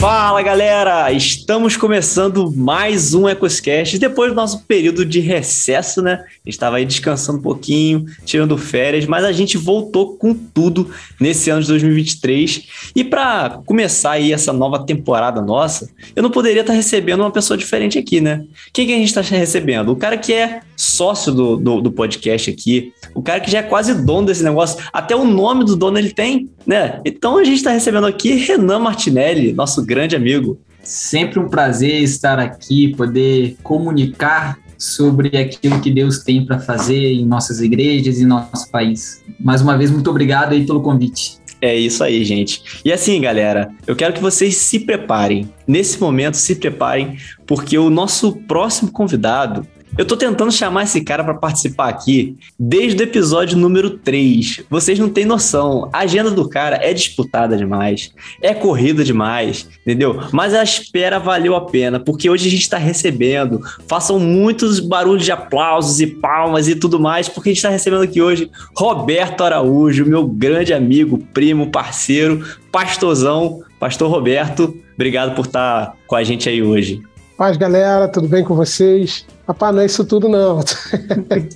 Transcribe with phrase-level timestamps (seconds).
[0.00, 6.24] Fala galera, estamos começando mais um EcosCast depois do nosso período de recesso, né?
[6.46, 10.90] Estava aí descansando um pouquinho, tirando férias, mas a gente voltou com tudo
[11.20, 12.92] nesse ano de 2023.
[12.96, 17.58] E para começar aí essa nova temporada nossa, eu não poderia estar recebendo uma pessoa
[17.58, 18.46] diferente aqui, né?
[18.72, 19.92] Quem que a gente está recebendo?
[19.92, 23.62] O cara que é sócio do, do, do podcast aqui, o cara que já é
[23.62, 27.00] quase dono desse negócio, até o nome do dono ele tem, né?
[27.04, 30.60] Então a gente está recebendo aqui Renan Martinelli, nosso grande amigo.
[30.84, 37.26] Sempre um prazer estar aqui, poder comunicar sobre aquilo que Deus tem para fazer em
[37.26, 39.20] nossas igrejas e nosso país.
[39.38, 41.40] Mais uma vez, muito obrigado aí pelo convite.
[41.60, 42.62] É isso aí, gente.
[42.84, 45.52] E assim, galera, eu quero que vocês se preparem.
[45.66, 49.66] Nesse momento, se preparem, porque o nosso próximo convidado
[49.98, 54.62] eu tô tentando chamar esse cara para participar aqui desde o episódio número 3.
[54.70, 55.88] Vocês não têm noção.
[55.92, 60.20] A agenda do cara é disputada demais, é corrida demais, entendeu?
[60.32, 63.60] Mas a espera valeu a pena, porque hoje a gente está recebendo.
[63.86, 68.02] Façam muitos barulhos de aplausos e palmas e tudo mais, porque a gente está recebendo
[68.02, 74.76] aqui hoje Roberto Araújo, meu grande amigo, primo, parceiro, pastorzão, Pastor Roberto.
[74.94, 77.02] Obrigado por estar com a gente aí hoje.
[77.36, 79.24] Paz, galera, tudo bem com vocês?
[79.50, 80.60] Rapaz, não é isso tudo, não.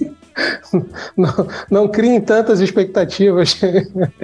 [1.17, 3.57] não, não criem tantas expectativas,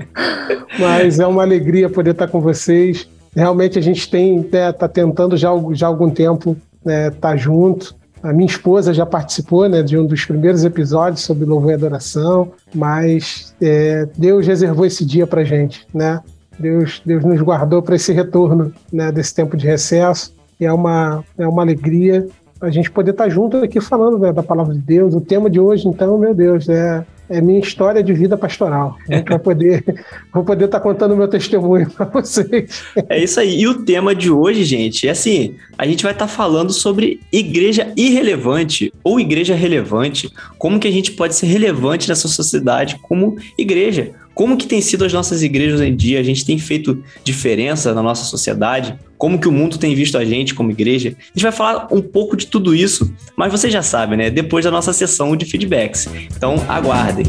[0.77, 3.09] mas é uma alegria poder estar com vocês.
[3.33, 7.95] Realmente a gente tem né, tá tentando já, já há algum tempo né, estar junto.
[8.25, 12.51] A minha esposa já participou né, de um dos primeiros episódios sobre louvor e adoração,
[12.75, 16.21] mas é, Deus reservou esse dia para gente, né?
[16.59, 20.35] Deus, Deus nos guardou para esse retorno né, desse tempo de recesso.
[20.59, 22.27] E é uma, é uma alegria
[22.61, 25.15] a gente poder estar junto aqui falando né, da palavra de Deus.
[25.15, 28.97] O tema de hoje, então, meu Deus, é, é minha história de vida pastoral.
[29.09, 29.83] Vai poder,
[30.33, 32.83] vou poder estar contando meu testemunho para vocês.
[33.09, 33.61] É isso aí.
[33.61, 37.93] E o tema de hoje, gente, é assim: a gente vai estar falando sobre igreja
[37.97, 40.31] irrelevante ou igreja relevante.
[40.59, 44.11] Como que a gente pode ser relevante nessa sociedade como igreja?
[44.35, 46.21] Como que tem sido as nossas igrejas hoje em dia?
[46.21, 48.99] A gente tem feito diferença na nossa sociedade?
[49.19, 51.15] Como que o mundo tem visto a gente como igreja?
[51.19, 54.31] A gente vai falar um pouco de tudo isso, mas você já sabe, né?
[54.31, 56.09] Depois da nossa sessão de feedbacks.
[56.35, 57.27] Então, aguardem.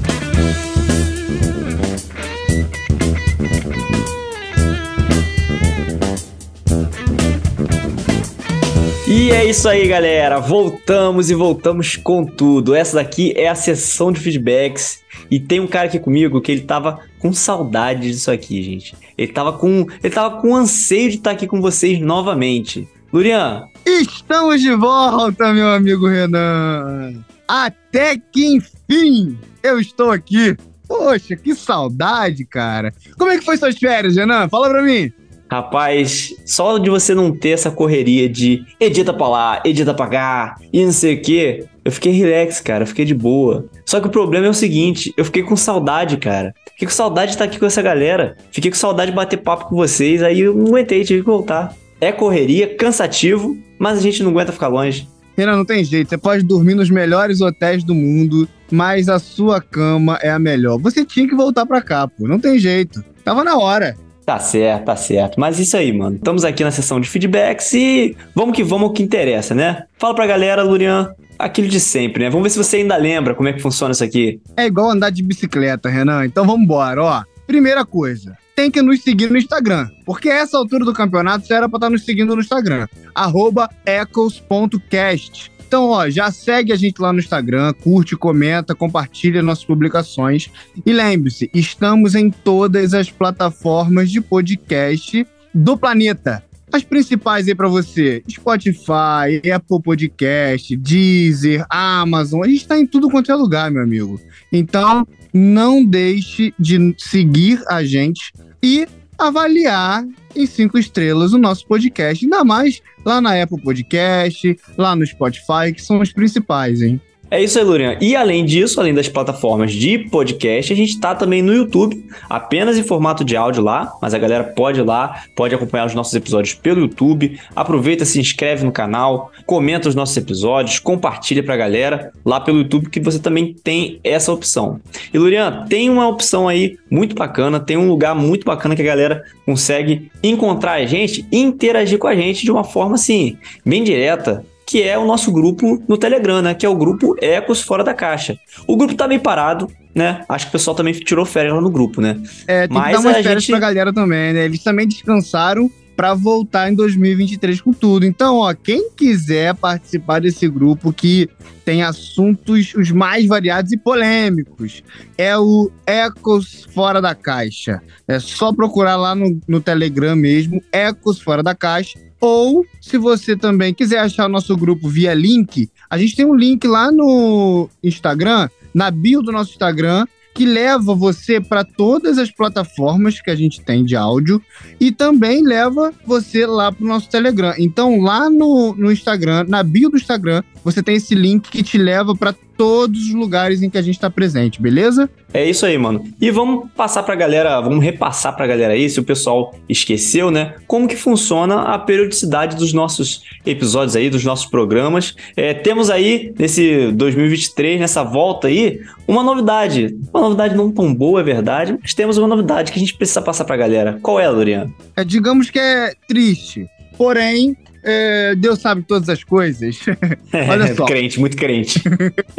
[9.14, 10.40] E é isso aí, galera.
[10.40, 12.74] Voltamos e voltamos com tudo.
[12.74, 15.02] Essa daqui é a sessão de feedbacks.
[15.30, 18.96] E tem um cara aqui comigo que ele tava com saudade disso aqui, gente.
[19.18, 22.88] Ele tava com, ele tava com anseio de estar aqui com vocês novamente.
[23.12, 23.66] Lurian.
[23.86, 27.14] Estamos de volta, meu amigo Renan.
[27.46, 30.56] Até que enfim eu estou aqui.
[30.88, 32.94] Poxa, que saudade, cara.
[33.18, 34.48] Como é que foi suas férias, Renan?
[34.48, 35.12] Fala pra mim.
[35.52, 40.56] Rapaz, só de você não ter essa correria de edita pra lá, edita pra cá
[40.72, 43.66] e não sei o que, eu fiquei relax, cara, eu fiquei de boa.
[43.86, 46.56] Só que o problema é o seguinte, eu fiquei com saudade, cara.
[46.72, 48.38] Fiquei com saudade de estar aqui com essa galera.
[48.50, 51.76] Fiquei com saudade de bater papo com vocês, aí eu não aguentei, tive que voltar.
[52.00, 55.06] É correria, cansativo, mas a gente não aguenta ficar longe.
[55.38, 56.08] Renan, não tem jeito.
[56.08, 60.78] Você pode dormir nos melhores hotéis do mundo, mas a sua cama é a melhor.
[60.78, 62.26] Você tinha que voltar pra cá, pô.
[62.26, 63.04] Não tem jeito.
[63.24, 63.98] Tava na hora.
[64.32, 65.38] Tá certo, tá certo.
[65.38, 66.16] Mas isso aí, mano.
[66.16, 69.84] Estamos aqui na sessão de feedbacks e vamos que vamos o que interessa, né?
[69.98, 72.30] Fala pra galera, Lurian, aquilo de sempre, né?
[72.30, 74.40] Vamos ver se você ainda lembra como é que funciona isso aqui.
[74.56, 76.26] É igual andar de bicicleta, Renan.
[76.26, 77.24] Então vamos embora, ó.
[77.46, 79.90] Primeira coisa, tem que nos seguir no Instagram.
[80.06, 82.88] Porque essa altura do campeonato você era pra estar nos seguindo no Instagram.
[83.14, 85.51] Arroba ecos.cast.
[85.72, 90.52] Então, ó, já segue a gente lá no Instagram, curte, comenta, compartilha nossas publicações.
[90.86, 96.44] E lembre-se, estamos em todas as plataformas de podcast do planeta.
[96.74, 102.44] As principais aí para você: Spotify, Apple Podcast, Deezer, Amazon.
[102.44, 104.20] A gente está em tudo quanto é lugar, meu amigo.
[104.52, 108.86] Então, não deixe de seguir a gente e
[109.18, 115.06] avaliar em cinco estrelas o nosso podcast, ainda mais lá na Apple Podcast, lá no
[115.06, 117.00] Spotify, que são os principais, hein?
[117.34, 117.98] É isso aí, Lurian.
[118.02, 122.78] E além disso, além das plataformas de podcast, a gente está também no YouTube, apenas
[122.78, 126.14] em formato de áudio lá, mas a galera pode ir lá, pode acompanhar os nossos
[126.14, 127.40] episódios pelo YouTube.
[127.56, 132.90] Aproveita, se inscreve no canal, comenta os nossos episódios, compartilha pra galera lá pelo YouTube
[132.90, 134.82] que você também tem essa opção.
[135.14, 138.86] E Lurian, tem uma opção aí muito bacana, tem um lugar muito bacana que a
[138.86, 143.86] galera consegue encontrar a gente e interagir com a gente de uma forma assim, bem
[143.86, 146.54] direta, que é o nosso grupo no Telegram, né?
[146.54, 148.40] Que é o grupo Ecos Fora da Caixa.
[148.66, 150.24] O grupo tá meio parado, né?
[150.30, 152.18] Acho que o pessoal também tirou férias lá no grupo, né?
[152.48, 153.52] É, tem Mas que dar umas férias gente...
[153.52, 154.46] pra galera também, né?
[154.46, 158.06] Eles também descansaram para voltar em 2023 com tudo.
[158.06, 161.30] Então, ó, quem quiser participar desse grupo que
[161.66, 164.82] tem assuntos os mais variados e polêmicos,
[165.18, 167.82] é o Ecos Fora da Caixa.
[168.08, 172.00] É só procurar lá no, no Telegram mesmo, Ecos Fora da Caixa.
[172.22, 176.36] Ou, se você também quiser achar o nosso grupo via link, a gente tem um
[176.36, 182.32] link lá no Instagram, na bio do nosso Instagram, que leva você para todas as
[182.32, 184.42] plataformas que a gente tem de áudio
[184.80, 187.54] e também leva você lá para o nosso Telegram.
[187.58, 191.78] Então, lá no, no Instagram, na bio do Instagram, você tem esse link que te
[191.78, 195.10] leva para todos os lugares em que a gente está presente, beleza?
[195.34, 196.04] É isso aí, mano.
[196.20, 200.56] E vamos passar pra galera, vamos repassar pra galera aí, se o pessoal esqueceu, né?
[200.68, 205.16] Como que funciona a periodicidade dos nossos episódios aí, dos nossos programas.
[205.36, 209.98] É, temos aí, nesse 2023, nessa volta aí, uma novidade.
[210.14, 213.22] Uma novidade não tão boa, é verdade, mas temos uma novidade que a gente precisa
[213.22, 214.00] passar pra galera.
[214.02, 214.74] Qual é, Loriano?
[214.96, 216.68] É, digamos que é triste.
[216.98, 219.80] Porém, é, Deus sabe todas as coisas.
[220.34, 220.86] Olha só.
[220.86, 221.82] crente, muito crente.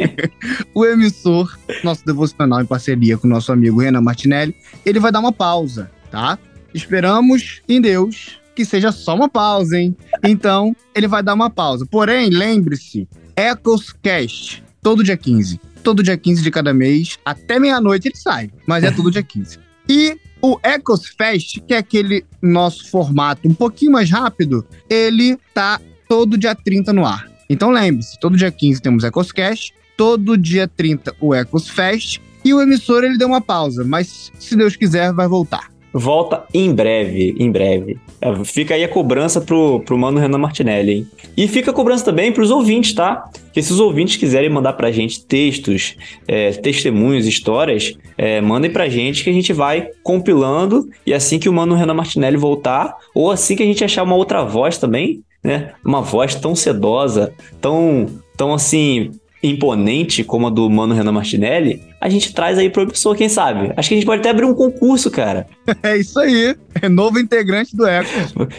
[0.73, 4.55] o emissor, nosso devocional em parceria com o nosso amigo Renan Martinelli,
[4.85, 6.37] ele vai dar uma pausa, tá?
[6.73, 9.95] Esperamos em Deus que seja só uma pausa, hein?
[10.23, 11.85] Então, ele vai dar uma pausa.
[11.89, 15.59] Porém, lembre-se, Ecoscast, todo dia 15.
[15.83, 19.59] Todo dia 15 de cada mês, até meia-noite ele sai, mas é todo dia 15.
[19.89, 25.79] E o Ecos Fest, que é aquele nosso formato um pouquinho mais rápido, ele tá
[26.09, 27.25] todo dia 30 no ar.
[27.49, 32.61] Então lembre-se, todo dia 15 temos Ecoscast, todo dia 30 o Ecos Fest, e o
[32.61, 37.51] emissor ele deu uma pausa, mas se Deus quiser vai voltar volta em breve, em
[37.51, 37.97] breve.
[38.19, 41.07] É, fica aí a cobrança pro, pro mano Renan Martinelli, hein?
[41.37, 43.29] E fica a cobrança também pros ouvintes, tá?
[43.53, 45.95] Que se os ouvintes quiserem mandar pra gente textos,
[46.27, 51.47] é, testemunhos, histórias, é, mandem pra gente que a gente vai compilando e assim que
[51.47, 55.21] o mano Renan Martinelli voltar, ou assim que a gente achar uma outra voz também,
[55.43, 55.73] né?
[55.85, 59.11] Uma voz tão sedosa, tão, tão assim,
[59.43, 63.71] imponente como a do Mano Renan Martinelli, a gente traz aí pro emissor, quem sabe?
[63.77, 65.47] Acho que a gente pode até abrir um concurso, cara.
[65.81, 66.53] É isso aí.
[66.81, 68.09] É novo integrante do Eco.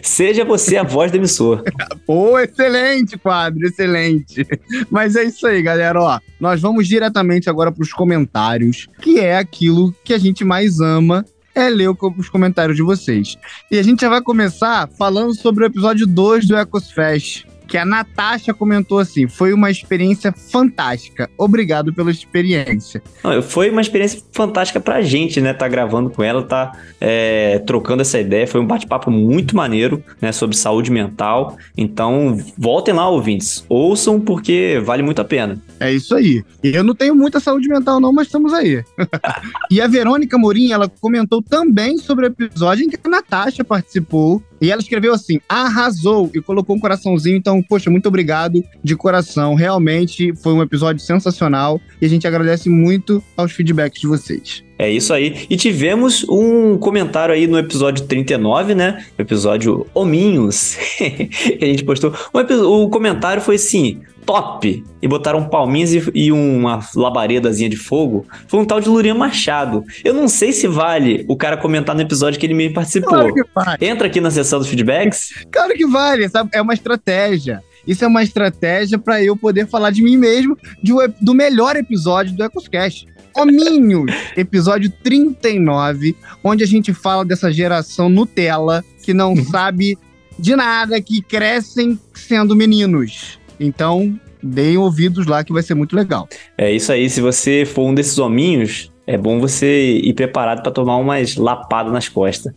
[0.02, 1.62] Seja você a voz do emissor.
[2.06, 4.46] Pô, excelente quadro, excelente.
[4.90, 6.00] Mas é isso aí, galera.
[6.00, 10.80] Ó, nós vamos diretamente agora para os comentários, que é aquilo que a gente mais
[10.80, 11.24] ama
[11.54, 13.36] é ler os comentários de vocês.
[13.70, 17.84] E a gente já vai começar falando sobre o episódio 2 do Ecosfest que a
[17.84, 21.30] Natasha comentou assim: foi uma experiência fantástica.
[21.38, 23.02] Obrigado pela experiência.
[23.22, 25.52] Não, foi uma experiência fantástica pra gente, né?
[25.52, 28.46] Tá gravando com ela, tá é, trocando essa ideia.
[28.46, 30.32] Foi um bate-papo muito maneiro, né?
[30.32, 31.56] Sobre saúde mental.
[31.76, 33.64] Então, voltem lá, ouvintes.
[33.68, 35.60] Ouçam, porque vale muito a pena.
[35.80, 36.44] É isso aí.
[36.62, 38.82] Eu não tenho muita saúde mental, não, mas estamos aí.
[39.70, 44.42] e a Verônica Morim, ela comentou também sobre o episódio em que a Natasha participou.
[44.64, 47.36] E ela escreveu assim: arrasou e colocou um coraçãozinho.
[47.36, 49.54] Então, poxa, muito obrigado de coração.
[49.54, 54.64] Realmente foi um episódio sensacional e a gente agradece muito aos feedbacks de vocês.
[54.78, 55.46] É isso aí.
[55.48, 59.04] E tivemos um comentário aí no episódio 39, né?
[59.16, 62.12] Episódio Hominhos, que a gente postou.
[62.32, 64.84] O, comentário foi assim: top!
[65.00, 68.26] E botaram palminhas e, e, uma labaredazinha de fogo.
[68.48, 69.84] Foi um tal de Lurinha Machado.
[70.02, 73.10] Eu não sei se vale o cara comentar no episódio que ele me participou.
[73.10, 73.78] Claro que vale.
[73.80, 75.44] Entra aqui na seção dos feedbacks.
[75.52, 76.50] Claro que vale, sabe?
[76.52, 77.62] É uma estratégia.
[77.86, 82.34] Isso é uma estratégia para eu poder falar de mim mesmo, de, do melhor episódio
[82.34, 83.06] do EcosCast.
[83.36, 89.44] Hominhos, episódio 39, onde a gente fala dessa geração Nutella que não uhum.
[89.44, 89.98] sabe
[90.38, 93.38] de nada, que crescem sendo meninos.
[93.60, 96.28] Então, deem ouvidos lá que vai ser muito legal.
[96.56, 100.72] É isso aí, se você for um desses hominhos, é bom você ir preparado para
[100.72, 102.52] tomar umas lapadas nas costas.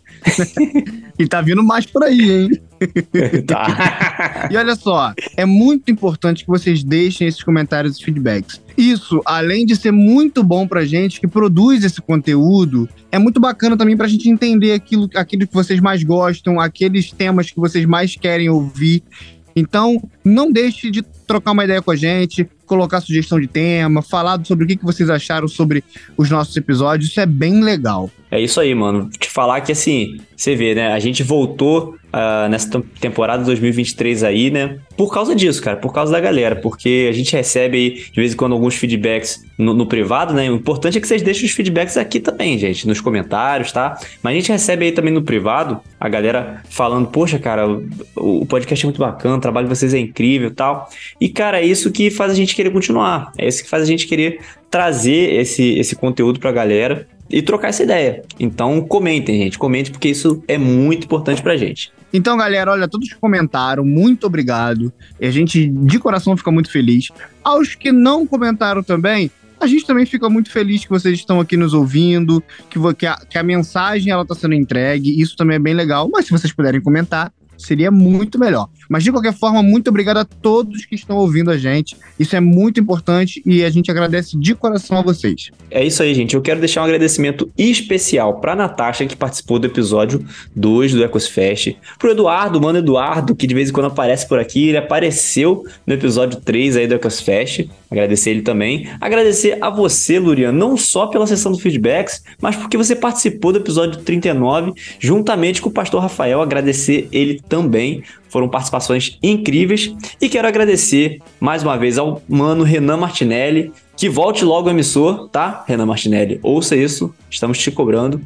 [1.20, 2.62] e tá vindo mais por aí, hein?
[3.48, 4.50] tá.
[4.52, 8.62] e olha só, é muito importante que vocês deixem esses comentários e feedbacks.
[8.78, 13.76] Isso, além de ser muito bom pra gente que produz esse conteúdo, é muito bacana
[13.76, 18.16] também pra gente entender aquilo, aquilo que vocês mais gostam, aqueles temas que vocês mais
[18.16, 19.04] querem ouvir.
[19.56, 24.44] Então, não deixe de trocar uma ideia com a gente, colocar sugestão de tema, falar
[24.46, 25.84] sobre o que vocês acharam sobre
[26.18, 27.10] os nossos episódios.
[27.10, 28.10] Isso é bem legal.
[28.30, 29.10] É isso aí, mano.
[29.10, 30.92] Te falar que assim, você vê, né?
[30.92, 34.80] A gente voltou uh, nessa temporada 2023 aí, né?
[34.98, 38.34] Por causa disso, cara, por causa da galera, porque a gente recebe aí, de vez
[38.34, 40.50] em quando, alguns feedbacks no, no, privado, né?
[40.52, 43.98] O importante é que vocês deixem os feedbacks aqui também, gente, nos comentários, tá?
[44.22, 48.46] Mas a gente recebe aí também no privado a galera falando, poxa, cara, o, o
[48.46, 50.90] podcast é muito bacana, o trabalho de vocês é incrível tal.
[51.20, 53.32] E, cara, é isso que faz a gente querer continuar.
[53.38, 57.70] É isso que faz a gente querer trazer esse, esse conteúdo pra galera e trocar
[57.70, 58.24] essa ideia.
[58.40, 61.92] Então, comentem, gente, comentem, porque isso é muito importante pra gente.
[62.14, 64.94] Então, galera, olha, todos que comentaram, muito obrigado.
[65.22, 67.10] A gente, de coração, fica muito feliz.
[67.44, 71.58] Aos que não comentaram também, a gente também fica muito feliz que vocês estão aqui
[71.58, 75.20] nos ouvindo, que, que, a, que a mensagem ela está sendo entregue.
[75.20, 76.10] Isso também é bem legal.
[76.12, 78.70] Mas se vocês puderem comentar, seria muito melhor.
[78.90, 81.96] Mas de qualquer forma, muito obrigado a todos que estão ouvindo a gente.
[82.20, 85.52] Isso é muito importante e a gente agradece de coração a vocês.
[85.70, 86.36] É isso aí, gente.
[86.36, 90.26] Eu quero deixar um agradecimento especial para Natasha, que participou do episódio
[90.56, 94.70] 2 do Ecosfest, pro Eduardo, mano Eduardo, que de vez em quando aparece por aqui.
[94.70, 97.68] Ele apareceu no episódio 3 aí do Ecosfest.
[97.90, 98.90] Agradecer ele também.
[99.00, 103.60] Agradecer a você, Lurian, não só pela sessão do feedbacks, mas porque você participou do
[103.60, 106.42] episódio 39, juntamente com o pastor Rafael.
[106.42, 108.04] Agradecer ele também.
[108.30, 108.77] Foram participações
[109.22, 109.94] incríveis.
[110.22, 113.72] E quero agradecer mais uma vez ao mano Renan Martinelli.
[113.96, 116.40] Que volte logo ao emissor, tá, Renan Martinelli?
[116.44, 118.22] Ouça isso, estamos te cobrando.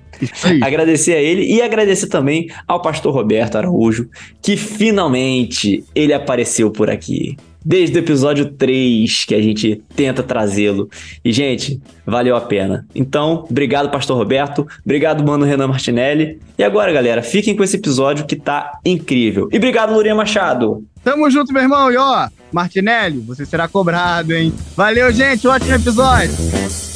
[0.62, 4.10] Agradecer a ele e agradecer também ao pastor Roberto Araújo,
[4.42, 10.90] que finalmente ele apareceu por aqui desde o episódio 3 que a gente tenta trazê-lo.
[11.24, 12.86] E, gente, valeu a pena.
[12.94, 14.68] Então, obrigado, Pastor Roberto.
[14.84, 16.40] Obrigado, mano Renan Martinelli.
[16.58, 19.48] E agora, galera, fiquem com esse episódio que tá incrível.
[19.52, 20.84] E obrigado, Lurinha Machado.
[21.04, 21.92] Tamo junto, meu irmão.
[21.92, 24.54] E ó, Martinelli, você será cobrado, hein?
[24.76, 25.48] Valeu, gente.
[25.48, 26.91] Ótimo episódio.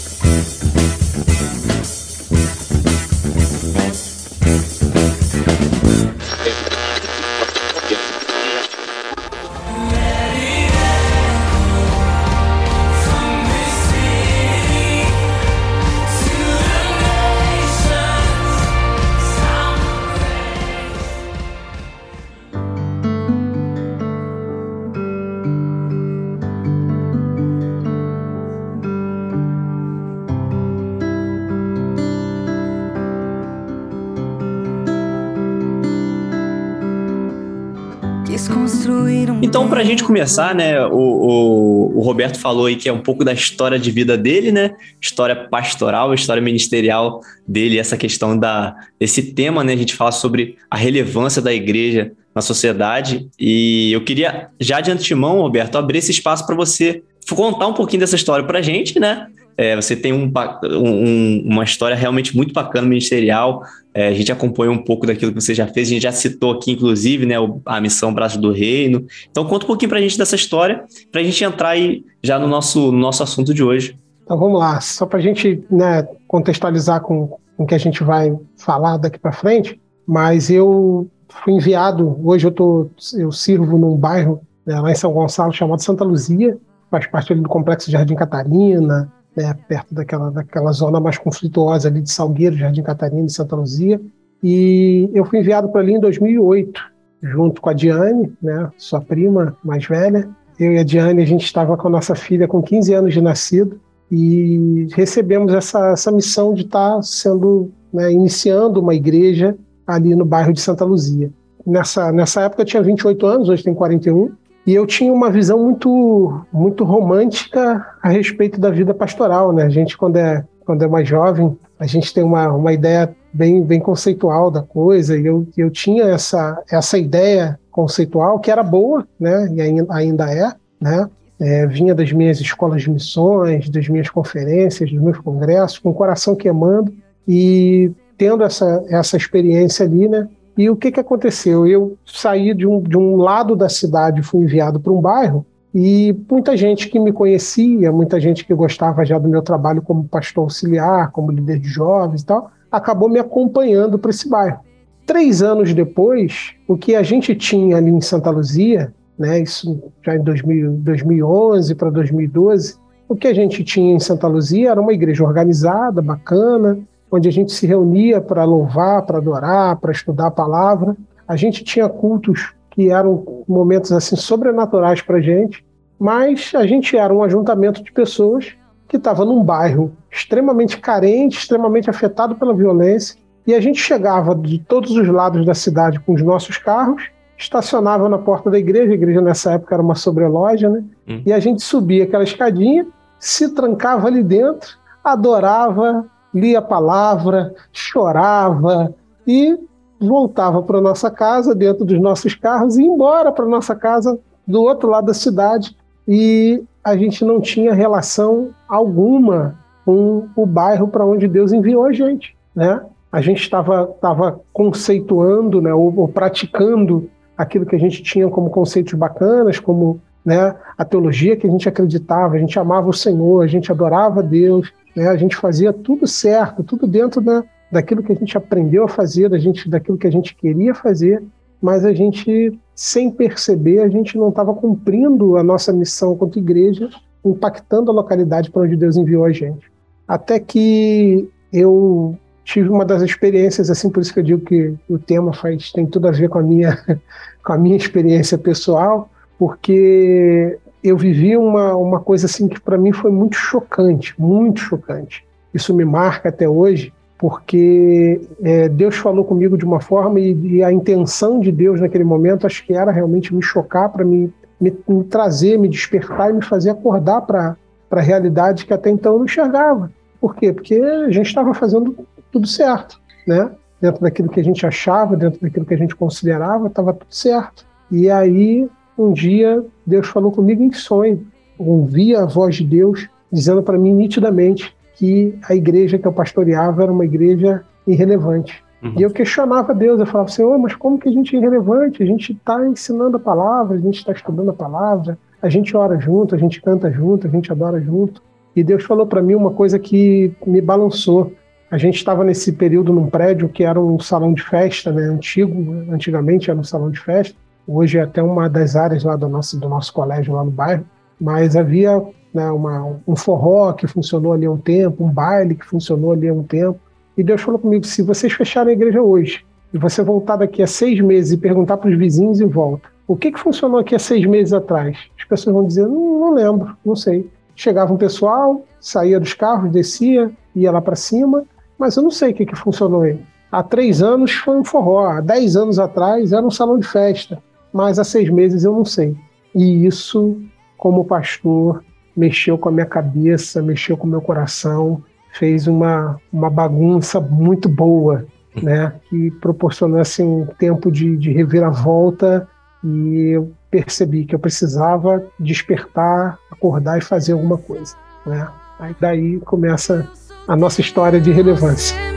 [39.96, 43.80] Gente começar, né, o, o, o, Roberto falou aí que é um pouco da história
[43.80, 44.76] de vida dele, né?
[45.02, 49.74] História pastoral, história ministerial dele, essa questão da esse tema, né?
[49.74, 53.28] A gente fala sobre a relevância da igreja na sociedade.
[53.40, 58.02] E eu queria, já de antemão, Roberto, abrir esse espaço para você contar um pouquinho
[58.02, 59.28] dessa história para a gente, né?
[59.58, 60.32] É, você tem um,
[60.64, 63.64] um, uma história realmente muito bacana ministerial.
[63.94, 66.52] É, a gente acompanha um pouco daquilo que você já fez, a gente já citou
[66.52, 67.36] aqui, inclusive, né,
[67.66, 69.06] a missão Braço do Reino.
[69.32, 72.38] Então, conta um pouquinho para a gente dessa história, para a gente entrar aí já
[72.38, 73.98] no nosso, no nosso assunto de hoje.
[74.24, 74.82] Então, vamos lá.
[74.82, 79.32] Só para a gente né, contextualizar com, o que a gente vai falar daqui para
[79.32, 84.96] frente, mas eu fui enviado, hoje eu, tô, eu sirvo num bairro né, lá em
[84.96, 86.58] São Gonçalo chamado Santa Luzia,
[86.92, 92.12] faz parte do Complexo Jardim Catarina, né, perto daquela, daquela zona mais conflituosa ali de
[92.12, 94.00] Salgueiro, Jardim Catarina e Santa Luzia.
[94.44, 96.82] E eu fui enviado para ali em 2008,
[97.22, 100.30] junto com a Diane, né, sua prima mais velha.
[100.60, 103.22] Eu e a Diane, a gente estava com a nossa filha com 15 anos de
[103.22, 103.80] nascido
[104.12, 110.26] e recebemos essa, essa missão de estar tá sendo, né, iniciando uma igreja ali no
[110.26, 111.32] bairro de Santa Luzia.
[111.66, 114.32] Nessa, nessa época eu tinha 28 anos, hoje tem 41,
[114.66, 119.64] e eu tinha uma visão muito, muito romântica a respeito da vida pastoral, né?
[119.64, 123.62] A gente, quando é, quando é mais jovem, a gente tem uma, uma ideia bem,
[123.62, 129.08] bem conceitual da coisa, e eu, eu tinha essa, essa ideia conceitual que era boa,
[129.20, 129.50] né?
[129.54, 131.10] E ainda, ainda é, né?
[131.40, 135.94] É, vinha das minhas escolas de missões, das minhas conferências, dos meus congressos, com o
[135.94, 136.94] coração queimando
[137.28, 140.28] e tendo essa, essa experiência ali, né?
[140.58, 141.68] E o que, que aconteceu?
[141.68, 146.16] Eu saí de um, de um lado da cidade, fui enviado para um bairro, e
[146.32, 150.46] muita gente que me conhecia, muita gente que gostava já do meu trabalho como pastor
[150.46, 154.60] auxiliar, como líder de jovens e tal, acabou me acompanhando para esse bairro.
[155.06, 160.16] Três anos depois, o que a gente tinha ali em Santa Luzia, né, isso já
[160.16, 162.78] em 2000, 2011 para 2012,
[163.10, 166.80] o que a gente tinha em Santa Luzia era uma igreja organizada, bacana,
[167.16, 170.96] onde a gente se reunia para louvar, para adorar, para estudar a palavra.
[171.28, 175.66] A gente tinha cultos que eram momentos assim sobrenaturais para a gente,
[175.98, 178.54] mas a gente era um ajuntamento de pessoas
[178.88, 183.18] que estava num bairro extremamente carente, extremamente afetado pela violência,
[183.48, 188.08] e a gente chegava de todos os lados da cidade com os nossos carros, estacionava
[188.10, 190.84] na porta da igreja, a igreja nessa época era uma sobreloja, né?
[191.08, 191.22] Hum.
[191.26, 192.88] E a gente subia aquela escadinha,
[193.20, 198.94] se trancava ali dentro, adorava, lia a palavra, chorava
[199.26, 199.58] e
[200.00, 204.62] voltava para nossa casa, dentro dos nossos carros, e ia embora para nossa casa do
[204.62, 205.76] outro lado da cidade.
[206.06, 211.94] E a gente não tinha relação alguma com o bairro para onde Deus enviou a
[211.94, 212.82] gente, né?
[213.16, 218.50] a gente estava tava conceituando, né, ou, ou, praticando aquilo que a gente tinha como
[218.50, 223.42] conceitos bacanas, como né, a teologia que a gente acreditava, a gente amava o Senhor,
[223.42, 228.12] a gente adorava Deus, né, a gente fazia tudo certo, tudo dentro da, daquilo que
[228.12, 231.22] a gente aprendeu a fazer, da gente, daquilo que a gente queria fazer,
[231.62, 236.90] mas a gente, sem perceber, a gente não estava cumprindo a nossa missão quanto igreja,
[237.24, 239.72] impactando a localidade para onde Deus enviou a gente.
[240.08, 245.00] Até que eu tive uma das experiências, assim, por isso que eu digo que o
[245.00, 246.78] tema faz, tem tudo a ver com a minha,
[247.44, 249.10] com a minha experiência pessoal,
[249.40, 255.26] porque eu vivi uma, uma coisa assim que para mim foi muito chocante, muito chocante.
[255.54, 260.64] Isso me marca até hoje, porque é, Deus falou comigo de uma forma e, e,
[260.64, 264.74] a intenção de Deus naquele momento acho que era realmente me chocar para me, me,
[264.88, 267.56] me, trazer, me despertar e me fazer acordar para
[267.90, 269.92] a realidade que até então eu não enxergava.
[270.20, 270.52] Por quê?
[270.52, 271.96] Porque a gente estava fazendo
[272.32, 273.50] tudo certo, né?
[273.82, 277.66] Dentro daquilo que a gente achava, dentro daquilo que a gente considerava, estava tudo certo.
[277.92, 281.26] E aí, um dia, Deus falou comigo em sonho.
[281.58, 286.84] ouvi a voz de Deus dizendo para mim nitidamente que a igreja que eu pastoreava
[286.84, 288.64] era uma igreja irrelevante.
[288.82, 288.94] Uhum.
[288.98, 292.02] E eu questionava Deus, eu falava, Senhor, mas como que a gente é irrelevante?
[292.02, 296.00] A gente está ensinando a palavra, a gente está estudando a palavra, a gente ora
[296.00, 298.22] junto, a gente canta junto, a gente adora junto.
[298.56, 301.34] E Deus falou para mim uma coisa que me balançou.
[301.70, 305.74] A gente estava nesse período num prédio que era um salão de festa, né, antigo,
[305.92, 307.36] antigamente era um salão de festa.
[307.68, 310.86] Hoje é até uma das áreas lá do nosso, do nosso colégio lá no bairro.
[311.20, 312.02] Mas havia
[312.34, 316.28] né, uma, um forró que funcionou ali há um tempo, um baile que funcionou ali
[316.28, 316.80] há um tempo.
[317.18, 320.68] E Deus falou comigo: se vocês fecharem a igreja hoje e você voltar daqui a
[320.68, 324.00] seis meses e perguntar para os vizinhos em volta, o que, que funcionou aqui há
[324.00, 324.98] seis meses atrás?
[325.18, 327.30] As pessoas vão dizer: não, não lembro, não sei.
[327.56, 331.46] Chegava um pessoal, saía dos carros, descia, ia lá para cima,
[331.80, 333.18] mas eu não sei o que, que funcionou aí.
[333.50, 337.42] Há três anos foi um forró, há dez anos atrás era um salão de festa,
[337.76, 339.18] mas há seis meses eu não sei.
[339.54, 340.42] E isso,
[340.78, 341.84] como pastor,
[342.16, 347.68] mexeu com a minha cabeça, mexeu com o meu coração, fez uma, uma bagunça muito
[347.68, 348.26] boa,
[348.64, 348.94] né?
[349.10, 352.48] Que proporcionou assim, um tempo de, de reviravolta
[352.82, 357.94] e eu percebi que eu precisava despertar, acordar e fazer alguma coisa,
[358.26, 358.48] né?
[358.80, 360.10] Aí daí começa
[360.48, 362.15] a nossa história de relevância.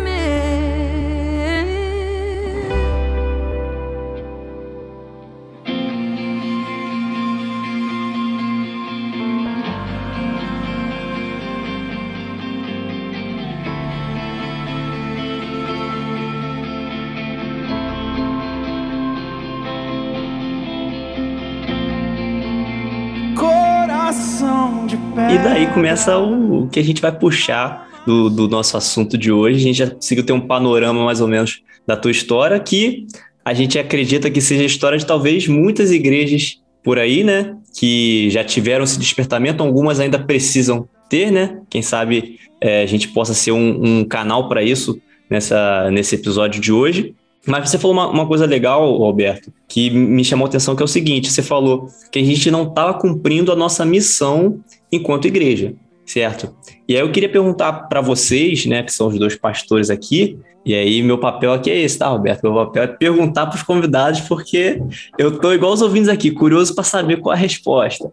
[25.78, 29.58] Começa o, o que a gente vai puxar do, do, nosso assunto de hoje.
[29.58, 33.06] A gente já conseguiu ter um panorama mais ou menos da tua história, que
[33.44, 37.56] a gente acredita que seja a história de talvez muitas igrejas por aí, né?
[37.78, 41.60] Que já tiveram esse despertamento, algumas ainda precisam ter, né?
[41.70, 46.60] Quem sabe é, a gente possa ser um, um canal para isso nessa, nesse episódio
[46.60, 47.14] de hoje.
[47.46, 50.84] Mas você falou uma, uma, coisa legal, Alberto, que me chamou a atenção, que é
[50.84, 55.74] o seguinte: você falou que a gente não estava cumprindo a nossa missão enquanto igreja,
[56.04, 56.54] certo?
[56.88, 60.74] E aí eu queria perguntar para vocês, né, que são os dois pastores aqui, e
[60.74, 62.42] aí meu papel aqui é esse, tá, Roberto?
[62.42, 64.82] Meu papel é perguntar para os convidados, porque
[65.18, 68.10] eu tô igual os ouvintes aqui, curioso para saber qual é a resposta.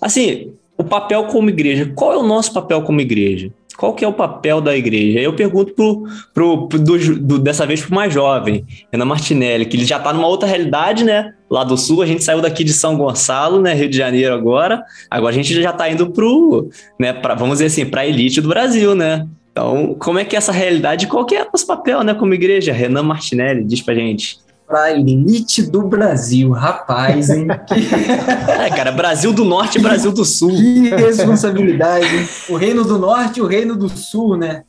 [0.00, 3.52] Assim, o papel como igreja, qual é o nosso papel como igreja?
[3.78, 5.20] qual que é o papel da igreja?
[5.20, 6.02] Eu pergunto pro,
[6.34, 9.98] pro, pro do, do, dessa vez para o mais jovem, Ana Martinelli, que ele já
[9.98, 11.32] está numa outra realidade, né?
[11.50, 13.72] Lá do sul, a gente saiu daqui de São Gonçalo, né?
[13.72, 14.82] Rio de Janeiro agora.
[15.10, 17.12] Agora a gente já está indo pro, né?
[17.12, 19.26] Pra, vamos dizer assim, para a elite do Brasil, né?
[19.50, 21.06] Então, como é que é essa realidade?
[21.06, 22.14] Qual que é o nosso papel, né?
[22.14, 22.72] Como igreja?
[22.72, 27.46] Renan Martinelli, diz pra gente para elite do Brasil, rapaz, hein?
[28.66, 30.50] é, cara, Brasil do Norte e Brasil do Sul.
[30.50, 32.28] Que responsabilidade, hein?
[32.50, 34.64] O Reino do Norte e o Reino do Sul, né?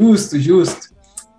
[0.00, 0.88] Justo, justo.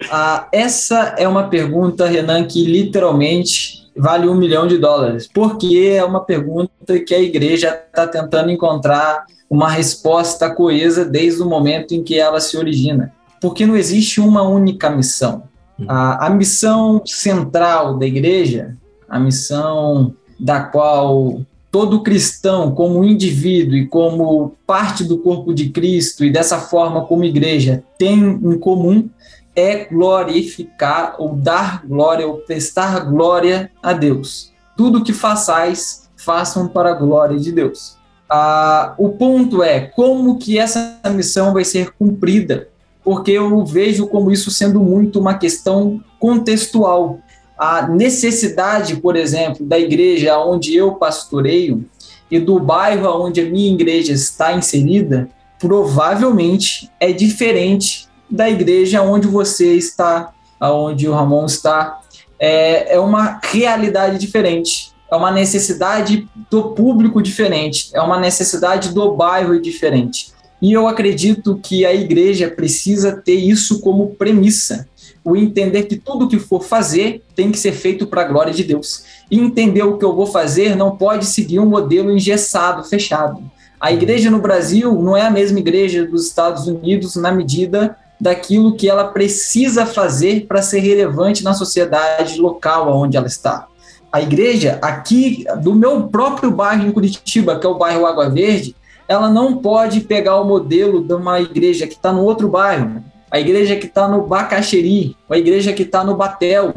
[0.10, 6.04] Ah, essa é uma pergunta, Renan, que literalmente vale um milhão de dólares, porque é
[6.04, 12.04] uma pergunta que a igreja está tentando encontrar uma resposta coesa desde o momento em
[12.04, 13.12] que ela se origina.
[13.42, 15.44] Porque não existe uma única missão.
[15.88, 18.76] A, a missão central da igreja,
[19.08, 26.26] a missão da qual todo cristão, como indivíduo e como parte do corpo de Cristo,
[26.26, 29.10] e dessa forma como igreja, tem em comum,
[29.56, 34.52] é glorificar ou dar glória ou prestar glória a Deus.
[34.78, 37.98] Tudo que façais, façam para a glória de Deus.
[38.30, 42.70] Ah, o ponto é como que essa missão vai ser cumprida
[43.04, 47.20] porque eu vejo como isso sendo muito uma questão contextual.
[47.58, 51.86] A necessidade, por exemplo, da igreja onde eu pastoreio
[52.30, 59.28] e do bairro onde a minha igreja está inserida, provavelmente é diferente da igreja onde
[59.28, 62.00] você está, aonde o Ramon está.
[62.40, 69.16] É, é uma realidade diferente, é uma necessidade do público diferente, é uma necessidade do
[69.16, 70.32] bairro diferente.
[70.62, 74.88] E eu acredito que a igreja precisa ter isso como premissa.
[75.24, 78.64] O entender que tudo que for fazer tem que ser feito para a glória de
[78.64, 79.04] Deus.
[79.32, 83.42] E entender o que eu vou fazer não pode seguir um modelo engessado, fechado.
[83.80, 88.76] A igreja no Brasil não é a mesma igreja dos Estados Unidos na medida daquilo
[88.76, 93.68] que ela precisa fazer para ser relevante na sociedade local onde ela está.
[94.12, 98.76] A igreja aqui do meu próprio bairro em Curitiba, que é o bairro Água Verde,
[99.08, 103.40] ela não pode pegar o modelo de uma igreja que está no outro bairro, a
[103.40, 106.74] igreja que está no Bacaxeri, a igreja que está no Batel,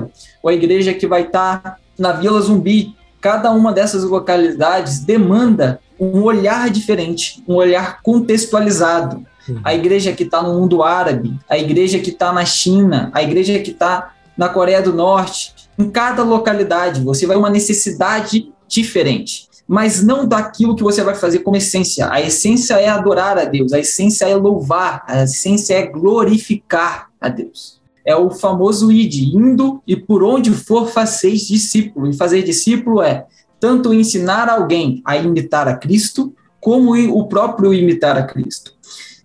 [0.46, 2.94] a igreja que vai estar tá na Vila Zumbi.
[3.20, 9.24] Cada uma dessas localidades demanda um olhar diferente, um olhar contextualizado.
[9.64, 13.58] A igreja que está no mundo árabe, a igreja que está na China, a igreja
[13.58, 15.54] que está na Coreia do Norte.
[15.78, 21.40] Em cada localidade, você vai uma necessidade diferente, mas não daquilo que você vai fazer
[21.40, 22.10] como essência.
[22.10, 27.28] A essência é adorar a Deus, a essência é louvar, a essência é glorificar a
[27.28, 27.80] Deus.
[28.04, 32.08] É o famoso id, indo e por onde for fazeis discípulo.
[32.08, 33.26] E fazer discípulo é
[33.60, 38.72] tanto ensinar alguém a imitar a Cristo, como o próprio imitar a Cristo.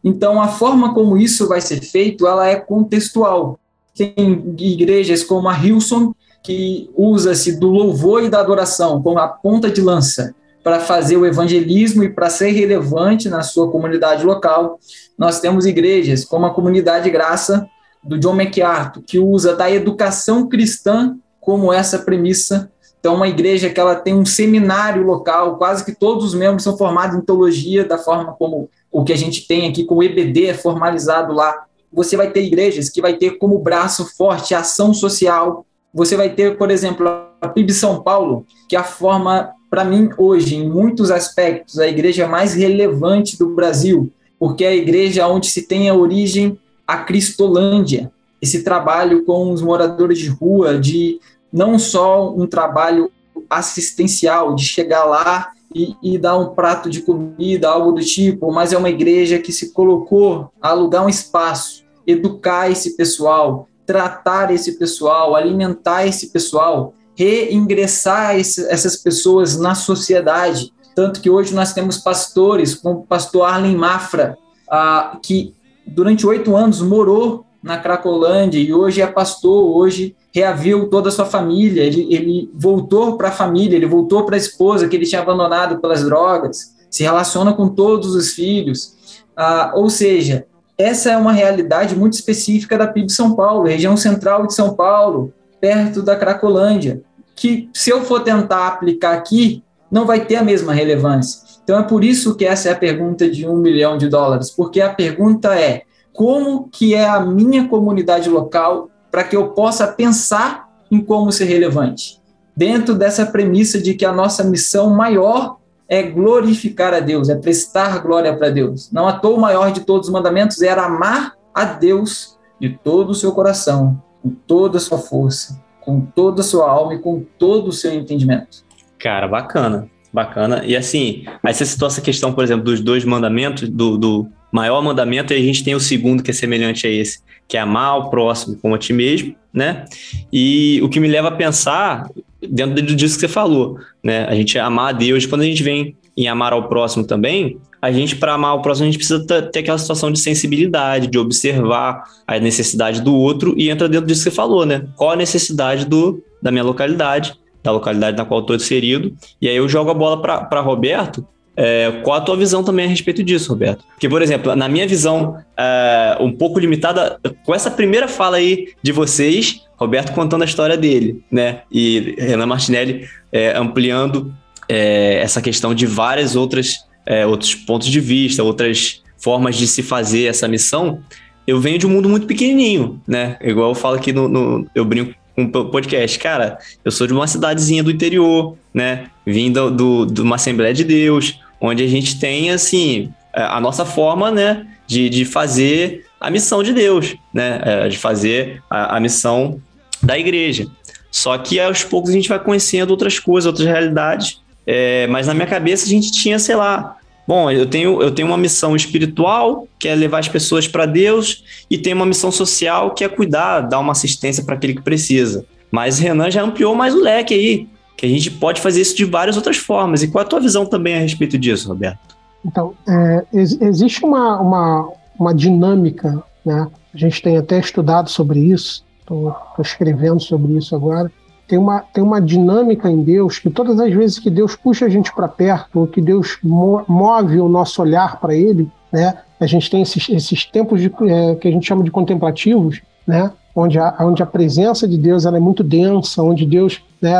[0.07, 3.59] Então, a forma como isso vai ser feito, ela é contextual.
[3.93, 4.15] Tem
[4.57, 9.81] igrejas como a Hilson, que usa-se do louvor e da adoração como a ponta de
[9.81, 14.79] lança para fazer o evangelismo e para ser relevante na sua comunidade local.
[15.17, 17.67] Nós temos igrejas como a Comunidade Graça,
[18.01, 23.79] do John MacArthur, que usa da educação cristã como essa premissa então, uma igreja que
[23.79, 27.97] ela tem um seminário local, quase que todos os membros são formados em teologia, da
[27.97, 31.65] forma como o que a gente tem aqui com o EBD é formalizado lá.
[31.91, 35.65] Você vai ter igrejas que vai ter como braço forte a ação social.
[35.93, 37.07] Você vai ter, por exemplo,
[37.41, 41.87] a PIB São Paulo, que é a forma, para mim, hoje, em muitos aspectos, a
[41.87, 46.99] igreja mais relevante do Brasil, porque é a igreja onde se tem a origem a
[46.99, 51.19] Cristolândia, esse trabalho com os moradores de rua, de
[51.51, 53.11] não só um trabalho
[53.49, 58.73] assistencial, de chegar lá e, e, dar um prato de comida, algo do tipo, mas
[58.73, 64.77] é uma igreja que se colocou a alugar um espaço, educar esse pessoal, tratar esse
[64.77, 70.71] pessoal, alimentar esse pessoal, reingressar esse, essas pessoas na sociedade.
[70.95, 74.37] Tanto que hoje nós temos pastores, como o pastor Arlen Mafra,
[74.69, 75.53] ah, que
[75.85, 81.25] durante oito anos morou na Cracolândia e hoje é pastor, hoje reaviu toda a sua
[81.25, 85.21] família, ele, ele voltou para a família, ele voltou para a esposa que ele tinha
[85.21, 88.95] abandonado pelas drogas, se relaciona com todos os filhos.
[89.35, 90.45] Ah, ou seja,
[90.77, 95.33] essa é uma realidade muito específica da PIB São Paulo, região central de São Paulo,
[95.59, 97.01] perto da Cracolândia,
[97.35, 101.41] que se eu for tentar aplicar aqui, não vai ter a mesma relevância.
[101.63, 104.79] Então é por isso que essa é a pergunta de um milhão de dólares, porque
[104.79, 105.81] a pergunta é
[106.17, 111.45] como que é a minha comunidade local para que eu possa pensar em como ser
[111.45, 112.19] relevante.
[112.55, 117.99] Dentro dessa premissa de que a nossa missão maior é glorificar a Deus, é prestar
[117.99, 118.91] glória para Deus.
[118.91, 123.11] Não à toa o maior de todos os mandamentos era amar a Deus de todo
[123.11, 127.23] o seu coração, com toda a sua força, com toda a sua alma e com
[127.37, 128.65] todo o seu entendimento.
[128.97, 130.65] Cara, bacana, bacana.
[130.65, 134.27] E assim, aí você citou essa questão, por exemplo, dos dois mandamentos, do, do
[134.57, 137.59] maior mandamento, e a gente tem o segundo que é semelhante a esse, que é
[137.59, 139.85] amar o próximo como a ti mesmo, né?
[140.33, 142.09] E o que me leva a pensar,
[142.41, 144.25] dentro disso que você falou, né?
[144.25, 147.91] A gente amar a Deus, quando a gente vem em amar ao próximo também, a
[147.91, 152.03] gente, para amar o próximo, a gente precisa ter aquela situação de sensibilidade, de observar
[152.25, 154.87] a necessidade do outro e entra dentro disso que você falou, né?
[154.95, 159.15] Qual a necessidade do, da minha localidade, da localidade na qual estou inserido.
[159.39, 162.87] E aí eu jogo a bola para Roberto, é, qual a tua visão também a
[162.87, 163.83] respeito disso, Roberto?
[163.89, 168.69] Porque, por exemplo, na minha visão é, um pouco limitada, com essa primeira fala aí
[168.81, 171.61] de vocês, Roberto contando a história dele, né?
[171.71, 174.31] E Renan Martinelli é, ampliando
[174.69, 179.81] é, essa questão de várias outras é, outros pontos de vista, outras formas de se
[179.81, 180.99] fazer essa missão.
[181.47, 183.37] Eu venho de um mundo muito pequenininho, né?
[183.41, 186.19] Igual eu falo aqui no, no eu brinco um podcast.
[186.19, 189.07] Cara, eu sou de uma cidadezinha do interior, né?
[189.25, 193.59] Vim do, do, de uma Assembleia de Deus, onde a gente tem, assim, é, a
[193.59, 198.97] nossa forma, né, de, de fazer a missão de Deus, né, é, de fazer a,
[198.97, 199.61] a missão
[200.01, 200.67] da igreja.
[201.11, 204.41] Só que aos poucos a gente vai conhecendo outras coisas, outras realidades.
[204.65, 208.27] É, mas na minha cabeça a gente tinha, sei lá, bom, eu tenho, eu tenho
[208.27, 212.91] uma missão espiritual, que é levar as pessoas para Deus, e tenho uma missão social,
[212.91, 215.45] que é cuidar, dar uma assistência para aquele que precisa.
[215.71, 219.03] Mas Renan já ampliou mais o leque aí, que a gente pode fazer isso de
[219.03, 220.03] várias outras formas.
[220.03, 222.15] E qual é a tua visão também a respeito disso, Roberto?
[222.45, 226.67] Então, é, ex existe uma, uma, uma dinâmica, né?
[226.93, 231.11] A gente tem até estudado sobre isso, estou escrevendo sobre isso agora.
[231.47, 234.89] Tem uma, tem uma dinâmica em Deus que todas as vezes que Deus puxa a
[234.89, 239.17] gente para perto, ou que Deus mo move o nosso olhar para Ele, né?
[239.39, 243.31] A gente tem esses, esses tempos de, é, que a gente chama de contemplativos, né?
[243.57, 247.13] onde a, onde a presença de Deus ela é muito densa, onde Deus, né,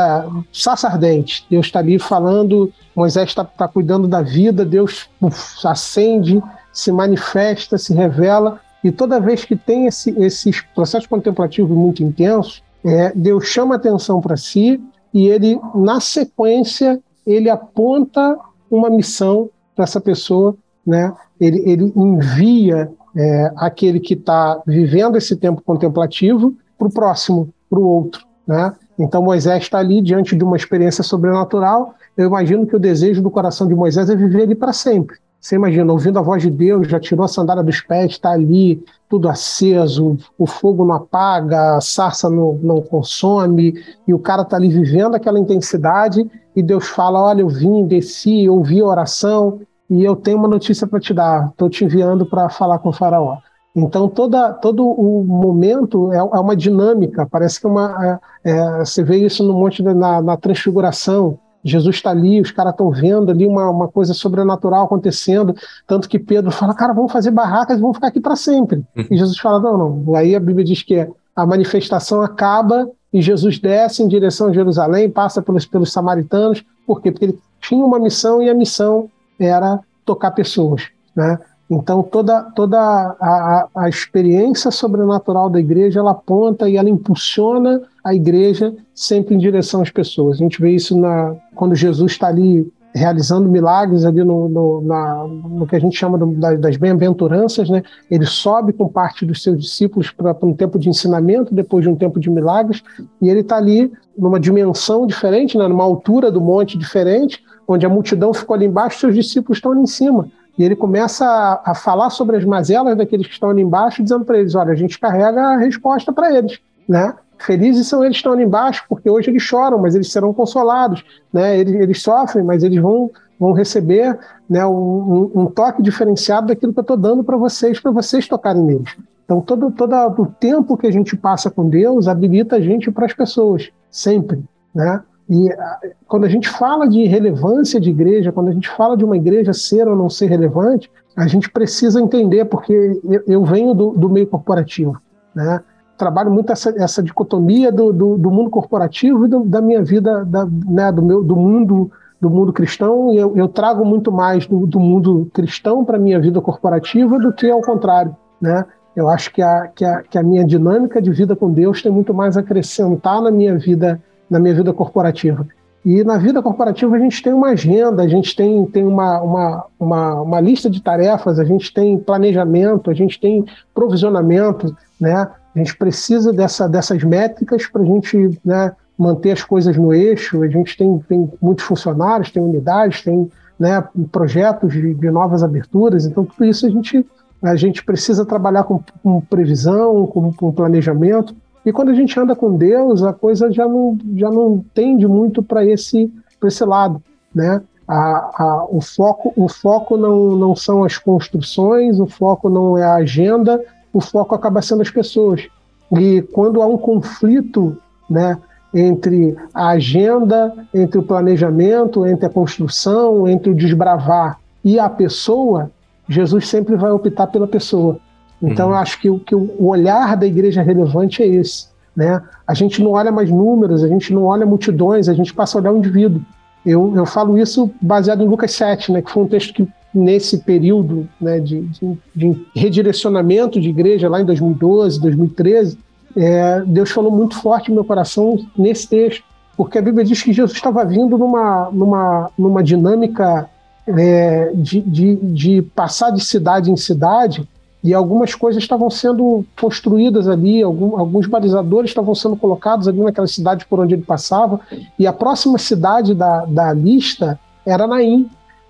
[0.84, 6.90] ardente, Deus está ali falando, Moisés está tá cuidando da vida, Deus uf, acende, se
[6.90, 13.12] manifesta, se revela, e toda vez que tem esse, esses processos contemplativos muito intensos, é,
[13.14, 14.80] Deus chama atenção para si
[15.12, 18.38] e ele, na sequência, ele aponta
[18.70, 21.12] uma missão para essa pessoa, né?
[21.40, 27.78] ele, ele envia é, aquele que está vivendo esse tempo contemplativo para o próximo, para
[27.78, 28.24] o outro.
[28.46, 28.72] Né?
[28.98, 31.94] Então Moisés está ali diante de uma experiência sobrenatural.
[32.16, 35.16] Eu imagino que o desejo do coração de Moisés é viver ali para sempre.
[35.40, 38.84] Você imagina, ouvindo a voz de Deus, já tirou a sandália dos pés, está ali,
[39.08, 43.74] tudo aceso, o fogo não apaga, a sarça não, não consome,
[44.06, 48.48] e o cara está ali vivendo aquela intensidade, e Deus fala: Olha, eu vim, desci,
[48.48, 52.48] ouvi a oração, e eu tenho uma notícia para te dar, estou te enviando para
[52.48, 53.38] falar com o faraó.
[53.76, 58.78] Então, toda, todo o momento é, é uma dinâmica, parece que é uma, é, é
[58.78, 62.90] você vê isso no monte de, na, na transfiguração, Jesus está ali, os caras estão
[62.90, 65.54] vendo ali uma, uma coisa sobrenatural acontecendo,
[65.86, 68.78] tanto que Pedro fala, cara, vamos fazer barracas e vamos ficar aqui para sempre.
[68.96, 69.06] Uhum.
[69.10, 70.14] E Jesus fala, não, não.
[70.14, 75.10] Aí a Bíblia diz que a manifestação acaba e Jesus desce em direção a Jerusalém,
[75.10, 77.10] passa pelos, pelos samaritanos, por quê?
[77.10, 81.38] Porque ele tinha uma missão e a missão era tocar pessoas, né?
[81.70, 88.14] Então toda, toda a, a, experiência sobrenatural da igreja ela aponta e ela impulsiona a
[88.14, 90.36] igreja sempre em direção às pessoas.
[90.36, 95.26] A gente vê isso na, quando Jesus está ali realizando milagres ali no, no, na,
[95.26, 96.26] no que a gente chama do,
[96.58, 97.82] das bem-aventuranças, né?
[98.10, 101.96] Ele sobe com parte dos seus discípulos para um tempo de ensinamento, depois de um
[101.96, 102.82] tempo de milagres,
[103.20, 105.68] e ele está ali numa dimensão diferente, né?
[105.68, 109.82] numa altura do monte diferente, onde a multidão ficou ali embaixo, seus discípulos estão ali
[109.82, 110.28] em cima.
[110.58, 114.24] E ele começa a, a falar sobre as mazelas daqueles que estão ali embaixo, dizendo
[114.24, 117.14] para eles: olha, a gente carrega a resposta para eles, né?
[117.38, 121.04] Felizes são eles que estão ali embaixo, porque hoje eles choram, mas eles serão consolados,
[121.32, 121.56] né?
[121.56, 124.18] Eles, eles sofrem, mas eles vão, vão receber
[124.50, 128.62] né, um, um toque diferenciado daquilo que eu estou dando para vocês, para vocês tocarem
[128.62, 128.96] neles.
[129.24, 133.06] Então, todo, todo o tempo que a gente passa com Deus habilita a gente para
[133.06, 134.42] as pessoas, sempre,
[134.74, 135.00] né?
[135.28, 139.04] E ah, quando a gente fala de relevância de igreja, quando a gente fala de
[139.04, 143.74] uma igreja ser ou não ser relevante, a gente precisa entender, porque eu, eu venho
[143.74, 144.96] do, do, meio corporativo,
[145.34, 145.60] né?
[145.96, 150.46] Trabalho muito essa, essa dicotomia do, do, do, mundo corporativo e da minha vida, da,
[150.46, 154.66] né, do, meu, do mundo do mundo cristão, e eu, eu trago muito mais do,
[154.66, 158.64] do mundo cristão para a minha vida corporativa do que ao contrário, né?
[158.96, 161.92] Eu acho que a, que, a, que a minha dinâmica de vida com Deus tem
[161.92, 165.46] muito mais a acrescentar na minha vida na minha vida corporativa.
[165.84, 169.64] E na vida corporativa a gente tem uma agenda, a gente tem, tem uma, uma,
[169.78, 175.28] uma, uma lista de tarefas, a gente tem planejamento, a gente tem provisionamento, né?
[175.54, 180.42] A gente precisa dessa, dessas métricas para a gente né, manter as coisas no eixo.
[180.42, 186.06] A gente tem, tem muitos funcionários, tem unidades, tem né, projetos de, de novas aberturas.
[186.06, 187.04] Então, tudo isso a gente,
[187.42, 191.34] a gente precisa trabalhar com, com previsão, com, com planejamento.
[191.68, 195.42] E quando a gente anda com Deus, a coisa já não, já não tende muito
[195.42, 196.10] para esse,
[196.42, 197.02] esse lado,
[197.34, 197.60] né?
[197.86, 202.84] A, a, o foco, o foco não, não são as construções, o foco não é
[202.84, 205.46] a agenda, o foco acaba sendo as pessoas.
[205.92, 207.76] E quando há um conflito
[208.08, 208.38] né,
[208.72, 215.70] entre a agenda, entre o planejamento, entre a construção, entre o desbravar e a pessoa,
[216.08, 217.98] Jesus sempre vai optar pela pessoa.
[218.42, 218.72] Então, uhum.
[218.72, 221.66] eu acho que, que o olhar da igreja relevante é esse.
[221.94, 222.22] Né?
[222.46, 225.60] A gente não olha mais números, a gente não olha multidões, a gente passa a
[225.60, 226.22] olhar o indivíduo.
[226.64, 230.38] Eu, eu falo isso baseado em Lucas 7, né, que foi um texto que, nesse
[230.38, 235.78] período né, de, de, de redirecionamento de igreja, lá em 2012, 2013,
[236.16, 239.24] é, Deus falou muito forte no meu coração nesse texto,
[239.56, 243.48] porque a Bíblia diz que Jesus estava vindo numa, numa, numa dinâmica
[243.86, 247.48] é, de, de, de passar de cidade em cidade
[247.82, 253.26] e algumas coisas estavam sendo construídas ali, algum, alguns balizadores estavam sendo colocados ali naquela
[253.26, 254.60] cidade por onde ele passava,
[254.98, 258.28] e a próxima cidade da, da lista era Naim.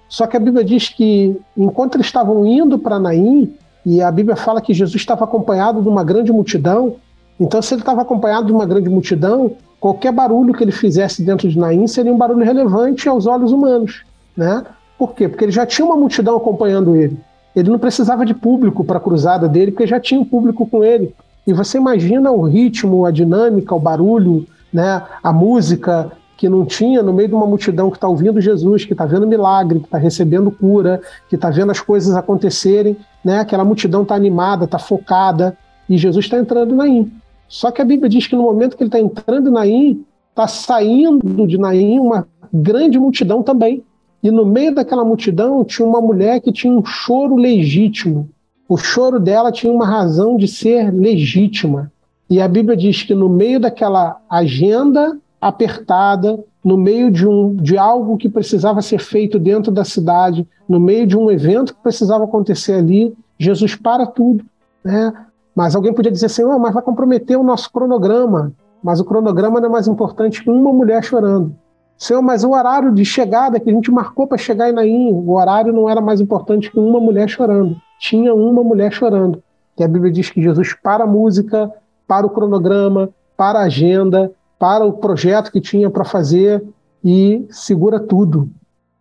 [0.08, 4.36] Só que a Bíblia diz que enquanto eles estavam indo para Naim, e a Bíblia
[4.36, 6.96] fala que Jesus estava acompanhado de uma grande multidão,
[7.40, 11.48] então se ele estava acompanhado de uma grande multidão, qualquer barulho que ele fizesse dentro
[11.48, 14.02] de Naim seria um barulho relevante aos olhos humanos.
[14.36, 14.64] Né?
[14.98, 15.28] Por quê?
[15.28, 17.18] Porque ele já tinha uma multidão acompanhando ele.
[17.54, 20.84] Ele não precisava de público para a cruzada dele, porque já tinha um público com
[20.84, 21.14] ele.
[21.46, 27.02] E você imagina o ritmo, a dinâmica, o barulho, né, a música que não tinha
[27.02, 29.98] no meio de uma multidão que está ouvindo Jesus, que está vendo milagre, que está
[29.98, 33.40] recebendo cura, que está vendo as coisas acontecerem, né?
[33.40, 35.58] Aquela multidão está animada, está focada,
[35.88, 37.10] e Jesus está entrando Naim.
[37.48, 40.46] Só que a Bíblia diz que no momento que ele está entrando em Naim, está
[40.46, 43.82] saindo de Naim uma grande multidão também.
[44.22, 48.28] E no meio daquela multidão tinha uma mulher que tinha um choro legítimo.
[48.68, 51.90] O choro dela tinha uma razão de ser legítima.
[52.28, 57.78] E a Bíblia diz que no meio daquela agenda apertada, no meio de, um, de
[57.78, 62.24] algo que precisava ser feito dentro da cidade, no meio de um evento que precisava
[62.24, 64.44] acontecer ali, Jesus para tudo.
[64.84, 65.12] Né?
[65.54, 68.52] Mas alguém podia dizer assim: oh, mas vai comprometer o nosso cronograma.
[68.82, 71.54] Mas o cronograma não é mais importante que uma mulher chorando.
[71.98, 75.32] Senhor, mas o horário de chegada que a gente marcou para chegar em Naim, o
[75.32, 77.76] horário não era mais importante que uma mulher chorando.
[77.98, 79.42] Tinha uma mulher chorando.
[79.76, 81.68] E a Bíblia diz que Jesus para a música,
[82.06, 84.30] para o cronograma, para a agenda,
[84.60, 86.64] para o projeto que tinha para fazer
[87.04, 88.48] e segura tudo.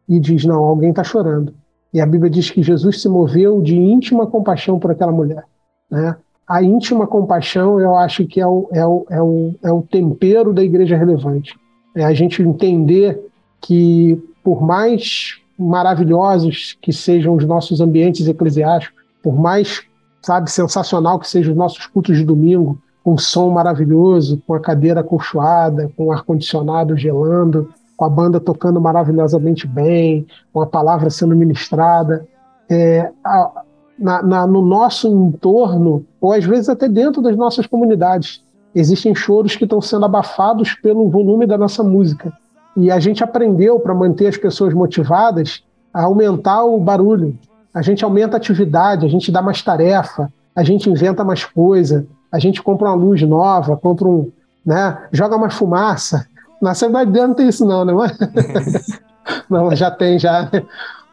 [0.09, 1.53] E diz: Não, alguém está chorando.
[1.93, 5.43] E a Bíblia diz que Jesus se moveu de íntima compaixão por aquela mulher.
[5.89, 6.15] Né?
[6.47, 10.51] A íntima compaixão, eu acho que é o, é o, é o, é o tempero
[10.51, 11.55] da igreja relevante
[11.97, 13.19] é a gente entender
[13.59, 19.81] que, por mais maravilhosos que sejam os nossos ambientes eclesiásticos, por mais,
[20.21, 24.99] sabe, sensacional que sejam os nossos cultos de domingo, com som maravilhoso, com a cadeira
[24.99, 31.35] acolchoada, com o ar-condicionado gelando, com a banda tocando maravilhosamente bem, com a palavra sendo
[31.35, 32.27] ministrada,
[32.69, 33.63] é, a,
[33.97, 38.43] na, na, no nosso entorno, ou às vezes até dentro das nossas comunidades,
[38.79, 42.31] existem choros que estão sendo abafados pelo volume da nossa música.
[42.75, 47.35] E a gente aprendeu, para manter as pessoas motivadas, a aumentar o barulho.
[47.73, 52.05] A gente aumenta a atividade, a gente dá mais tarefa, a gente inventa mais coisa,
[52.31, 54.31] a gente compra uma luz nova, compra um.
[54.63, 56.27] Né, joga mais fumaça.
[56.61, 57.93] Na Assembleia de Deus não tem isso, não, né?
[59.49, 60.51] não, já tem, já.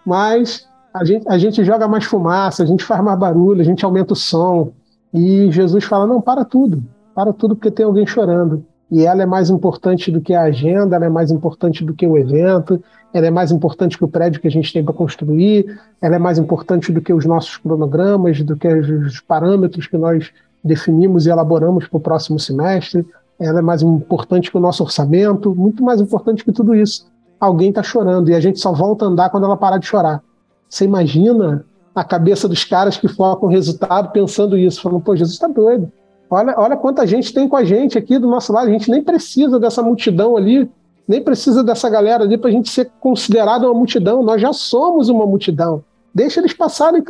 [0.05, 3.85] Mas a gente, a gente joga mais fumaça, a gente faz mais barulho, a gente
[3.85, 4.73] aumenta o som.
[5.13, 6.83] E Jesus fala: não, para tudo
[7.15, 8.65] para tudo porque tem alguém chorando.
[8.91, 12.07] E ela é mais importante do que a agenda, ela é mais importante do que
[12.07, 15.81] o evento, ela é mais importante que o prédio que a gente tem para construir,
[16.01, 20.31] ela é mais importante do que os nossos cronogramas, do que os parâmetros que nós
[20.63, 23.07] definimos e elaboramos para o próximo semestre,
[23.39, 27.07] ela é mais importante que o nosso orçamento, muito mais importante que tudo isso.
[27.41, 30.23] Alguém está chorando e a gente só volta a andar quando ela parar de chorar.
[30.69, 35.35] Você imagina a cabeça dos caras que focam o resultado pensando isso, falando, pô, Jesus
[35.35, 35.91] está doido.
[36.31, 38.69] Olha, olha quanta gente tem com a gente aqui do nosso lado.
[38.69, 40.71] A gente nem precisa dessa multidão ali,
[41.07, 44.23] nem precisa dessa galera ali para a gente ser considerado uma multidão.
[44.23, 45.85] Nós já somos uma multidão.
[46.15, 47.03] Deixa eles passarem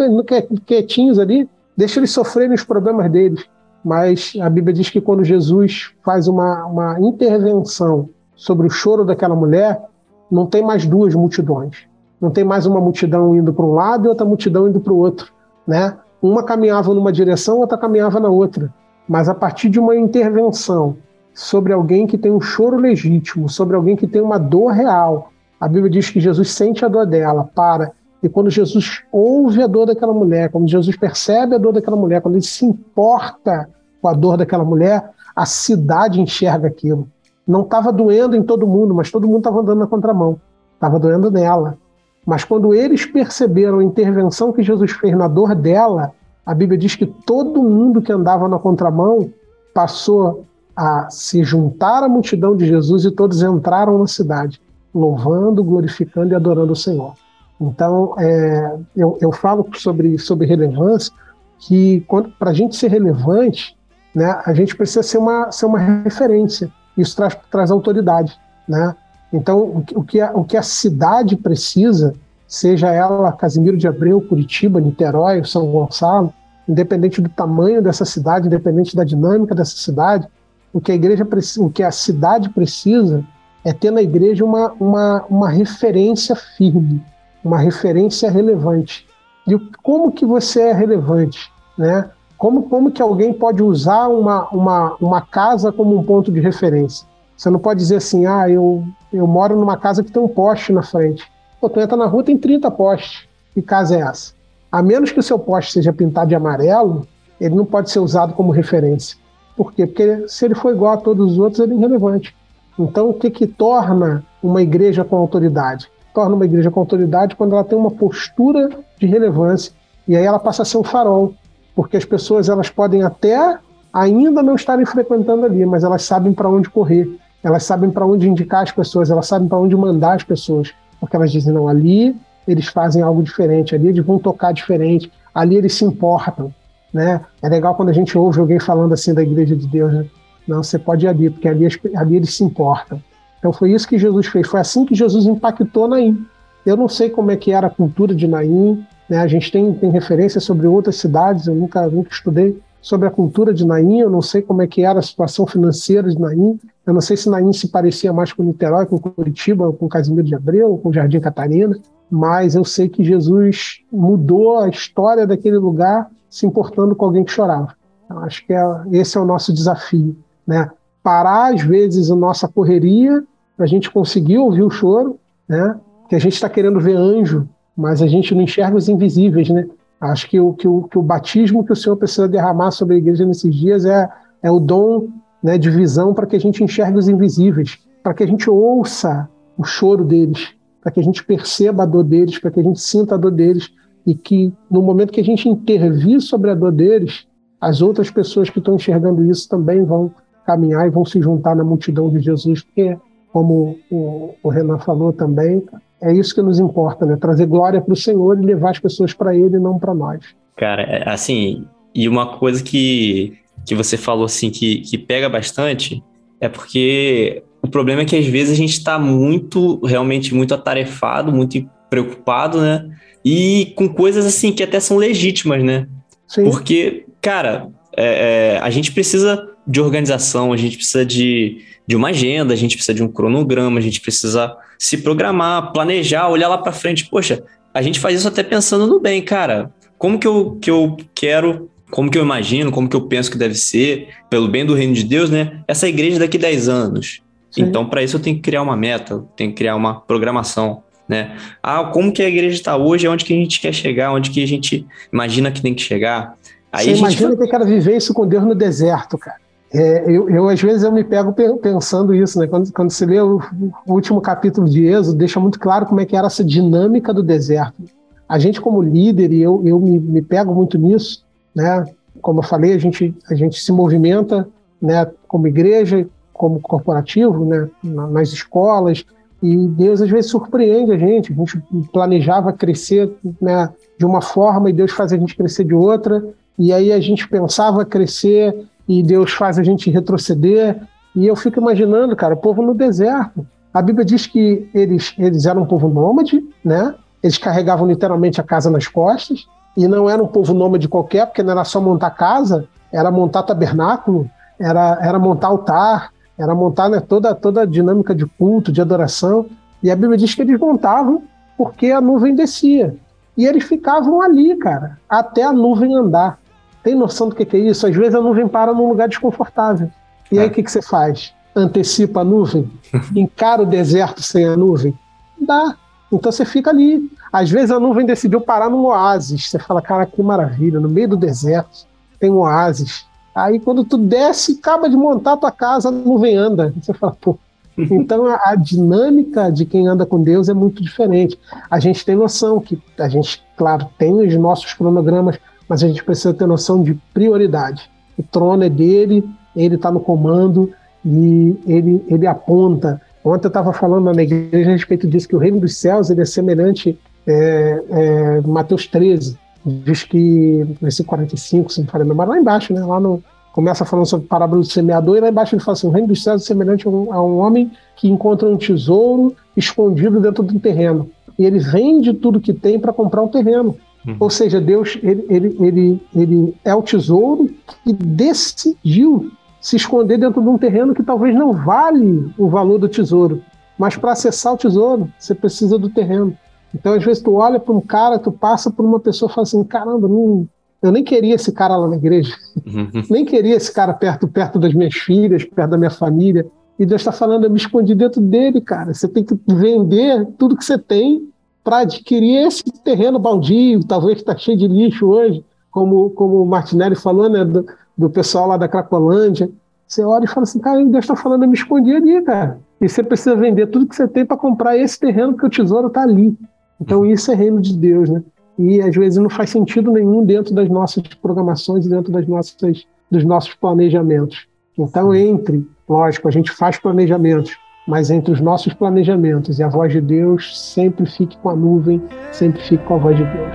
[0.67, 3.45] quietinhos ali, deixa eles sofrerem os problemas deles.
[3.85, 9.37] Mas a Bíblia diz que quando Jesus faz uma, uma intervenção sobre o choro daquela
[9.37, 9.83] mulher,
[10.31, 11.87] não tem mais duas multidões.
[12.21, 14.97] Não tem mais uma multidão indo para um lado e outra multidão indo para o
[14.97, 15.31] outro.
[15.67, 15.95] Né?
[16.23, 18.73] Uma caminhava numa direção, outra caminhava na outra
[19.09, 20.97] mas a partir de uma intervenção
[21.35, 25.33] sobre alguém que tem um choro legítimo, sobre alguém que tem uma dor real.
[25.61, 27.93] A Bíblia diz que Jesus sente a dor dela, para.
[28.23, 32.23] E quando Jesus ouve a dor daquela mulher, quando Jesus percebe a dor daquela mulher,
[32.23, 33.69] quando ele se importa
[34.01, 37.09] com a dor daquela mulher, a cidade enxerga aquilo.
[37.47, 40.41] Não estava doendo em todo mundo, mas todo mundo estava andando na contramão.
[40.75, 41.77] Estava doendo nela.
[42.25, 46.13] Mas quando eles perceberam a intervenção que Jesus fez na dor dela,
[46.45, 49.31] a Bíblia diz que todo mundo que andava na contramão
[49.73, 50.45] passou
[50.77, 54.61] a se juntar à multidão de Jesus e todos entraram na cidade,
[54.95, 57.15] louvando, glorificando e adorando o Senhor.
[57.61, 61.13] Então, é, eu, eu falo sobre, sobre relevância,
[61.59, 62.05] que
[62.39, 63.77] para a gente ser relevante,
[64.15, 66.71] né, a gente precisa ser uma, ser uma referência.
[66.97, 68.39] Isso traz, traz autoridade.
[68.69, 68.95] Né?
[69.33, 72.13] Então, o, o, que a, o que a cidade precisa
[72.47, 76.33] seja ela Casimiro de Abreu, Curitiba, Niterói, São Gonçalo,
[76.69, 80.27] independente do tamanho dessa cidade, independente da dinâmica dessa cidade,
[80.73, 81.27] o que a igreja
[81.59, 83.25] o que a cidade precisa
[83.65, 87.03] é ter na igreja uma, uma, uma referência firme,
[87.43, 89.07] uma referência relevante.
[89.47, 92.11] E como que você é relevante, né?
[92.37, 97.07] Como, como que alguém pode usar uma, uma, uma casa como um ponto de referência?
[97.37, 100.73] Você não pode dizer assim, ah, eu, eu moro numa casa que tem um poste
[100.73, 101.25] na frente.
[101.65, 103.27] Pô, tu entra na rua, tem 30 postes.
[103.55, 104.35] Que casa é essa?
[104.71, 107.09] A menos que o seu poste seja pintado de amarelo,
[107.41, 109.17] ele não pode ser usado como referência.
[109.57, 109.87] Por quê?
[109.87, 112.37] Porque se ele for igual a todos os outros, ele é irrelevante.
[112.79, 115.91] Então, o que, que torna uma igreja com autoridade?
[116.13, 118.69] Torna uma igreja com autoridade quando ela tem uma postura
[119.01, 119.73] de relevância
[120.07, 121.33] e aí ela passa a ser um farol,
[121.75, 123.59] porque as pessoas elas podem até
[123.91, 127.09] ainda não estarem frequentando ali, mas elas sabem para onde correr,
[127.43, 130.75] elas sabem para onde indicar as pessoas, elas sabem para onde mandar as pessoas,
[131.05, 135.57] porque elas dizem não ali eles fazem algo diferente, ali eles vão tocar diferente, ali
[135.57, 136.53] eles se importam,
[136.93, 137.21] né?
[137.43, 140.07] É legal quando a gente ouve alguém falando assim da igreja de Deus, né?
[140.47, 143.03] Não, você pode ir ali, porque ali, ali eles se importam.
[143.39, 146.25] Então foi isso que Jesus fez, foi assim que Jesus impactou Naim.
[146.65, 149.19] Eu não sei como é que era a cultura de Naim, né?
[149.19, 153.53] A gente tem, tem referência sobre outras cidades, eu nunca, nunca estudei sobre a cultura
[153.55, 156.93] de Naim, eu não sei como é que era a situação financeira de Naim, eu
[156.93, 160.79] não sei se Naim se parecia mais com Niterói, com Curitiba, com Casimiro de Abreu,
[160.83, 161.79] com Jardim Catarina,
[162.11, 167.33] mas eu sei que Jesus mudou a história daquele lugar se importando com alguém que
[167.33, 167.75] chorava.
[168.09, 168.63] Eu acho que é,
[168.93, 170.17] esse é o nosso desafio,
[170.47, 170.71] né?
[171.03, 173.25] Parar às vezes a nossa correria
[173.57, 175.19] para a gente conseguir ouvir o choro,
[175.49, 175.77] né?
[176.09, 179.67] Que a gente está querendo ver anjo, mas a gente não enxerga os invisíveis, né?
[180.01, 182.99] Acho que o, que o, que o batismo que o Senhor precisa derramar sobre a
[182.99, 184.09] igreja nesses dias é,
[184.43, 185.09] é o dom
[185.45, 189.29] né, de visão para que a gente enxergue os invisíveis, para que a gente ouça
[189.59, 192.81] o choro deles, para que a gente perceba a dor deles, para que a gente
[192.81, 193.71] sinta a dor deles
[194.07, 197.27] e que no momento que a gente intervir sobre a dor deles,
[197.61, 200.11] as outras pessoas que estão enxergando isso também vão
[200.47, 202.97] caminhar e vão se juntar na multidão de Jesus, porque,
[203.31, 205.63] como o, o Renan falou também,
[206.01, 207.17] é isso que nos importa, né?
[207.17, 210.21] Trazer glória para o Senhor e levar as pessoas para Ele e não para nós.
[210.57, 216.03] Cara, é, assim, e uma coisa que, que você falou assim que, que pega bastante
[216.41, 221.33] é porque o problema é que às vezes a gente está muito, realmente muito atarefado,
[221.33, 222.91] muito preocupado, né?
[223.25, 225.87] E com coisas assim que até são legítimas, né?
[226.27, 226.45] Sim.
[226.45, 232.09] Porque, cara, é, é, a gente precisa de organização, a gente precisa de, de uma
[232.09, 236.59] agenda, a gente precisa de um cronograma, a gente precisa se programar, planejar, olhar lá
[236.59, 237.09] para frente.
[237.09, 237.43] Poxa,
[237.73, 239.73] a gente faz isso até pensando no bem, cara.
[239.97, 243.39] Como que eu, que eu quero, como que eu imagino, como que eu penso que
[243.39, 245.61] deve ser, pelo bem do reino de Deus, né?
[245.69, 247.23] Essa igreja daqui a 10 anos.
[247.51, 247.63] Sim.
[247.63, 251.37] Então, para isso, eu tenho que criar uma meta, tenho que criar uma programação, né?
[251.63, 254.43] Ah, como que a igreja está hoje, onde que a gente quer chegar, onde que
[254.43, 256.37] a gente imagina que tem que chegar.
[256.73, 257.39] Aí Você imagina gente...
[257.39, 259.37] que eu quero viver isso com Deus no deserto, cara.
[259.73, 262.47] É, eu, eu, às vezes, eu me pego pensando isso, né?
[262.47, 263.41] Quando, quando você lê o,
[263.87, 267.25] o, último capítulo de Êxodo, deixa muito claro como é que era essa dinâmica do
[267.25, 267.83] deserto.
[268.29, 271.25] A gente, como líder, e eu, eu me, me pego muito nisso,
[271.55, 271.85] né?
[272.21, 274.49] Como eu falei, a gente, a gente se movimenta
[274.81, 279.05] né, como igreja, como corporativo, né, nas escolas,
[279.43, 281.33] e Deus às vezes surpreende a gente.
[281.33, 285.75] A gente planejava crescer né, de uma forma e Deus faz a gente crescer de
[285.75, 286.25] outra,
[286.59, 290.81] e aí a gente pensava crescer e Deus faz a gente retroceder.
[291.15, 293.47] E eu fico imaginando, cara, o povo no deserto.
[293.73, 296.95] A Bíblia diz que eles, eles eram um povo nômade, né?
[297.23, 299.47] Eles carregavam literalmente a casa nas costas,
[299.77, 303.43] e não era um povo nômade qualquer, porque não era só montar casa, era montar
[303.43, 308.81] tabernáculo, era, era montar altar, era montar né, toda, toda a dinâmica de culto, de
[308.81, 309.47] adoração.
[309.83, 311.23] E a Bíblia diz que eles montavam
[311.57, 312.97] porque a nuvem descia.
[313.37, 316.39] E eles ficavam ali, cara, até a nuvem andar.
[316.83, 317.87] Tem noção do que é isso?
[317.87, 319.91] Às vezes a nuvem para num lugar desconfortável.
[320.31, 320.49] E aí é.
[320.49, 321.33] o que, que você faz?
[321.55, 322.71] Antecipa a nuvem?
[323.15, 324.97] Encara o deserto sem a nuvem?
[325.41, 325.77] Dá.
[326.17, 327.11] Então você fica ali.
[327.33, 329.49] Às vezes a nuvem decidiu parar num oásis.
[329.49, 331.87] Você fala, cara, que maravilha, no meio do deserto
[332.19, 333.07] tem um oásis.
[333.35, 336.73] Aí quando tu desce, acaba de montar a tua casa, a nuvem anda.
[336.81, 337.39] Você fala, pô.
[337.77, 341.37] Então a, a, dinâmica de quem anda com Deus é muito diferente.
[341.69, 346.05] A gente tem noção que a gente, claro, tem os nossos cronogramas, mas a gente
[346.05, 347.91] precisa ter noção de prioridade.
[348.17, 350.73] O trono é dele, ele está no comando
[351.05, 353.01] e ele, ele aponta.
[353.25, 356.21] Ontem eu estava falando na igreja a respeito disso, que o reino dos céus ele
[356.21, 362.39] é semelhante é, é, Mateus 13 diz que, nesse 45, se não falei memória, lá
[362.39, 362.85] embaixo, né?
[362.85, 363.23] Lá no.
[363.53, 366.09] Começa falando sobre a parábola do semeador, e lá embaixo ele fala assim: o reino
[366.09, 370.43] dos céus é semelhante a um, a um homem que encontra um tesouro escondido dentro
[370.43, 371.09] de um terreno.
[371.39, 373.77] E ele vende tudo que tem para comprar um terreno.
[374.07, 374.17] Uhum.
[374.21, 377.49] Ou seja, Deus ele, ele, ele, ele é o tesouro
[377.85, 379.31] que decidiu
[379.65, 383.41] se esconder dentro de um terreno que talvez não vale o valor do tesouro.
[383.79, 386.37] Mas para acessar o tesouro, você precisa do terreno.
[386.75, 389.45] Então, às vezes, tu olha para um cara, tu passa por uma pessoa e fala
[389.45, 390.47] assim: caramba, não,
[390.83, 392.37] eu nem queria esse cara lá na igreja,
[392.67, 392.91] uhum.
[393.09, 396.47] nem queria esse cara perto, perto das minhas filhas, perto da minha família.
[396.79, 398.93] E Deus está falando, eu me escondi dentro dele, cara.
[398.93, 401.27] Você tem que vender tudo que você tem
[401.63, 406.97] para adquirir esse terreno baldio, talvez está cheio de lixo hoje, como, como o Martinelli
[406.97, 407.65] falou, né, do,
[407.97, 409.51] do pessoal lá da Cracolândia.
[409.87, 412.59] Você olha e fala assim, cara, Deus está falando, eu me escondi ali, cara.
[412.81, 415.89] E você precisa vender tudo que você tem para comprar esse terreno, porque o tesouro
[415.89, 416.37] está ali.
[416.81, 418.23] Então isso é reino de Deus, né?
[418.59, 423.25] E às vezes não faz sentido nenhum dentro das nossas programações, dentro das nossas, dos
[423.25, 424.47] nossos planejamentos.
[424.79, 429.93] Então entre, lógico, a gente faz planejamentos, mas entre os nossos planejamentos e a voz
[429.93, 433.55] de Deus, sempre fique com a nuvem, sempre fique com a voz de Deus.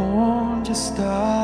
[0.00, 1.43] Onde está?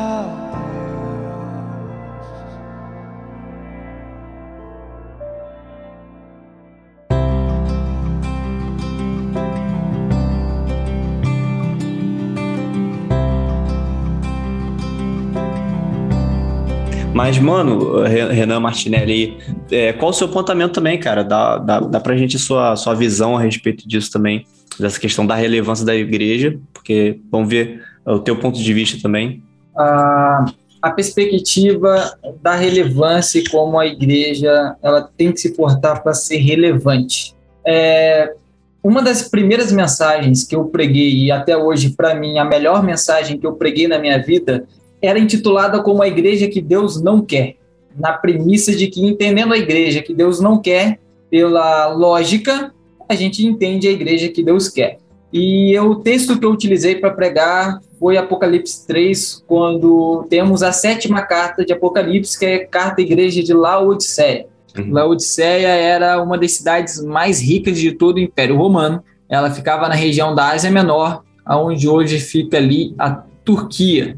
[17.20, 19.36] Mas, mano, Renan Martinelli,
[19.70, 21.22] é, qual o seu apontamento também, cara?
[21.22, 24.46] Dá, dá, dá pra gente a sua, sua visão a respeito disso também,
[24.78, 29.42] dessa questão da relevância da igreja, porque vamos ver o teu ponto de vista também.
[29.76, 30.46] A,
[30.80, 36.38] a perspectiva da relevância e como a igreja ela tem que se portar para ser
[36.38, 37.34] relevante.
[37.66, 38.32] É,
[38.82, 43.38] uma das primeiras mensagens que eu preguei, e até hoje, para mim, a melhor mensagem
[43.38, 44.66] que eu preguei na minha vida,
[45.02, 47.56] era intitulada como a igreja que Deus não quer,
[47.98, 52.72] na premissa de que entendendo a igreja que Deus não quer, pela lógica,
[53.08, 54.98] a gente entende a igreja que Deus quer.
[55.32, 61.22] E o texto que eu utilizei para pregar foi Apocalipse 3, quando temos a sétima
[61.22, 64.46] carta de Apocalipse, que é a carta igreja de Laodiceia.
[64.76, 64.92] Uhum.
[64.92, 69.02] Laodiceia era uma das cidades mais ricas de todo o Império Romano.
[69.28, 74.16] Ela ficava na região da Ásia Menor, aonde hoje fica ali a Turquia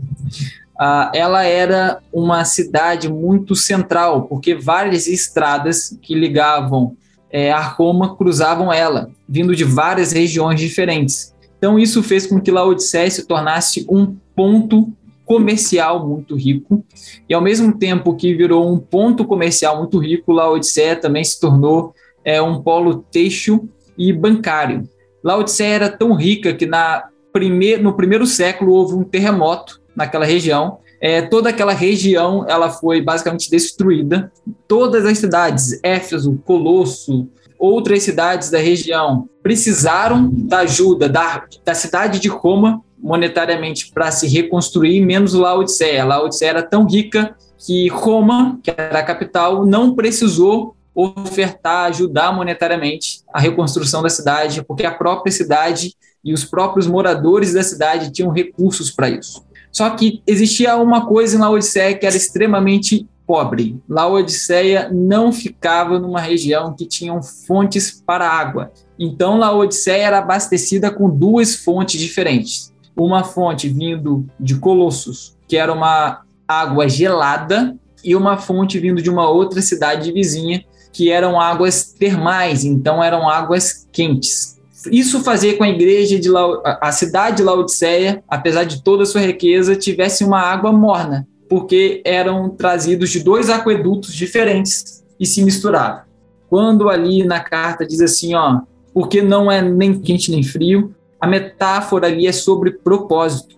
[1.15, 6.97] ela era uma cidade muito central, porque várias estradas que ligavam
[7.31, 11.35] é, a Roma cruzavam ela, vindo de várias regiões diferentes.
[11.57, 14.93] Então, isso fez com que Laodiceia se tornasse um ponto
[15.25, 16.85] comercial muito rico,
[17.29, 21.95] e ao mesmo tempo que virou um ponto comercial muito rico, Laodiceia também se tornou
[22.25, 24.89] é, um polo têxtil e bancário.
[25.25, 30.79] Laodiceia era tão rica que na primeir, no primeiro século houve um terremoto naquela região.
[31.01, 34.33] É, toda aquela região ela foi basicamente destruída.
[34.69, 37.29] Todas as cidades, Éfeso, Colosso,
[37.59, 44.29] outras cidades da região precisaram da ajuda da, da cidade de Roma monetariamente para se
[44.29, 46.05] reconstruir, menos Laodiceia.
[46.05, 53.23] Laodiceia era tão rica que Roma, que era a capital, não precisou ofertar, ajudar monetariamente
[53.33, 58.31] a reconstrução da cidade, porque a própria cidade e os próprios moradores da cidade tinham
[58.31, 59.45] recursos para isso.
[59.73, 63.81] Só que existia uma coisa em Laodiceia que era extremamente pobre.
[63.89, 68.71] Laodiceia não ficava numa região que tinham fontes para água.
[68.99, 72.73] Então Laodiceia era abastecida com duas fontes diferentes.
[72.95, 79.09] Uma fonte vindo de Colossos, que era uma água gelada, e uma fonte vindo de
[79.09, 84.52] uma outra cidade vizinha, que eram águas termais, então eram águas quentes.
[84.91, 86.79] Isso fazia com a igreja de La...
[86.81, 92.03] a cidade de Laodiceia, apesar de toda a sua riqueza, tivesse uma água morna, porque
[92.05, 96.03] eram trazidos de dois aquedutos diferentes e se misturavam.
[96.49, 98.61] Quando ali na carta diz assim, ó,
[98.93, 103.57] porque não é nem quente nem frio, a metáfora ali é sobre propósito.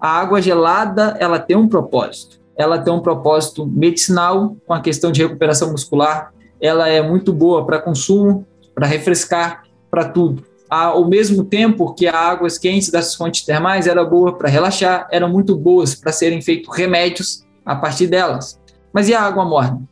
[0.00, 2.38] A água gelada, ela tem um propósito.
[2.56, 6.32] Ela tem um propósito medicinal, com a questão de recuperação muscular.
[6.60, 12.14] Ela é muito boa para consumo, para refrescar, para tudo ao mesmo tempo que as
[12.14, 16.76] águas quentes das fontes termais era boa para relaxar, eram muito boas para serem feitos
[16.76, 18.58] remédios a partir delas.
[18.92, 19.82] Mas e a água morna?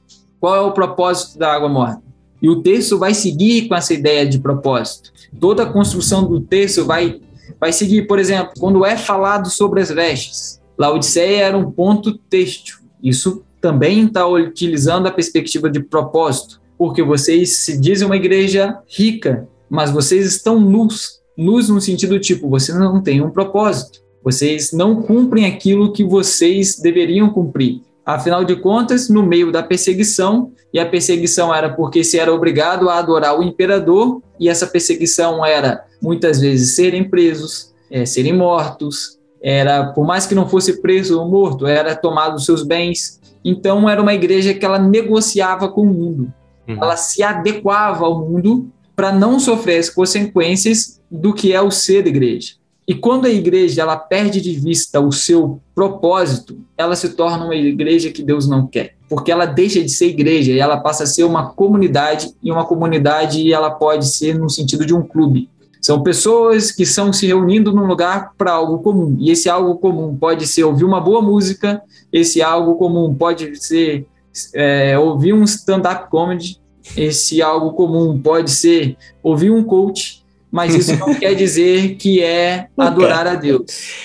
[0.40, 2.02] Qual é o propósito da água morna?
[2.40, 5.12] E o texto vai seguir com essa ideia de propósito.
[5.40, 7.20] Toda a construção do texto vai,
[7.58, 10.60] vai seguir, por exemplo, quando é falado sobre as vestes.
[10.76, 12.76] Laodiceia era um ponto têxtil.
[13.02, 19.48] Isso também está utilizando a perspectiva de propósito, porque vocês se dizem uma igreja rica,
[19.68, 21.20] mas vocês estão nus.
[21.36, 24.00] Nus no sentido tipo, vocês não têm um propósito.
[24.22, 27.82] Vocês não cumprem aquilo que vocês deveriam cumprir.
[28.04, 32.88] Afinal de contas, no meio da perseguição, e a perseguição era porque se era obrigado
[32.88, 39.18] a adorar o imperador, e essa perseguição era muitas vezes serem presos, é, serem mortos,
[39.42, 43.20] era por mais que não fosse preso ou morto, era tomado os seus bens.
[43.44, 46.32] Então era uma igreja que ela negociava com o mundo.
[46.68, 46.78] Uhum.
[46.80, 52.06] Ela se adequava ao mundo para não sofrer as consequências do que é o ser
[52.06, 52.54] igreja.
[52.88, 57.54] E quando a igreja ela perde de vista o seu propósito, ela se torna uma
[57.54, 61.06] igreja que Deus não quer, porque ela deixa de ser igreja e ela passa a
[61.06, 65.50] ser uma comunidade e uma comunidade ela pode ser no sentido de um clube.
[65.82, 69.16] São pessoas que estão se reunindo num lugar para algo comum.
[69.20, 71.82] E esse algo comum pode ser ouvir uma boa música,
[72.12, 74.06] esse algo comum pode ser
[74.54, 76.60] é, ouvir um stand-up comedy,
[76.96, 82.68] esse algo comum pode ser ouvir um coach, mas isso não quer dizer que é
[82.76, 83.64] adorar a Deus.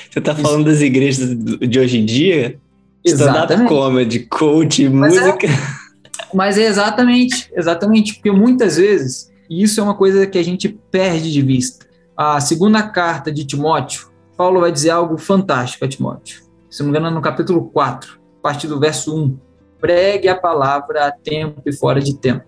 [0.10, 2.60] Você está falando das igrejas de hoje em dia?
[3.06, 5.48] Stand-up comedy, coach, mas é música.
[5.48, 5.82] É,
[6.34, 10.70] mas é exatamente, exatamente, porque muitas vezes, e isso é uma coisa que a gente
[10.70, 11.86] perde de vista.
[12.16, 16.42] A segunda carta de Timóteo, Paulo vai dizer algo fantástico a Timóteo.
[16.70, 19.38] Se não me engano, no capítulo 4, a partir do verso 1.
[19.82, 22.46] Pregue a palavra a tempo e fora de tempo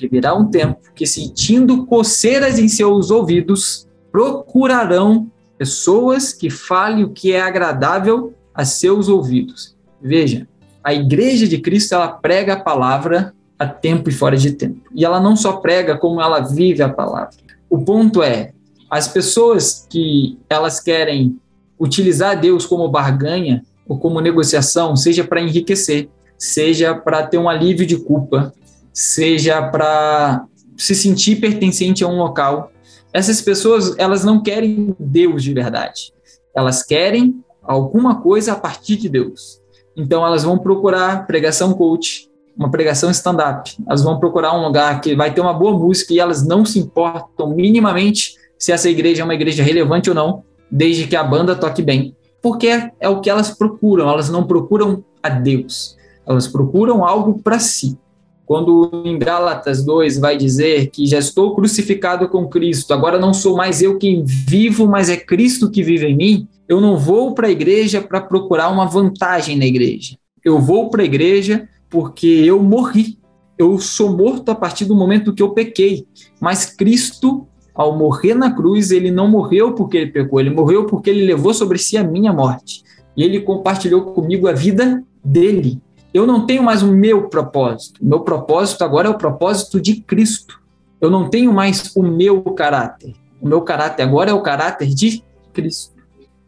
[0.00, 7.10] porque virá um tempo que, sentindo coceiras em seus ouvidos, procurarão pessoas que falem o
[7.10, 9.76] que é agradável a seus ouvidos.
[10.00, 10.48] Veja,
[10.82, 14.80] a igreja de Cristo ela prega a palavra a tempo e fora de tempo.
[14.94, 17.36] E ela não só prega como ela vive a palavra.
[17.68, 18.52] O ponto é,
[18.88, 21.38] as pessoas que elas querem
[21.78, 26.08] utilizar Deus como barganha ou como negociação, seja para enriquecer,
[26.40, 28.52] seja para ter um alívio de culpa,
[28.94, 32.72] seja para se sentir pertencente a um local.
[33.12, 36.14] Essas pessoas, elas não querem Deus de verdade.
[36.56, 39.60] Elas querem alguma coisa a partir de Deus.
[39.94, 43.76] Então elas vão procurar pregação coach, uma pregação stand-up.
[43.86, 46.78] Elas vão procurar um lugar que vai ter uma boa música e elas não se
[46.78, 51.54] importam minimamente se essa igreja é uma igreja relevante ou não, desde que a banda
[51.54, 52.16] toque bem.
[52.40, 52.68] Porque
[52.98, 55.99] é o que elas procuram, elas não procuram a Deus.
[56.30, 57.98] Elas procuram algo para si.
[58.46, 63.56] Quando em Gálatas 2 vai dizer que já estou crucificado com Cristo, agora não sou
[63.56, 67.48] mais eu quem vivo, mas é Cristo que vive em mim, eu não vou para
[67.48, 70.16] a igreja para procurar uma vantagem na igreja.
[70.44, 73.18] Eu vou para a igreja porque eu morri.
[73.58, 76.06] Eu sou morto a partir do momento que eu pequei.
[76.40, 81.10] Mas Cristo, ao morrer na cruz, ele não morreu porque ele pecou, ele morreu porque
[81.10, 82.84] ele levou sobre si a minha morte.
[83.16, 85.80] E ele compartilhou comigo a vida dele
[86.12, 88.04] eu não tenho mais o meu propósito.
[88.04, 90.60] Meu propósito agora é o propósito de Cristo.
[91.00, 93.14] Eu não tenho mais o meu caráter.
[93.40, 95.94] O meu caráter agora é o caráter de Cristo.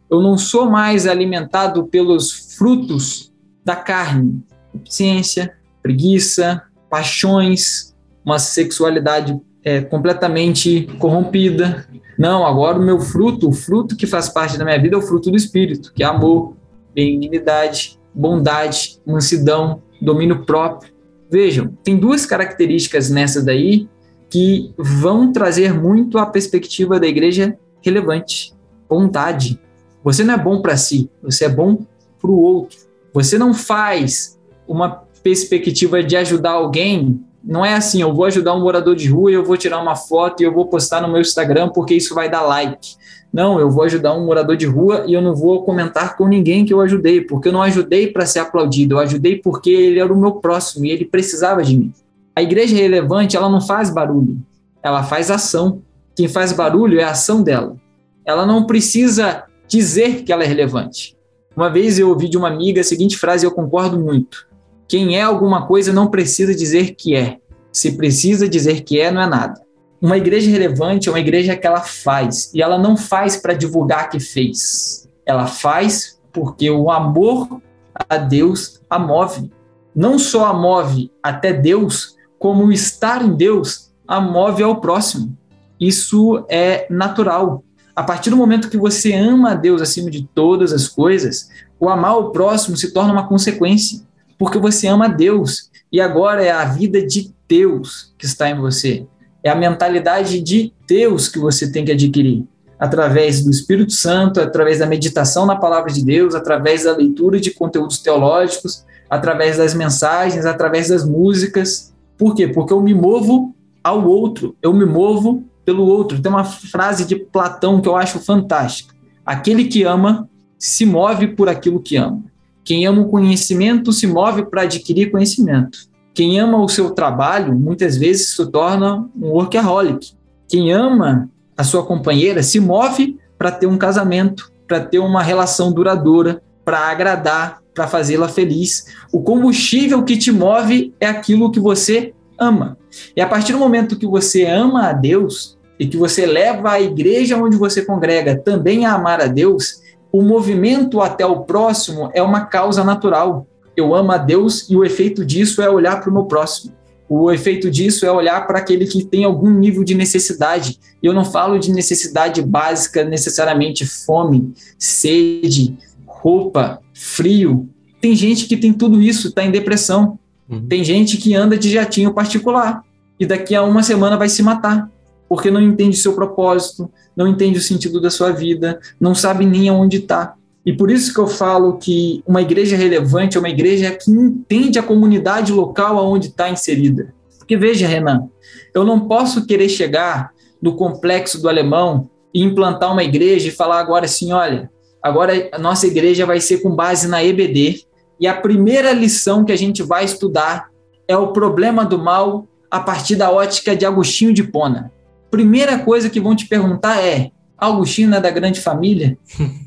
[0.09, 3.33] Eu não sou mais alimentado pelos frutos
[3.65, 4.43] da carne,
[4.85, 11.87] ciência, preguiça, paixões, uma sexualidade é, completamente corrompida.
[12.17, 15.01] Não, agora o meu fruto, o fruto que faz parte da minha vida é o
[15.01, 16.53] fruto do Espírito, que é amor,
[16.93, 20.93] benignidade, bondade, mansidão, domínio próprio.
[21.29, 23.87] Vejam, tem duas características nessa daí
[24.29, 28.53] que vão trazer muito a perspectiva da igreja relevante.
[28.89, 29.59] Bondade.
[30.03, 31.85] Você não é bom para si, você é bom
[32.19, 32.77] para o outro.
[33.13, 37.23] Você não faz uma perspectiva de ajudar alguém.
[37.43, 40.41] Não é assim, eu vou ajudar um morador de rua eu vou tirar uma foto
[40.41, 42.95] e eu vou postar no meu Instagram porque isso vai dar like.
[43.33, 46.63] Não, eu vou ajudar um morador de rua e eu não vou comentar com ninguém
[46.63, 50.13] que eu ajudei, porque eu não ajudei para ser aplaudido, eu ajudei porque ele era
[50.13, 51.91] o meu próximo e ele precisava de mim.
[52.35, 54.37] A igreja relevante, ela não faz barulho,
[54.83, 55.81] ela faz ação.
[56.15, 57.75] Quem faz barulho é a ação dela.
[58.23, 61.17] Ela não precisa dizer que ela é relevante.
[61.57, 64.47] Uma vez eu ouvi de uma amiga a seguinte frase e eu concordo muito.
[64.87, 67.39] Quem é alguma coisa não precisa dizer que é.
[67.71, 69.62] Se precisa dizer que é, não é nada.
[70.03, 74.09] Uma igreja relevante é uma igreja que ela faz, e ela não faz para divulgar
[74.09, 75.09] que fez.
[75.25, 77.61] Ela faz porque o amor
[78.09, 79.49] a Deus a move.
[79.95, 85.37] Não só a move até Deus, como o estar em Deus a move ao próximo.
[85.79, 87.63] Isso é natural.
[87.95, 91.47] A partir do momento que você ama a Deus acima de todas as coisas,
[91.79, 94.01] o amar o próximo se torna uma consequência,
[94.37, 98.59] porque você ama a Deus e agora é a vida de Deus que está em
[98.59, 99.07] você.
[99.43, 102.45] É a mentalidade de Deus que você tem que adquirir
[102.79, 107.51] através do Espírito Santo, através da meditação na palavra de Deus, através da leitura de
[107.51, 111.93] conteúdos teológicos, através das mensagens, através das músicas.
[112.17, 112.47] Por quê?
[112.47, 116.21] Porque eu me movo ao outro, eu me movo pelo outro.
[116.21, 118.93] Tem uma frase de Platão que eu acho fantástica.
[119.25, 122.21] Aquele que ama se move por aquilo que ama.
[122.63, 125.79] Quem ama o conhecimento se move para adquirir conhecimento.
[126.13, 130.13] Quem ama o seu trabalho, muitas vezes se torna um workaholic.
[130.47, 135.71] Quem ama a sua companheira se move para ter um casamento, para ter uma relação
[135.71, 138.85] duradoura, para agradar, para fazê-la feliz.
[139.11, 142.77] O combustível que te move é aquilo que você ama.
[143.15, 146.81] E a partir do momento que você ama a Deus, e que você leva a
[146.81, 152.21] igreja onde você congrega também a amar a Deus, o movimento até o próximo é
[152.21, 153.47] uma causa natural.
[153.75, 156.73] Eu amo a Deus e o efeito disso é olhar para o meu próximo.
[157.09, 160.79] O efeito disso é olhar para aquele que tem algum nível de necessidade.
[161.01, 167.69] Eu não falo de necessidade básica, necessariamente fome, sede, roupa, frio.
[167.99, 170.17] Tem gente que tem tudo isso, está em depressão.
[170.49, 170.65] Uhum.
[170.67, 172.83] Tem gente que anda de jatinho particular
[173.19, 174.89] e daqui a uma semana vai se matar
[175.33, 179.47] porque não entende o seu propósito, não entende o sentido da sua vida, não sabe
[179.47, 180.35] nem aonde está.
[180.65, 184.79] E por isso que eu falo que uma igreja relevante é uma igreja que entende
[184.79, 187.13] a comunidade local aonde está inserida.
[187.37, 188.29] Porque veja, Renan,
[188.73, 193.79] eu não posso querer chegar no complexo do alemão e implantar uma igreja e falar
[193.79, 194.69] agora assim, olha,
[195.01, 197.83] agora a nossa igreja vai ser com base na EBD
[198.19, 200.69] e a primeira lição que a gente vai estudar
[201.07, 204.93] é o problema do mal a partir da ótica de Agostinho de Pona
[205.33, 207.31] primeira coisa que vão te perguntar é:
[207.65, 209.17] Augustino é da grande família?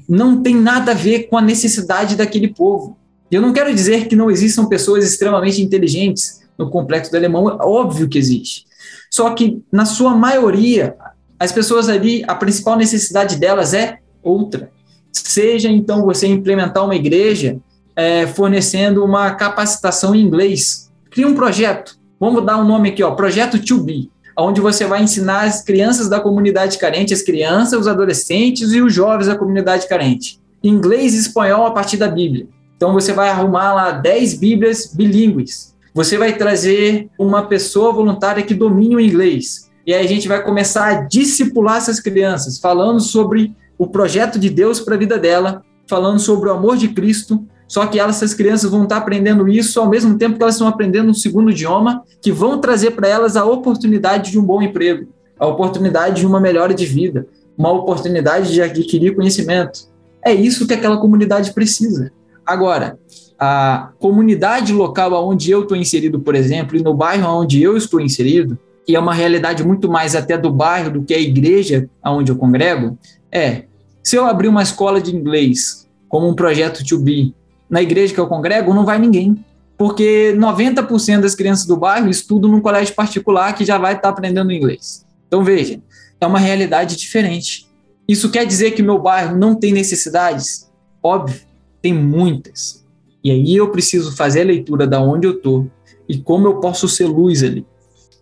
[0.09, 2.97] Não tem nada a ver com a necessidade daquele povo.
[3.30, 7.64] Eu não quero dizer que não existam pessoas extremamente inteligentes no complexo do alemão, é
[7.64, 8.64] óbvio que existe.
[9.11, 10.94] Só que, na sua maioria,
[11.38, 14.70] as pessoas ali, a principal necessidade delas é outra.
[15.12, 17.59] Seja então você implementar uma igreja
[17.94, 20.90] é, fornecendo uma capacitação em inglês.
[21.11, 21.99] Cria um projeto.
[22.18, 24.09] Vamos dar um nome aqui, ó, Projeto 2B
[24.39, 28.93] onde você vai ensinar as crianças da comunidade carente, as crianças, os adolescentes e os
[28.93, 30.39] jovens da comunidade carente.
[30.62, 32.47] Inglês e espanhol a partir da Bíblia.
[32.76, 35.74] Então você vai arrumar lá 10 Bíblias bilíngues.
[35.95, 39.70] Você vai trazer uma pessoa voluntária que domine o inglês.
[39.87, 44.51] E aí a gente vai começar a discipular essas crianças, falando sobre o projeto de
[44.51, 48.35] Deus para a vida dela, falando sobre o amor de Cristo, só que elas, essas
[48.35, 52.03] crianças vão estar aprendendo isso ao mesmo tempo que elas estão aprendendo um segundo idioma,
[52.21, 55.09] que vão trazer para elas a oportunidade de um bom emprego,
[55.39, 57.27] a oportunidade de uma melhora de vida,
[57.59, 59.89] uma oportunidade de adquirir conhecimento.
[60.25, 62.12] É isso que aquela comunidade precisa.
[62.45, 62.99] Agora,
[63.39, 68.01] a comunidade local onde eu estou inserido, por exemplo, e no bairro onde eu estou
[68.01, 68.59] inserido,
[68.89, 72.37] e é uma realidade muito mais até do bairro do que a igreja onde eu
[72.37, 72.97] congrego,
[73.33, 73.64] é
[74.03, 77.35] se eu abrir uma escola de inglês como um projeto to be
[77.69, 79.45] na igreja que eu congrego, não vai ninguém.
[79.77, 84.53] Porque 90% das crianças do bairro estudam num colégio particular que já vai estar aprendendo
[84.53, 85.05] inglês.
[85.27, 85.81] Então, veja,
[86.21, 87.69] é uma realidade diferente.
[88.09, 90.71] Isso quer dizer que meu bairro não tem necessidades?
[91.03, 91.41] Óbvio,
[91.83, 92.85] tem muitas.
[93.23, 95.69] E aí eu preciso fazer a leitura da onde eu estou
[96.09, 97.67] e como eu posso ser luz ali.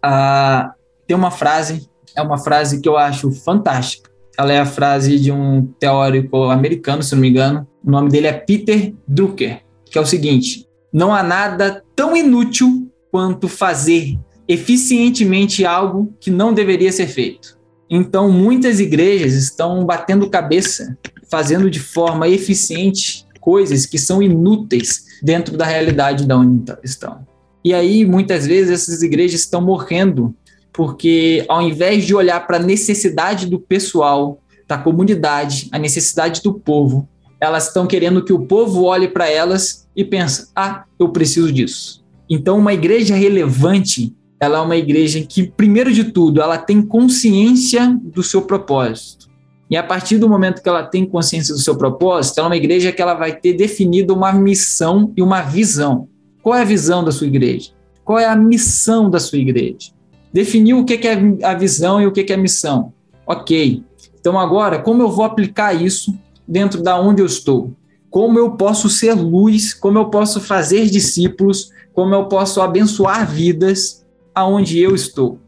[0.02, 0.72] Ah,
[1.06, 4.10] tem uma frase, é uma frase que eu acho fantástica.
[4.36, 8.26] Ela é a frase de um teórico americano, se não me engano, o nome dele
[8.26, 14.18] é Peter Drucker, que é o seguinte: não há nada tão inútil quanto fazer
[14.48, 17.58] eficientemente algo que não deveria ser feito.
[17.88, 20.96] Então, muitas igrejas estão batendo cabeça,
[21.30, 27.26] fazendo de forma eficiente coisas que são inúteis dentro da realidade da onde estão.
[27.62, 30.34] E aí, muitas vezes, essas igrejas estão morrendo,
[30.72, 36.54] porque ao invés de olhar para a necessidade do pessoal, da comunidade, a necessidade do
[36.54, 37.08] povo,
[37.44, 42.04] elas estão querendo que o povo olhe para elas e pense: ah, eu preciso disso.
[42.28, 47.98] Então, uma igreja relevante, ela é uma igreja que, primeiro de tudo, ela tem consciência
[48.02, 49.28] do seu propósito.
[49.70, 52.56] E a partir do momento que ela tem consciência do seu propósito, ela é uma
[52.56, 56.08] igreja que ela vai ter definido uma missão e uma visão.
[56.42, 57.70] Qual é a visão da sua igreja?
[58.04, 59.92] Qual é a missão da sua igreja?
[60.32, 62.92] Definiu o que é a visão e o que é a missão.
[63.26, 63.82] Ok.
[64.20, 66.14] Então, agora, como eu vou aplicar isso
[66.46, 67.72] dentro da onde eu estou?
[68.10, 69.74] Como eu posso ser luz?
[69.74, 71.70] Como eu posso fazer discípulos?
[71.92, 75.38] Como eu posso abençoar vidas aonde eu estou?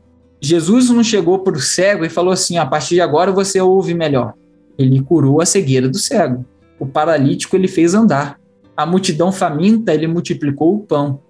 [0.40, 3.94] Jesus não chegou para o cego e falou assim: a partir de agora você ouve
[3.94, 4.34] melhor.
[4.78, 6.44] Ele curou a cegueira do cego.
[6.78, 8.38] O paralítico ele fez andar.
[8.76, 11.20] A multidão faminta ele multiplicou o pão.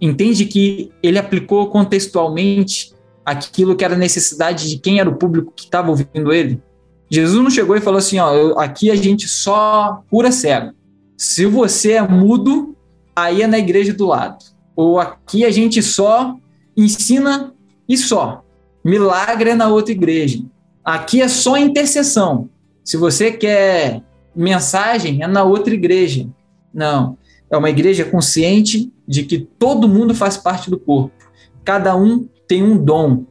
[0.00, 2.94] Entende que ele aplicou contextualmente
[3.24, 6.60] aquilo que era necessidade de quem era o público que estava ouvindo ele?
[7.14, 10.72] Jesus não chegou e falou assim: ó, aqui a gente só cura cego.
[11.16, 12.74] Se você é mudo,
[13.14, 14.44] aí é na igreja do lado.
[14.74, 16.36] Ou aqui a gente só
[16.76, 17.54] ensina
[17.88, 18.42] e só.
[18.84, 20.42] Milagre é na outra igreja.
[20.84, 22.50] Aqui é só intercessão.
[22.84, 24.02] Se você quer
[24.34, 26.28] mensagem, é na outra igreja.
[26.72, 27.16] Não.
[27.48, 31.14] É uma igreja consciente de que todo mundo faz parte do corpo.
[31.64, 33.24] Cada um tem um dom.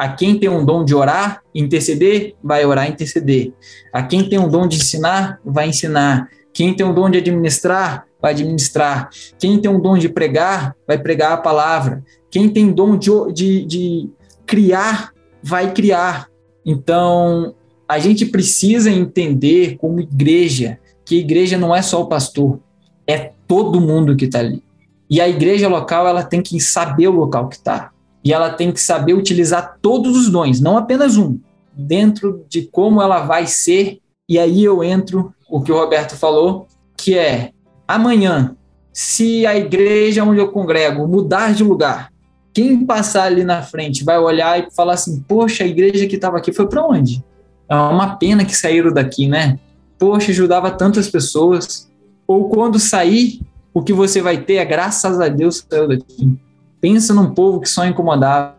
[0.00, 3.52] A quem tem um dom de orar, interceder, vai orar interceder.
[3.92, 6.30] A quem tem um dom de ensinar, vai ensinar.
[6.54, 9.10] Quem tem um dom de administrar, vai administrar.
[9.38, 12.02] Quem tem um dom de pregar, vai pregar a palavra.
[12.30, 14.10] Quem tem dom de, de, de
[14.46, 16.28] criar, vai criar.
[16.64, 17.54] Então,
[17.86, 22.58] a gente precisa entender como igreja que igreja não é só o pastor,
[23.06, 24.62] é todo mundo que está ali.
[25.10, 27.89] E a igreja local, ela tem que saber o local que está.
[28.24, 31.38] E ela tem que saber utilizar todos os dons, não apenas um,
[31.74, 33.98] dentro de como ela vai ser.
[34.28, 36.66] E aí eu entro, o que o Roberto falou,
[36.96, 37.50] que é
[37.88, 38.54] amanhã,
[38.92, 42.12] se a igreja onde eu congrego mudar de lugar,
[42.52, 46.36] quem passar ali na frente vai olhar e falar assim: Poxa, a igreja que estava
[46.36, 47.24] aqui foi para onde?
[47.68, 49.58] É uma pena que saíram daqui, né?
[49.98, 51.88] Poxa, ajudava tantas pessoas.
[52.26, 53.40] Ou quando sair,
[53.72, 56.36] o que você vai ter é graças a Deus saiu daqui.
[56.80, 58.56] Pensa num povo que só incomodava.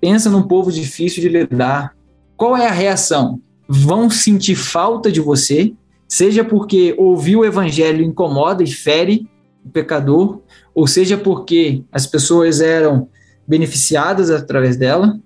[0.00, 1.94] Pensa num povo difícil de lidar.
[2.36, 3.40] Qual é a reação?
[3.68, 5.72] Vão sentir falta de você,
[6.08, 9.28] seja porque ouvir o evangelho incomoda e fere
[9.64, 10.40] o pecador,
[10.74, 13.08] ou seja porque as pessoas eram
[13.46, 15.18] beneficiadas através dela,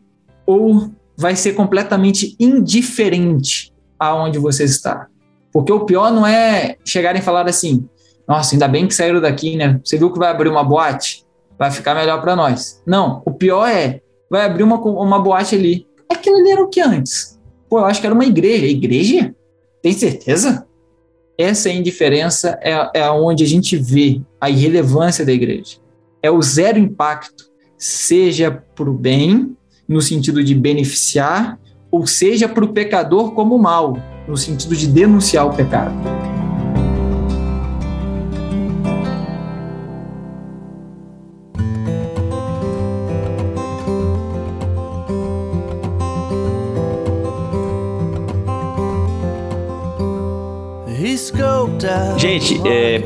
[0.45, 5.07] ou vai ser completamente indiferente aonde você está.
[5.53, 7.89] Porque o pior não é chegarem e falar assim:
[8.29, 9.81] nossa, ainda bem que saíram daqui, né?
[9.83, 11.26] Você viu que vai abrir uma boate?
[11.59, 12.83] Vai ficar melhor para nós.
[12.87, 14.01] Não, o pior é:
[14.31, 15.87] vai abrir uma, uma boate ali.
[16.09, 17.39] Aquilo ali era o que antes?
[17.69, 18.67] Pô, eu acho que era uma igreja.
[18.67, 19.35] Igreja?
[19.83, 20.67] Tem certeza?
[21.39, 25.77] Essa indiferença é, é onde a gente vê a irrelevância da igreja.
[26.23, 27.45] É o zero impacto,
[27.77, 31.59] seja para o bem, no sentido de beneficiar,
[31.91, 33.97] ou seja para o pecador como mal,
[34.27, 35.95] no sentido de denunciar o pecado.
[52.19, 53.03] Gente, é,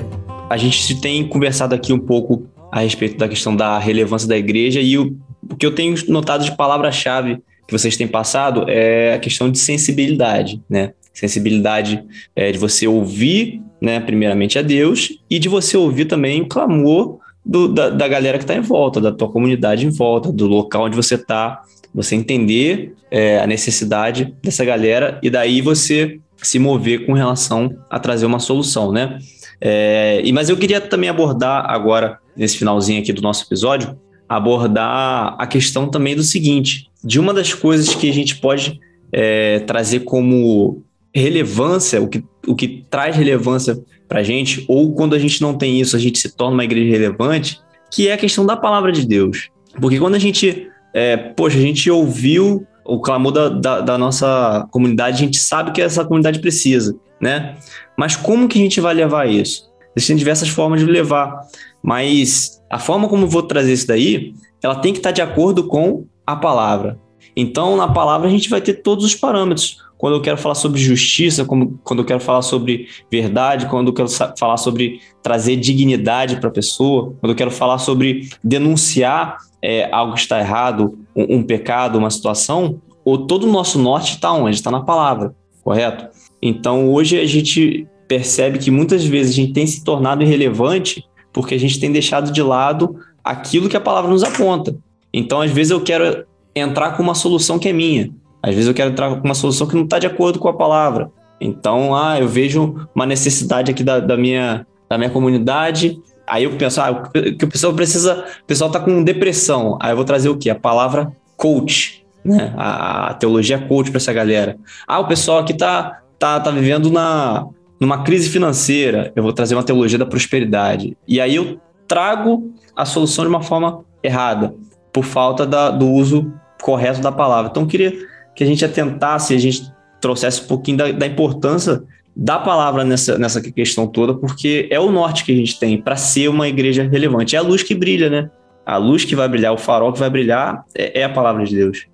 [0.49, 4.81] a gente tem conversado aqui um pouco a respeito da questão da relevância da igreja
[4.81, 5.17] e o,
[5.51, 9.59] o que eu tenho notado de palavra-chave que vocês têm passado é a questão de
[9.59, 10.93] sensibilidade, né?
[11.13, 12.05] Sensibilidade
[12.37, 17.19] é, de você ouvir, né, primeiramente a Deus e de você ouvir também o clamor
[17.45, 20.85] do, da, da galera que está em volta, da tua comunidade em volta, do local
[20.85, 27.07] onde você está, você entender é, a necessidade dessa galera e daí você se mover
[27.07, 29.19] com relação a trazer uma solução, né?
[29.61, 35.47] É, mas eu queria também abordar agora, nesse finalzinho aqui do nosso episódio, abordar a
[35.47, 38.81] questão também do seguinte: de uma das coisas que a gente pode
[39.13, 40.83] é, trazer como
[41.15, 43.79] relevância, o que, o que traz relevância
[44.09, 46.65] para a gente, ou quando a gente não tem isso, a gente se torna uma
[46.65, 47.61] igreja relevante,
[47.93, 49.49] que é a questão da palavra de Deus.
[49.81, 54.67] Porque quando a gente, é, poxa, a gente ouviu o clamor da, da, da, nossa
[54.71, 57.57] comunidade, a gente sabe que essa comunidade precisa, né?
[57.97, 59.71] Mas como que a gente vai levar isso?
[59.97, 61.41] Existem diversas formas de levar,
[61.83, 65.65] mas a forma como eu vou trazer isso daí, ela tem que estar de acordo
[65.69, 66.99] com a palavra.
[67.37, 69.79] Então, na palavra, a gente vai ter todos os parâmetros.
[69.97, 73.93] Quando eu quero falar sobre justiça, como, quando eu quero falar sobre verdade, quando eu
[73.93, 79.89] quero falar sobre trazer dignidade para a pessoa, quando eu quero falar sobre denunciar é,
[79.93, 84.33] algo que está errado, um, um pecado, uma situação, o, todo o nosso norte está
[84.33, 84.57] onde?
[84.57, 86.09] Está na palavra, correto?
[86.43, 91.55] Então, hoje a gente percebe que muitas vezes a gente tem se tornado irrelevante porque
[91.55, 94.75] a gente tem deixado de lado aquilo que a palavra nos aponta.
[95.13, 98.11] Então, às vezes eu quero entrar com uma solução que é minha.
[98.43, 100.53] Às vezes eu quero entrar com uma solução que não está de acordo com a
[100.53, 101.11] palavra.
[101.41, 106.01] Então, ah, eu vejo uma necessidade aqui da, da, minha, da minha comunidade.
[106.31, 108.25] Aí eu penso, ah, que o pessoal precisa.
[108.43, 109.77] O pessoal está com depressão.
[109.81, 110.49] Aí eu vou trazer o quê?
[110.49, 112.55] A palavra coach, né?
[112.57, 114.57] A, a teologia coach para essa galera.
[114.87, 117.47] Ah, o pessoal aqui está tá, tá vivendo na,
[117.81, 119.13] numa crise financeira.
[119.17, 120.97] Eu vou trazer uma teologia da prosperidade.
[121.09, 121.59] E aí eu
[121.89, 124.55] trago a solução de uma forma errada,
[124.93, 127.51] por falta da, do uso correto da palavra.
[127.51, 127.93] Então, eu queria
[128.35, 131.83] que a gente atentasse, a gente trouxesse um pouquinho da, da importância
[132.21, 135.97] da palavra nessa, nessa questão toda, porque é o norte que a gente tem para
[135.97, 137.35] ser uma igreja relevante.
[137.35, 138.31] É a luz que brilha, né?
[138.67, 141.57] A luz que vai brilhar, o farol que vai brilhar é, é a palavra de
[141.57, 141.87] Deus.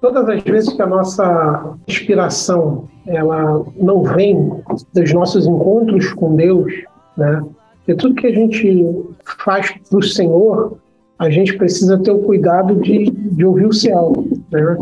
[0.00, 4.52] Todas as vezes que a nossa inspiração ela não vem
[4.94, 6.72] dos nossos encontros com Deus,
[7.14, 7.42] né?
[7.86, 8.96] E tudo que a gente
[9.44, 10.78] faz para o Senhor,
[11.18, 14.14] a gente precisa ter o cuidado de, de ouvir o céu.
[14.54, 14.76] Né?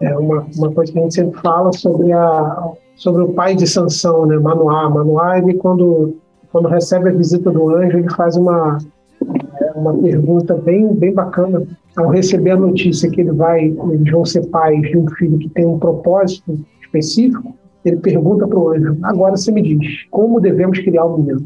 [0.00, 3.66] É uma, uma coisa que a gente sempre fala sobre, a, sobre o pai de
[3.66, 4.38] Sansão, né?
[4.38, 4.88] Manoá.
[4.88, 6.16] Manoá, ele quando,
[6.50, 8.78] quando recebe a visita do anjo, ele faz uma,
[9.60, 11.66] é, uma pergunta bem, bem bacana.
[11.96, 15.48] Ao receber a notícia que ele vai, eles vão ser pais de um filho que
[15.50, 20.78] tem um propósito específico, ele pergunta para o anjo: agora você me diz, como devemos
[20.78, 21.42] criar o menino?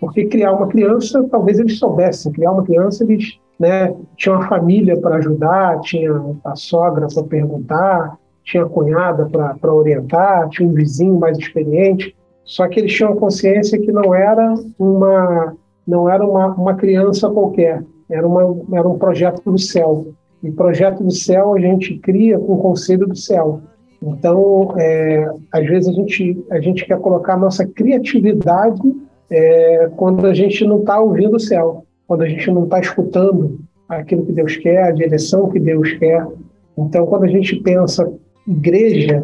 [0.00, 2.32] Porque criar uma criança, talvez eles soubessem.
[2.32, 6.10] Criar uma criança, eles né, tinham a família para ajudar, tinha
[6.44, 9.28] a sogra para perguntar, tinha cunhada
[9.60, 14.54] para orientar, tinha um vizinho mais experiente, só que eles tinham consciência que não era
[14.78, 15.54] uma
[15.86, 20.06] não era uma, uma criança qualquer, era, uma, era um projeto do céu.
[20.42, 23.60] E projeto do céu a gente cria com o conselho do céu.
[24.00, 28.80] Então, é, às vezes a gente, a gente quer colocar a nossa criatividade
[29.30, 33.60] é, quando a gente não está ouvindo o céu, quando a gente não está escutando
[33.88, 36.26] aquilo que Deus quer, a direção que Deus quer.
[36.76, 38.12] Então, quando a gente pensa
[38.46, 39.22] igreja,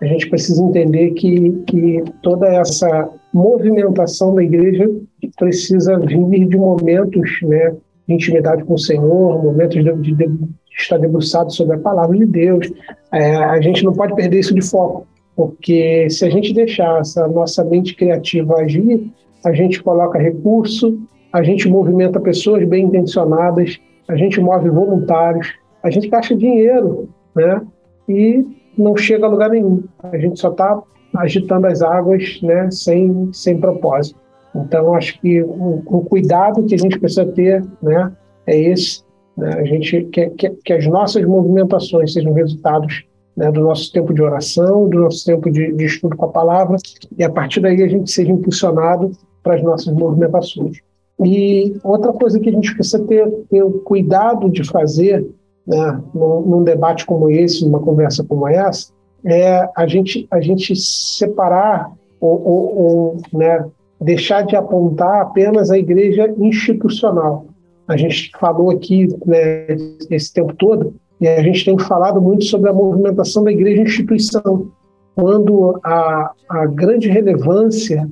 [0.00, 4.88] a gente precisa entender que, que toda essa movimentação da igreja
[5.36, 7.74] precisa vir de momentos né,
[8.06, 12.26] de intimidade com o Senhor, momentos de, de, de estar debruçado sobre a palavra de
[12.26, 12.70] Deus.
[13.12, 17.26] É, a gente não pode perder isso de foco, porque se a gente deixar essa
[17.26, 19.10] nossa mente criativa agir,
[19.44, 20.98] a gente coloca recurso,
[21.32, 23.78] a gente movimenta pessoas bem intencionadas,
[24.08, 27.60] a gente move voluntários, a gente gasta dinheiro, né?
[28.08, 28.44] E
[28.76, 29.84] não chega a lugar nenhum.
[30.02, 30.80] A gente só está
[31.16, 32.70] agitando as águas, né?
[32.70, 34.18] Sem, sem propósito.
[34.54, 38.12] Então, acho que o, o, cuidado que a gente precisa ter, né?
[38.46, 39.02] É esse.
[39.36, 39.52] Né?
[39.54, 43.04] A gente quer que, que as nossas movimentações sejam resultados
[43.36, 46.76] né, do nosso tempo de oração, do nosso tempo de, de estudo com a palavra,
[47.16, 49.12] e a partir daí a gente seja impulsionado
[49.48, 50.76] para as nossas movimentações.
[51.24, 55.26] E outra coisa que a gente precisa ter, ter o cuidado de fazer
[55.66, 58.92] né, num, num, debate como esse, numa conversa como essa,
[59.24, 61.90] é a gente, a gente separar
[62.20, 63.64] ou, ou, ou né,
[63.98, 67.46] deixar de apontar apenas a igreja institucional.
[67.88, 69.66] A gente falou aqui né,
[70.10, 74.70] esse tempo todo e a gente tem falado muito sobre a movimentação da igreja instituição,
[75.16, 78.08] quando a, a grande relevância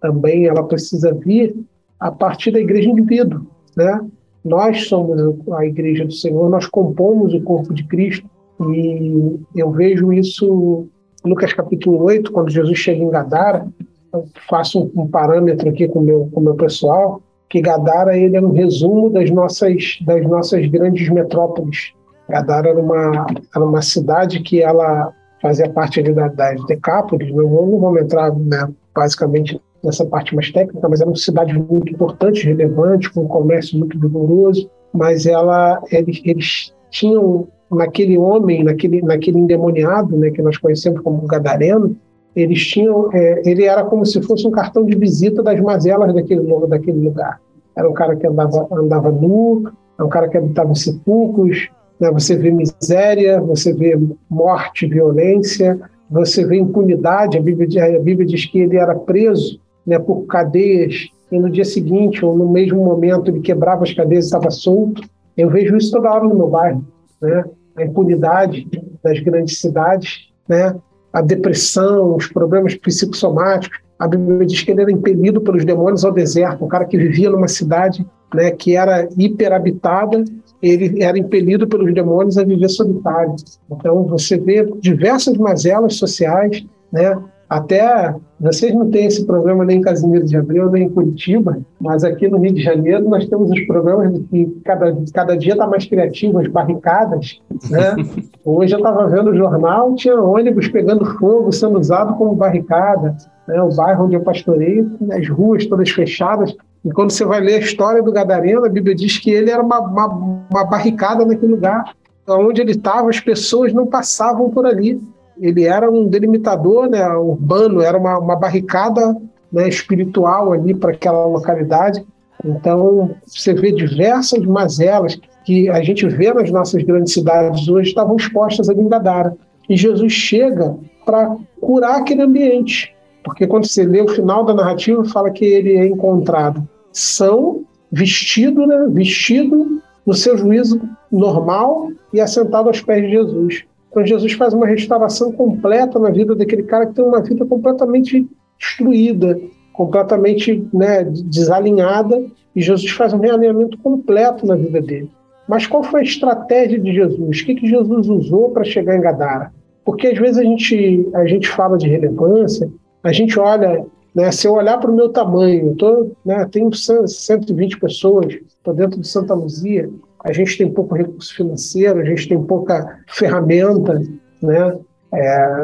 [0.00, 1.54] também ela precisa vir
[1.98, 3.46] a partir da igreja indivíduo,
[3.76, 4.00] né?
[4.44, 5.20] Nós somos
[5.52, 8.28] a igreja do Senhor, nós compomos o corpo de Cristo
[8.72, 10.88] e eu vejo isso
[11.24, 13.66] Lucas capítulo 8, quando Jesus chega em Gadara,
[14.12, 18.40] eu faço um, parâmetro aqui com meu, o com meu pessoal, que Gadara ele é
[18.40, 21.92] um resumo das nossas, das nossas grandes metrópoles.
[22.28, 27.48] Gadara era uma, era uma cidade que ela fazia parte ali da, das Decápolis, não,
[27.48, 32.46] não vamos entrar né, basicamente nessa parte mais técnica, mas era uma cidade muito importante,
[32.46, 39.38] relevante, com um comércio muito vigoroso, mas ela, eles, eles tinham naquele homem, naquele, naquele
[39.38, 41.96] endemoniado, né, que nós conhecemos como Gadareno,
[42.34, 46.42] eles tinham, é, ele era como se fosse um cartão de visita das mazelas daquele,
[46.68, 47.40] daquele lugar.
[47.76, 51.68] Era um cara que andava, andava nu, é um cara que habitava em sepulcros,
[51.98, 55.78] né, você vê miséria, você vê morte, violência,
[56.10, 57.38] você vê impunidade.
[57.38, 61.64] A Bíblia, a Bíblia diz que ele era preso né, por cadeias e no dia
[61.64, 65.02] seguinte ou no mesmo momento ele quebrava as cadeias e estava solto.
[65.36, 66.84] Eu vejo isso toda hora no meu bairro,
[67.22, 67.44] né?
[67.76, 68.68] A impunidade
[69.02, 70.74] das grandes cidades, né?
[71.12, 73.78] A depressão, os problemas psicossomáticos.
[73.98, 77.30] A Bíblia diz que ele era impelido pelos demônios ao deserto, um cara que vivia
[77.30, 78.04] numa cidade,
[78.34, 80.24] né, que era hiperabitada,
[80.62, 83.34] ele era impelido pelos demônios a viver solitário.
[83.70, 87.16] Então você vê diversas mazelas sociais, né?
[87.50, 92.04] Até vocês não têm esse problema nem em Casimiro de Abreu, nem em Curitiba, mas
[92.04, 95.66] aqui no Rio de Janeiro nós temos os problemas de que cada, cada dia está
[95.66, 97.40] mais criativo, as barricadas.
[97.68, 97.96] Né?
[98.44, 103.16] Hoje eu estava vendo o jornal, tinha ônibus pegando fogo, sendo usado como barricada.
[103.48, 103.60] Né?
[103.60, 106.54] O bairro onde eu pastorei, as ruas todas fechadas.
[106.84, 109.62] E quando você vai ler a história do Gadareno, a Bíblia diz que ele era
[109.62, 110.06] uma, uma,
[110.50, 111.94] uma barricada naquele lugar.
[112.26, 115.00] Onde ele estava, as pessoas não passavam por ali
[115.40, 119.16] ele era um delimitador né, urbano, era uma, uma barricada
[119.50, 122.04] né, espiritual ali para aquela localidade.
[122.44, 128.16] Então, você vê diversas mazelas que a gente vê nas nossas grandes cidades hoje estavam
[128.16, 129.34] expostas ali em Gadara.
[129.68, 130.76] E Jesus chega
[131.06, 132.94] para curar aquele ambiente.
[133.22, 138.66] Porque quando você lê o final da narrativa, fala que ele é encontrado são, vestido,
[138.66, 143.64] né, vestido no seu juízo normal e assentado aos pés de Jesus.
[143.90, 148.28] Então Jesus faz uma restauração completa na vida daquele cara que tem uma vida completamente
[148.58, 149.38] destruída,
[149.72, 155.10] completamente né, desalinhada, e Jesus faz um realinhamento completo na vida dele.
[155.48, 157.40] Mas qual foi a estratégia de Jesus?
[157.40, 159.52] O que, que Jesus usou para chegar em Gadara?
[159.84, 162.70] Porque às vezes a gente, a gente fala de relevância,
[163.02, 163.84] a gente olha,
[164.14, 169.00] né, se eu olhar para o meu tamanho, tô, né, tenho 120 pessoas, estou dentro
[169.00, 169.88] de Santa Luzia,
[170.24, 174.02] a gente tem pouco recurso financeiro, a gente tem pouca ferramenta,
[174.42, 174.78] né?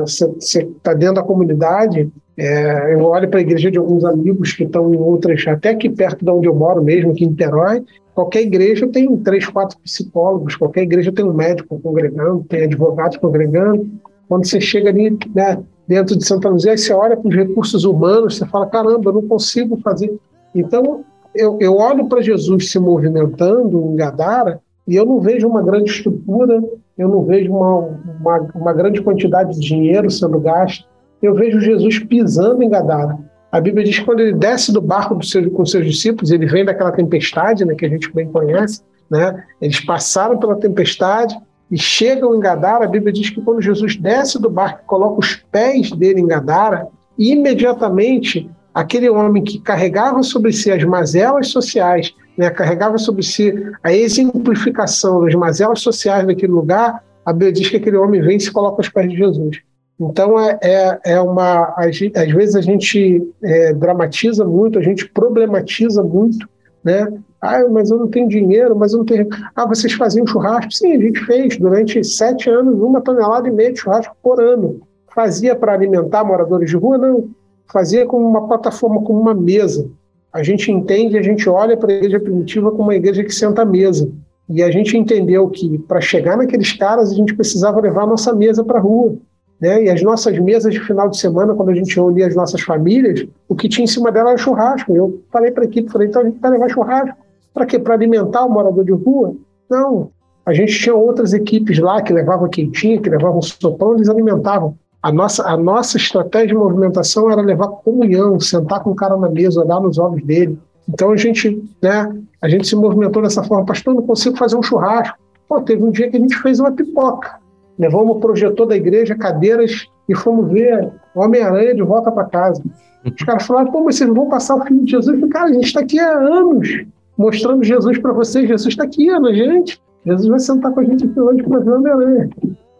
[0.00, 4.52] Você é, está dentro da comunidade, é, eu olho para a igreja de alguns amigos
[4.52, 7.84] que estão em outras, até aqui perto de onde eu moro mesmo, aqui em Niterói,
[8.14, 13.88] qualquer igreja tem três, quatro psicólogos, qualquer igreja tem um médico congregando, tem advogados congregando,
[14.28, 18.36] quando você chega ali né, dentro de Santa Luzia, você olha para os recursos humanos,
[18.36, 20.14] você fala, caramba, eu não consigo fazer.
[20.54, 25.62] Então, eu, eu olho para Jesus se movimentando em Gadara e eu não vejo uma
[25.62, 26.62] grande estrutura,
[26.96, 30.86] eu não vejo uma, uma, uma grande quantidade de dinheiro sendo gasto,
[31.22, 33.18] eu vejo Jesus pisando em Gadara.
[33.50, 36.64] A Bíblia diz que quando ele desce do barco seu, com seus discípulos, ele vem
[36.64, 39.44] daquela tempestade, né, que a gente bem conhece, né?
[39.60, 41.38] Eles passaram pela tempestade
[41.70, 42.84] e chegam em Gadara.
[42.84, 46.26] A Bíblia diz que quando Jesus desce do barco e coloca os pés dele em
[46.26, 46.88] Gadara,
[47.18, 53.92] imediatamente aquele homem que carregava sobre si as mazelas sociais, né, carregava sobre si a
[53.92, 58.52] exemplificação das mazelas sociais daquele lugar, a Bíblia diz que aquele homem vem e se
[58.52, 59.60] coloca aos pés de Jesus.
[59.98, 61.74] Então, é, é, é uma.
[61.78, 66.46] Às vezes a gente é, dramatiza muito, a gente problematiza muito,
[66.86, 67.12] né?
[67.42, 69.26] Ah, mas eu não tenho dinheiro, mas eu não tenho.
[69.56, 70.72] Ah, vocês faziam churrasco?
[70.72, 74.80] Sim, a gente fez durante sete anos uma tonelada e meia de churrasco por ano.
[75.12, 76.96] Fazia para alimentar moradores de rua?
[76.96, 77.28] Não.
[77.72, 79.90] Fazia como uma plataforma, como uma mesa.
[80.32, 83.62] A gente entende, a gente olha para a igreja primitiva como uma igreja que senta
[83.62, 84.08] à mesa.
[84.48, 88.32] E a gente entendeu que para chegar naqueles caras, a gente precisava levar a nossa
[88.32, 89.16] mesa para a rua.
[89.60, 89.84] Né?
[89.84, 93.26] E as nossas mesas de final de semana, quando a gente reunia as nossas famílias,
[93.48, 94.94] o que tinha em cima dela era churrasco.
[94.94, 97.16] Eu falei para a equipe, falei, então a gente vai levar churrasco.
[97.54, 97.78] Para quê?
[97.78, 99.34] Para alimentar o morador de rua?
[99.70, 100.10] Não.
[100.44, 104.76] A gente tinha outras equipes lá que levavam quentinha, que levavam sopão, eles alimentavam.
[105.02, 109.28] A nossa, a nossa estratégia de movimentação era levar comunhão, sentar com o cara na
[109.28, 110.58] mesa, olhar nos olhos dele.
[110.88, 113.64] Então a gente, né, a gente se movimentou dessa forma.
[113.64, 115.18] Pastor, não consigo fazer um churrasco.
[115.48, 117.38] Pô, teve um dia que a gente fez uma pipoca.
[117.78, 122.62] Levamos o projetor da igreja, cadeiras, e fomos ver Homem-Aranha de volta para casa.
[123.04, 125.18] Os caras falaram, pô, mas vocês vão passar o filme de Jesus?
[125.18, 128.48] Falei, cara, a gente está aqui há anos mostrando Jesus para vocês.
[128.48, 129.80] Jesus está aqui, Ana, gente.
[130.04, 132.30] Jesus vai sentar com a gente aqui hoje para ver Homem-Aranha.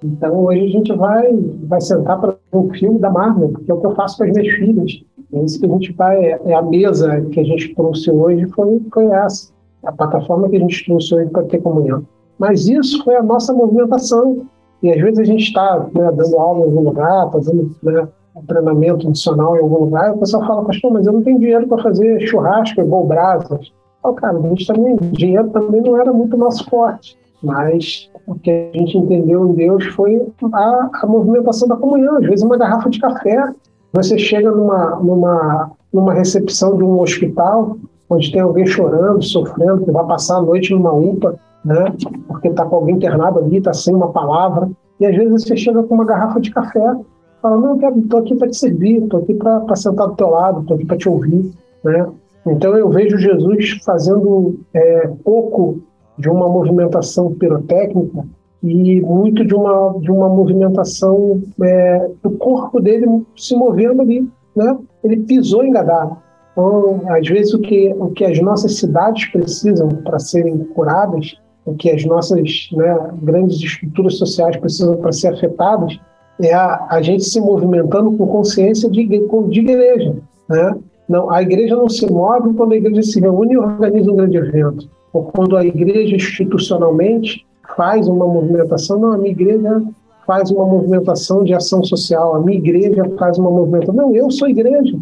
[0.05, 1.33] Então, hoje a gente vai,
[1.65, 4.25] vai sentar para ver um filme da Marvel, que é o que eu faço com
[4.25, 5.05] as minhas filhas.
[5.33, 8.81] É isso que a gente vai, é a mesa que a gente trouxe hoje foi,
[8.93, 9.53] foi essa.
[9.85, 12.05] A plataforma que a gente trouxe hoje para ter comunhão.
[12.39, 14.47] Mas isso foi a nossa movimentação.
[14.83, 18.07] E às vezes a gente está né, dando aula em algum lugar, fazendo né,
[18.37, 21.41] um treinamento adicional em algum lugar, e o pessoal fala, pastor, mas eu não tenho
[21.41, 23.73] dinheiro para fazer churrasco igual brasas.
[24.03, 27.17] Oh, cara, a gente também, dinheiro também não era muito nosso forte.
[27.43, 32.17] Mas o que a gente entendeu em Deus foi a, a movimentação da comunhão.
[32.17, 33.53] Às vezes uma garrafa de café,
[33.93, 37.77] você chega numa, numa, numa recepção de um hospital,
[38.09, 41.93] onde tem alguém chorando, sofrendo, que vai passar a noite numa UPA, né?
[42.29, 44.71] Porque está com alguém internado ali, está sem uma palavra.
[45.01, 46.95] E às vezes você chega com uma garrafa de café,
[47.43, 50.77] fala, não, estou aqui para te servir, estou aqui para sentar do teu lado, estou
[50.77, 51.51] aqui para te ouvir,
[51.85, 52.07] né?
[52.47, 55.81] Então eu vejo Jesus fazendo é, pouco
[56.17, 58.25] de uma movimentação pirotécnica
[58.63, 63.07] e muito de uma, de uma movimentação é, do corpo dele
[63.37, 64.79] se movendo ali, né?
[65.03, 66.17] Ele pisou em Gadara.
[66.53, 71.37] Então, às vezes o que, o que as nossas cidades precisam para serem curadas
[71.67, 75.99] o que as nossas né, grandes estruturas sociais precisam para ser afetadas,
[76.41, 80.17] é a, a gente se movimentando com consciência de, de igreja.
[80.49, 80.77] Né?
[81.09, 84.37] Não, a igreja não se move quando a igreja se reúne e organiza um grande
[84.37, 87.45] evento, ou quando a igreja institucionalmente
[87.77, 88.99] faz uma movimentação.
[88.99, 89.83] Não, a minha igreja
[90.27, 93.95] faz uma movimentação de ação social, a minha igreja faz uma movimentação.
[93.95, 94.97] Não, eu sou igreja.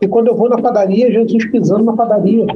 [0.00, 2.46] E quando eu vou na padaria, Jesus pisando na padaria.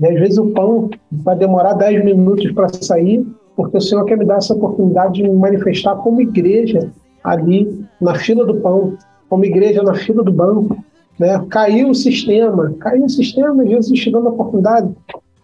[0.00, 3.26] E às vezes o pão vai demorar 10 minutos para sair,
[3.56, 6.90] porque o Senhor quer me dar essa oportunidade de me manifestar como igreja
[7.24, 8.96] ali na fila do pão,
[9.28, 10.76] como igreja na fila do banco.
[11.18, 11.44] Né?
[11.50, 14.94] Caiu o sistema, caiu o sistema, Jesus te dando a oportunidade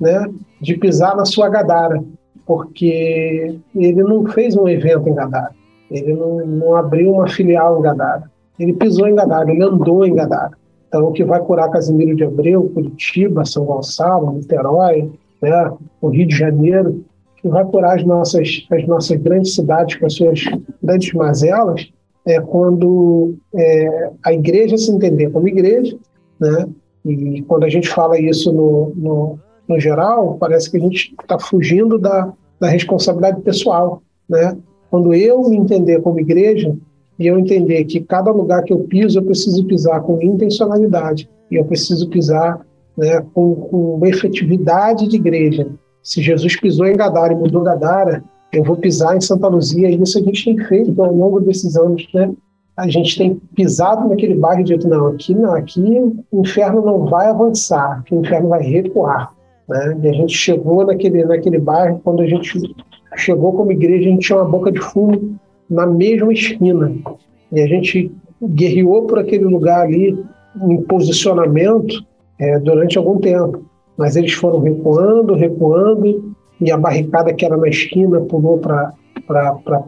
[0.01, 0.25] né,
[0.61, 2.03] de pisar na sua Gadara,
[2.47, 5.51] porque ele não fez um evento em Gadara,
[5.91, 10.15] ele não, não abriu uma filial em Gadara, ele pisou em Gadara, ele andou em
[10.15, 10.53] Gadara.
[10.95, 15.11] Então, que vai curar Casimiro de Abreu, Curitiba, São Gonçalo, Niterói,
[15.43, 17.05] né, o Rio de Janeiro,
[17.37, 20.45] que vai curar as nossas, as nossas grandes cidades com as suas
[20.81, 21.91] grandes mazelas,
[22.25, 25.99] é quando é, a igreja se entender como igreja,
[26.39, 26.69] né?
[27.05, 29.39] E quando a gente fala isso no, no,
[29.69, 34.57] no geral, parece que a gente está fugindo da, da responsabilidade pessoal, né?
[34.93, 36.75] Quando eu me entender como igreja,
[37.19, 41.57] e eu entender que cada lugar que eu piso, eu preciso pisar com intencionalidade e
[41.57, 42.61] eu preciso pisar
[42.97, 45.69] né, com, com efetividade de igreja.
[46.03, 48.23] Se Jesus pisou em Gadara e mudou Gadara,
[48.53, 51.77] eu vou pisar em Santa Luzia, e isso a gente tem feito ao longo desses
[51.77, 52.31] anos, né?
[52.77, 55.81] A gente tem pisado naquele bairro e dito, não, aqui não, aqui
[56.31, 59.33] o inferno não vai avançar, aqui o inferno vai recuar,
[59.69, 59.99] né?
[60.03, 62.61] E a gente chegou naquele, naquele bairro, quando a gente
[63.17, 65.39] chegou como igreja, a gente tinha uma boca de fumo
[65.69, 66.93] na mesma esquina.
[67.53, 68.11] E a gente
[68.43, 70.19] guerreou por aquele lugar ali
[70.63, 72.05] em posicionamento
[72.39, 73.65] é, durante algum tempo.
[73.97, 78.93] Mas eles foram recuando, recuando, e a barricada que era na esquina pulou para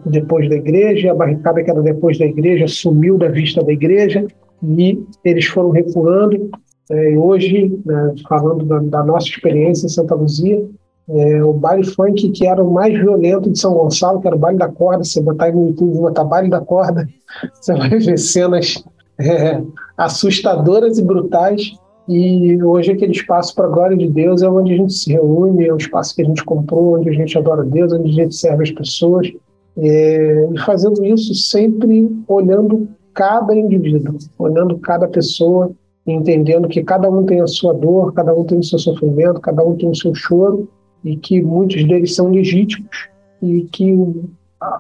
[0.07, 4.27] depois da igreja, a barricada que era depois da igreja sumiu da vista da igreja,
[4.62, 6.51] e eles foram recuando.
[6.89, 10.65] É, hoje, né, falando da, da, nossa experiência em Santa Luzia,
[11.09, 14.39] é, o baile funk que era o mais violento de São Gonçalo, que era o
[14.39, 17.09] baile da corda, você botar no YouTube, botar baile da corda,
[17.55, 18.85] você vai ver cenas
[19.19, 19.62] é,
[19.97, 21.73] assustadoras e brutais.
[22.09, 25.66] E hoje aquele espaço para a glória de Deus é onde a gente se reúne,
[25.66, 28.35] é um espaço que a gente comprou, onde a gente adora Deus, onde a gente
[28.35, 29.33] serve as pessoas.
[29.77, 35.73] É, e fazendo isso sempre olhando cada indivíduo, olhando cada pessoa,
[36.07, 39.65] entendendo que cada um tem a sua dor, cada um tem o seu sofrimento, cada
[39.65, 40.69] um tem o seu choro,
[41.07, 43.09] e que muitos deles são legítimos,
[43.41, 44.24] e que o,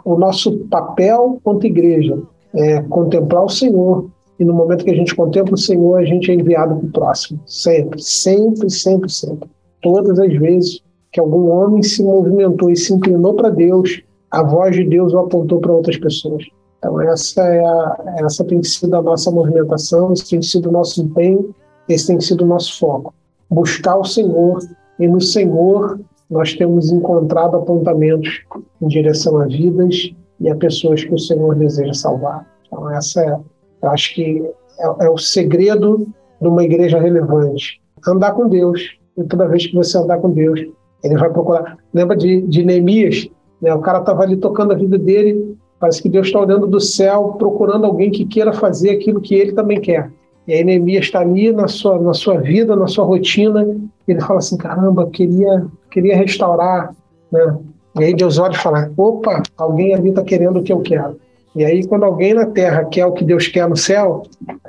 [0.04, 2.20] o nosso papel quanto igreja
[2.52, 6.30] é contemplar o Senhor, e no momento que a gente contempla o Senhor, a gente
[6.30, 7.40] é enviado para o próximo.
[7.46, 9.48] Sempre, sempre, sempre, sempre.
[9.80, 10.82] Todas as vezes
[11.12, 15.18] que algum homem se movimentou e se inclinou para Deus, a voz de Deus o
[15.18, 16.44] apontou para outras pessoas.
[16.78, 21.00] Então, essa, é a, essa tem sido a nossa movimentação, esse tem sido o nosso
[21.00, 21.54] empenho,
[21.88, 23.14] esse tem sido o nosso foco.
[23.48, 24.58] Buscar o Senhor,
[24.98, 25.98] e no Senhor
[26.30, 28.42] nós temos encontrado apontamentos
[28.80, 32.46] em direção a vidas e a pessoas que o Senhor deseja salvar.
[32.66, 33.38] Então, essa é
[33.82, 34.42] eu acho que
[34.78, 36.06] é, é o segredo
[36.40, 37.80] de uma igreja relevante.
[38.06, 38.96] Andar com Deus.
[39.16, 40.60] E toda vez que você andar com Deus,
[41.02, 41.78] ele vai procurar.
[41.94, 43.28] Lembra de, de Neemias?
[43.60, 43.72] Né?
[43.74, 45.56] O cara estava ali tocando a vida dele.
[45.78, 49.52] Parece que Deus está olhando do céu, procurando alguém que queira fazer aquilo que ele
[49.52, 50.10] também quer.
[50.46, 53.64] E aí Neemias está ali na sua, na sua vida, na sua rotina.
[54.06, 56.94] E ele fala assim: caramba, queria, queria restaurar.
[57.32, 57.58] Né?
[57.98, 61.18] E aí Deus olha e fala: opa, alguém ali está querendo o que eu quero.
[61.54, 64.24] E aí, quando alguém na terra quer o que Deus quer no céu,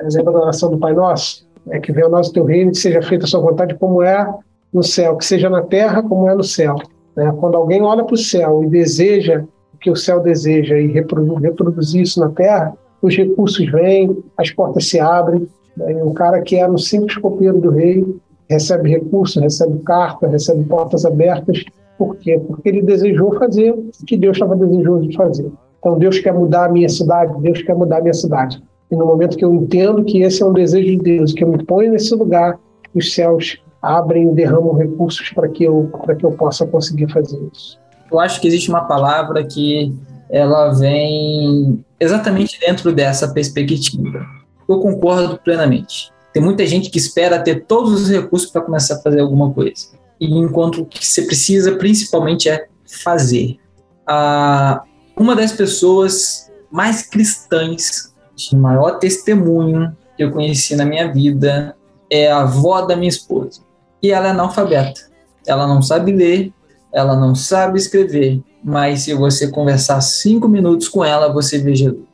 [0.06, 3.02] exemplo da oração do Pai Nosso, é que venha o nosso teu reino, que seja
[3.02, 4.26] feita a sua vontade, como é
[4.74, 6.76] no céu, que seja na terra, como é no céu.
[7.14, 7.34] Né?
[7.40, 9.44] Quando alguém olha para o céu e deseja
[9.74, 14.50] o que o céu deseja e reproduz, reproduzir isso na terra, os recursos vêm, as
[14.52, 15.46] portas se abrem.
[15.78, 16.04] Né?
[16.04, 18.04] Um cara que era um simples copeiro do rei
[18.50, 21.64] recebe recursos, recebe carta, recebe portas abertas.
[21.98, 22.40] Por quê?
[22.40, 25.52] Porque ele desejou fazer o que Deus estava desejoso de fazer.
[25.80, 28.62] Então Deus quer mudar a minha cidade, Deus quer mudar a minha cidade.
[28.90, 31.50] E no momento que eu entendo que esse é um desejo de Deus, que eu
[31.50, 32.58] me ponho nesse lugar,
[32.94, 37.40] os céus abrem e derramam recursos para que eu para que eu possa conseguir fazer
[37.54, 37.78] isso.
[38.12, 39.94] Eu acho que existe uma palavra que
[40.30, 44.26] ela vem exatamente dentro dessa perspectiva.
[44.68, 46.12] Eu concordo plenamente.
[46.34, 49.88] Tem muita gente que espera ter todos os recursos para começar a fazer alguma coisa.
[50.20, 52.68] E enquanto o que você precisa principalmente é
[53.04, 53.58] fazer.
[54.06, 54.84] A,
[55.16, 61.76] uma das pessoas mais cristãs, de maior testemunho que eu conheci na minha vida
[62.10, 63.62] é a avó da minha esposa.
[64.02, 65.02] E ela é analfabeta.
[65.46, 66.54] Ela não sabe ler,
[66.94, 72.06] ela não sabe escrever, mas se você conversar cinco minutos com ela, você vê Jesus.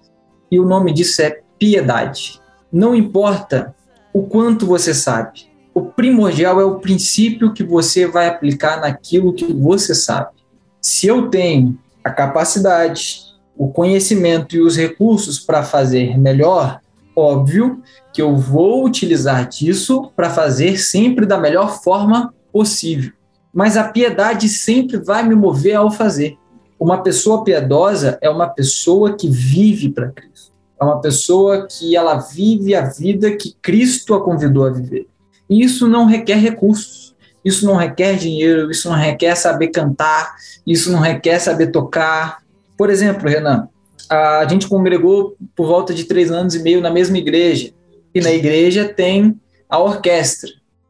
[0.52, 2.40] E o nome disso é piedade.
[2.74, 3.76] Não importa
[4.12, 9.54] o quanto você sabe, o primordial é o princípio que você vai aplicar naquilo que
[9.54, 10.32] você sabe.
[10.82, 13.26] Se eu tenho a capacidade,
[13.56, 16.80] o conhecimento e os recursos para fazer melhor,
[17.16, 17.80] óbvio
[18.12, 23.12] que eu vou utilizar disso para fazer sempre da melhor forma possível.
[23.54, 26.40] Mas a piedade sempre vai me mover ao fazer.
[26.80, 30.53] Uma pessoa piedosa é uma pessoa que vive para Cristo.
[30.80, 35.08] É uma pessoa que ela vive a vida que Cristo a convidou a viver.
[35.50, 37.14] E isso não requer recursos
[37.44, 40.36] isso não requer dinheiro, isso não requer saber cantar,
[40.66, 42.42] isso não requer saber tocar.
[42.78, 43.68] Por exemplo, Renan,
[44.10, 47.72] a gente congregou por volta de três anos e meio na mesma igreja,
[48.16, 49.40] e na igreja tem
[49.70, 50.50] a orquestra.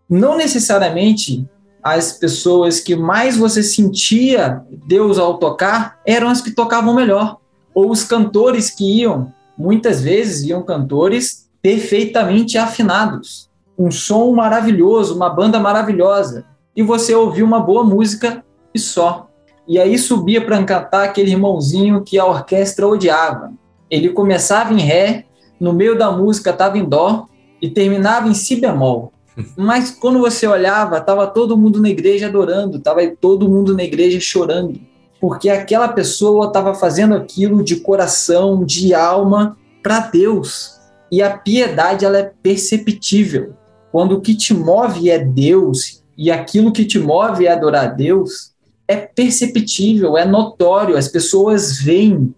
[0.10, 1.48] Não necessariamente
[1.82, 7.38] as pessoas que mais você sentia Deus ao tocar eram as que tocavam melhor,
[7.74, 15.30] ou os cantores que iam, muitas vezes iam cantores perfeitamente afinados um som maravilhoso, uma
[15.30, 18.44] banda maravilhosa, e você ouviu uma boa música
[18.74, 19.28] e só.
[19.68, 23.52] E aí subia para cantar aquele irmãozinho que a orquestra odiava.
[23.90, 25.26] Ele começava em ré,
[25.60, 27.28] no meio da música estava em dó
[27.62, 29.14] e terminava em si bemol.
[29.56, 34.20] Mas quando você olhava, estava todo mundo na igreja adorando, estava todo mundo na igreja
[34.20, 34.80] chorando,
[35.24, 40.78] porque aquela pessoa estava fazendo aquilo de coração, de alma, para Deus.
[41.10, 43.54] E a piedade ela é perceptível.
[43.90, 47.88] Quando o que te move é Deus e aquilo que te move é adorar a
[47.88, 48.52] Deus,
[48.86, 52.36] é perceptível, é notório, as pessoas veem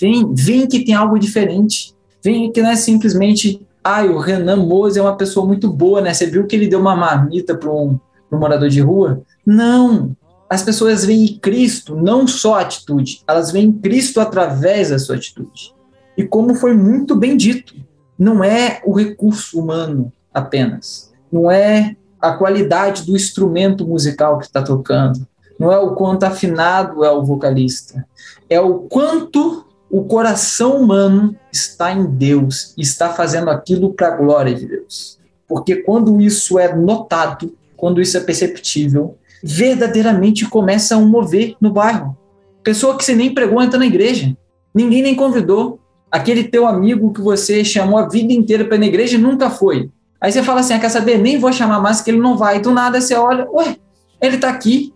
[0.00, 1.96] Vem, vem que tem algo diferente.
[2.22, 6.14] Vem que não é simplesmente, ah, o Renan Mose é uma pessoa muito boa, né?
[6.14, 7.98] Você viu que ele deu uma marmita para um,
[8.30, 9.20] um morador de rua?
[9.44, 10.14] Não.
[10.50, 15.14] As pessoas veem em Cristo não só a atitude, elas veem Cristo através da sua
[15.14, 15.72] atitude.
[16.16, 17.76] E como foi muito bem dito,
[18.18, 24.60] não é o recurso humano apenas, não é a qualidade do instrumento musical que está
[24.60, 25.24] tocando,
[25.56, 28.04] não é o quanto afinado é o vocalista,
[28.48, 34.54] é o quanto o coração humano está em Deus, está fazendo aquilo para a glória
[34.54, 35.18] de Deus.
[35.46, 41.72] Porque quando isso é notado, quando isso é perceptível, verdadeiramente começa a um mover no
[41.72, 42.16] bairro.
[42.62, 44.36] Pessoa que você nem pregou entra na igreja,
[44.74, 45.80] ninguém nem convidou.
[46.10, 49.88] Aquele teu amigo que você chamou a vida inteira para ir na igreja nunca foi.
[50.20, 51.18] Aí você fala assim: ah, quer saber?
[51.18, 52.60] Nem vou chamar mais que ele não vai.
[52.60, 53.76] Do nada você olha, ué,
[54.20, 54.92] ele está aqui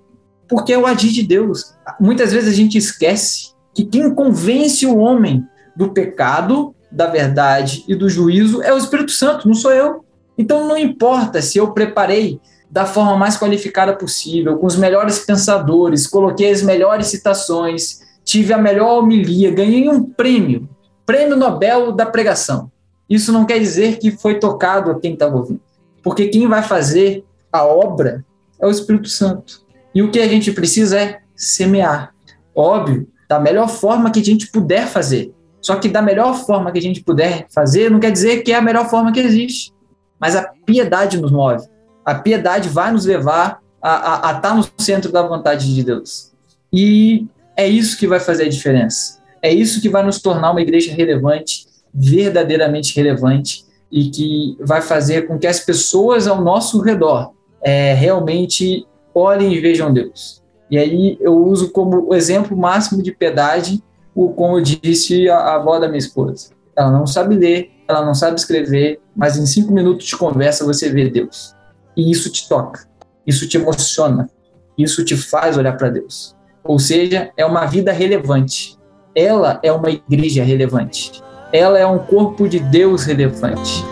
[0.48, 1.74] porque é o agir de Deus.
[1.98, 5.42] Muitas vezes a gente esquece que quem convence o homem
[5.74, 10.04] do pecado, da verdade e do juízo é o Espírito Santo, não sou eu.
[10.36, 12.40] Então não importa se eu preparei
[12.74, 18.58] da forma mais qualificada possível, com os melhores pensadores, coloquei as melhores citações, tive a
[18.58, 20.68] melhor homilia, ganhei um prêmio,
[21.06, 22.68] prêmio Nobel da pregação.
[23.08, 25.60] Isso não quer dizer que foi tocado a quem estava ouvindo,
[26.02, 28.24] porque quem vai fazer a obra
[28.60, 29.62] é o Espírito Santo.
[29.94, 32.12] E o que a gente precisa é semear.
[32.52, 35.32] Óbvio da melhor forma que a gente puder fazer.
[35.60, 38.56] Só que da melhor forma que a gente puder fazer não quer dizer que é
[38.56, 39.72] a melhor forma que existe.
[40.18, 41.72] Mas a piedade nos move.
[42.04, 46.32] A piedade vai nos levar a, a, a estar no centro da vontade de Deus.
[46.72, 47.26] E
[47.56, 49.22] é isso que vai fazer a diferença.
[49.42, 55.26] É isso que vai nos tornar uma igreja relevante, verdadeiramente relevante, e que vai fazer
[55.26, 57.32] com que as pessoas ao nosso redor
[57.62, 60.42] é, realmente olhem e vejam Deus.
[60.70, 63.82] E aí eu uso como exemplo máximo de piedade,
[64.14, 66.50] o, como disse a, a avó da minha esposa.
[66.76, 70.90] Ela não sabe ler, ela não sabe escrever, mas em cinco minutos de conversa você
[70.90, 71.53] vê Deus.
[71.96, 72.86] E isso te toca,
[73.26, 74.28] isso te emociona,
[74.76, 76.36] isso te faz olhar para Deus.
[76.62, 78.78] Ou seja, é uma vida relevante.
[79.14, 81.22] Ela é uma igreja relevante.
[81.52, 83.84] Ela é um corpo de Deus relevante.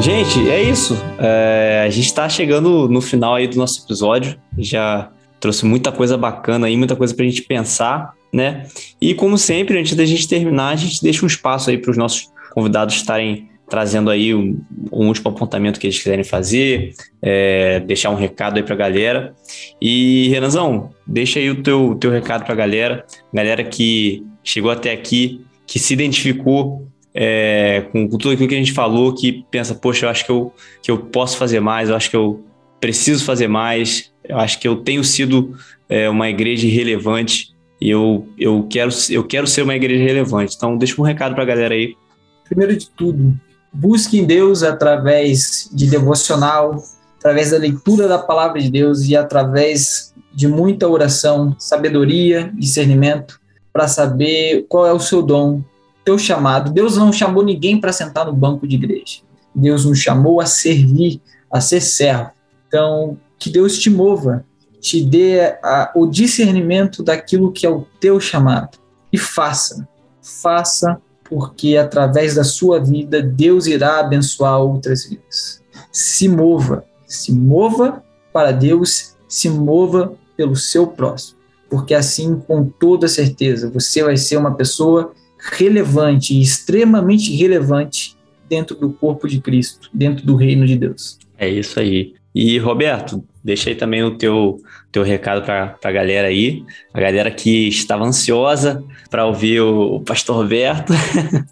[0.00, 0.96] Gente, é isso.
[1.18, 4.34] É, a gente está chegando no final aí do nosso episódio.
[4.56, 8.66] Já trouxe muita coisa bacana aí, muita coisa para a gente pensar, né?
[8.98, 11.98] E como sempre, antes da gente terminar, a gente deixa um espaço aí para os
[11.98, 14.58] nossos convidados estarem trazendo aí um,
[14.90, 19.34] um, último apontamento que eles quiserem fazer, é, deixar um recado aí para a galera.
[19.80, 24.92] E, Renanzão, deixa aí o teu, teu recado para a galera, galera que chegou até
[24.92, 29.74] aqui, que se identificou é, com, com, tudo aquilo que a gente falou, que pensa,
[29.74, 32.44] poxa, eu acho que eu, que eu posso fazer mais, eu acho que eu
[32.80, 35.56] preciso fazer mais, eu acho que eu tenho sido
[35.88, 40.54] é, uma igreja relevante e eu, eu, quero, eu quero ser uma igreja relevante.
[40.56, 41.96] Então, deixa um recado para a galera aí.
[42.44, 43.34] Primeiro de tudo,
[43.72, 46.82] busque em Deus através de devocional,
[47.18, 53.40] através da leitura da palavra de Deus e através de muita oração, sabedoria, discernimento,
[53.72, 55.62] para saber qual é o seu dom,
[56.04, 56.72] teu chamado.
[56.72, 59.20] Deus não chamou ninguém para sentar no banco de igreja.
[59.54, 61.20] Deus nos chamou a servir,
[61.50, 62.30] a ser servo.
[62.66, 64.44] Então, que Deus te mova,
[64.80, 68.78] te dê a, o discernimento daquilo que é o teu chamado.
[69.12, 69.88] E faça.
[70.22, 75.62] Faça, porque através da sua vida, Deus irá abençoar outras vidas.
[75.92, 76.84] Se mova.
[77.06, 78.02] Se mova
[78.32, 81.38] para Deus, se mova pelo seu próximo.
[81.68, 85.12] Porque assim, com toda certeza, você vai ser uma pessoa
[85.52, 88.16] relevante e extremamente relevante
[88.48, 91.18] dentro do corpo de Cristo, dentro do reino de Deus.
[91.38, 92.14] É isso aí.
[92.34, 94.58] E Roberto, deixa aí também o teu,
[94.92, 96.64] teu recado para a galera aí,
[96.94, 100.92] a galera que estava ansiosa para ouvir o, o, pastor Roberto.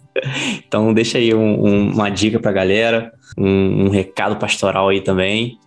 [0.65, 5.01] então deixa aí um, um, uma dica para a galera, um, um, recado pastoral aí
[5.01, 5.57] também.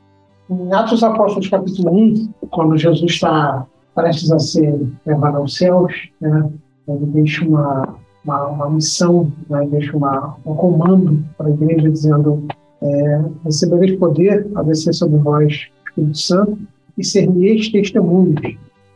[0.51, 5.93] Em Atos dos Apóstolos capítulo 1, quando Jesus está prestes a ser levado aos céus,
[6.19, 6.49] né,
[6.89, 12.47] ele deixa uma, uma, uma missão, né, deixa uma, um comando para a igreja dizendo
[12.81, 16.59] é, recebereis poder a descer sobre vós Espírito Santo
[16.97, 18.40] e ser-me-eis testemunhos.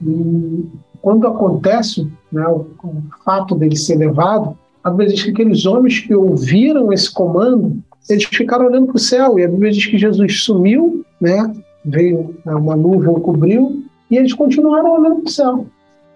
[0.02, 0.64] E
[1.00, 4.56] quando acontece né, o, o, fato dele ser levado,
[4.90, 7.78] Bíblia diz que aqueles homens que ouviram esse comando,
[8.08, 11.52] eles ficaram olhando para o céu, e Bíblia diz que Jesus sumiu, né,
[11.84, 15.66] veio né, uma nuvem, cobriu, e eles continuaram olhando para o céu.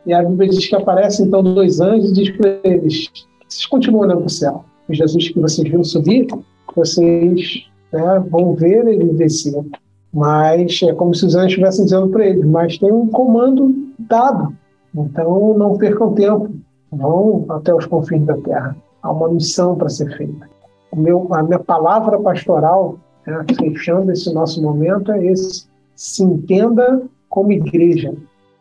[0.06, 3.10] E a Bíblia diz que aparece então dois anjos e diz para eles:
[3.48, 4.64] vocês continuam olhando para o céu.
[4.88, 6.26] Jesus que vocês viram subir,
[6.74, 9.62] vocês né, vão ver ele descer.
[10.12, 14.52] Mas é como se os anjos estivessem dizendo para eles, mas tem um comando dado.
[14.94, 16.50] Então não percam tempo,
[16.90, 18.76] vão até os confins da terra.
[19.02, 20.48] Há uma missão para ser feita.
[20.90, 25.68] O meu, a minha palavra pastoral, né, fechando esse nosso momento, é esse.
[25.94, 28.12] Se entenda como igreja.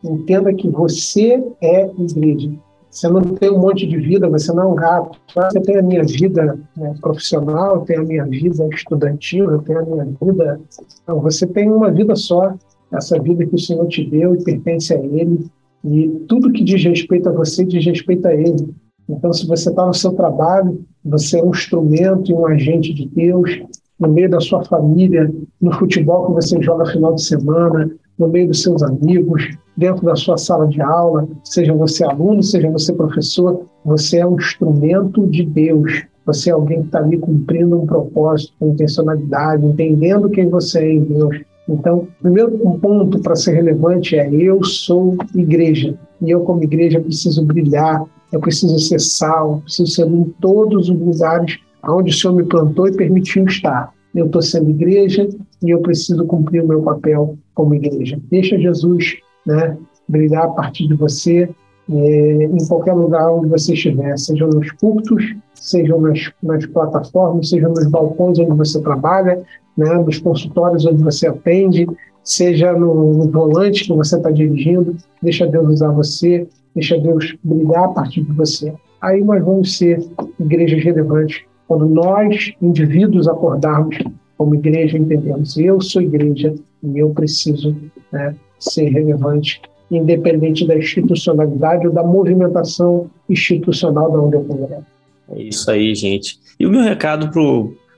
[0.02, 2.50] Entenda que você é igreja.
[2.90, 5.18] Você não tem um monte de vida, você não é um gato.
[5.34, 9.82] Você tem a minha vida né, profissional, tenho a minha vida estudantil, eu tenho a
[9.82, 10.60] minha vida.
[11.06, 12.52] Não, você tem uma vida só,
[12.92, 15.46] essa vida que o Senhor te deu e pertence a Ele.
[15.84, 18.74] E tudo que diz respeito a você diz respeito a Ele.
[19.08, 23.06] Então, se você está no seu trabalho, você é um instrumento e um agente de
[23.06, 23.62] Deus,
[23.98, 27.90] no meio da sua família, no futebol que você joga final de semana,
[28.20, 32.70] no meio dos seus amigos, dentro da sua sala de aula, seja você aluno, seja
[32.70, 36.04] você professor, você é um instrumento de Deus.
[36.26, 40.92] Você é alguém que está ali cumprindo um propósito, com intencionalidade, entendendo quem você é
[40.92, 41.40] em Deus.
[41.66, 45.98] Então, o primeiro ponto para ser relevante é eu sou igreja.
[46.20, 50.98] E eu, como igreja, preciso brilhar, eu preciso ser sal, preciso ser em todos os
[50.98, 53.92] lugares onde o Senhor me plantou e permitiu estar.
[54.14, 55.28] Eu estou sendo igreja
[55.62, 58.18] e eu preciso cumprir o meu papel como igreja.
[58.30, 59.16] Deixa Jesus
[59.46, 59.76] né,
[60.08, 61.48] brilhar a partir de você
[61.92, 67.68] é, em qualquer lugar onde você estiver, seja nos cultos, sejam nas, nas plataformas, seja
[67.68, 69.42] nos balcões onde você trabalha,
[69.76, 71.86] né, nos consultórios onde você atende,
[72.22, 77.84] seja no, no volante que você está dirigindo, deixa Deus usar você, deixa Deus brilhar
[77.84, 78.72] a partir de você.
[79.00, 80.00] Aí nós vamos ser
[80.38, 83.96] igrejas relevantes quando nós, indivíduos, acordarmos
[84.36, 86.52] como igreja, entendemos, eu sou igreja
[86.82, 87.76] e eu preciso
[88.10, 94.84] né, ser relevante, independente da institucionalidade ou da movimentação institucional da onde eu congrego.
[95.30, 96.40] É isso aí, gente.
[96.58, 97.30] E o meu recado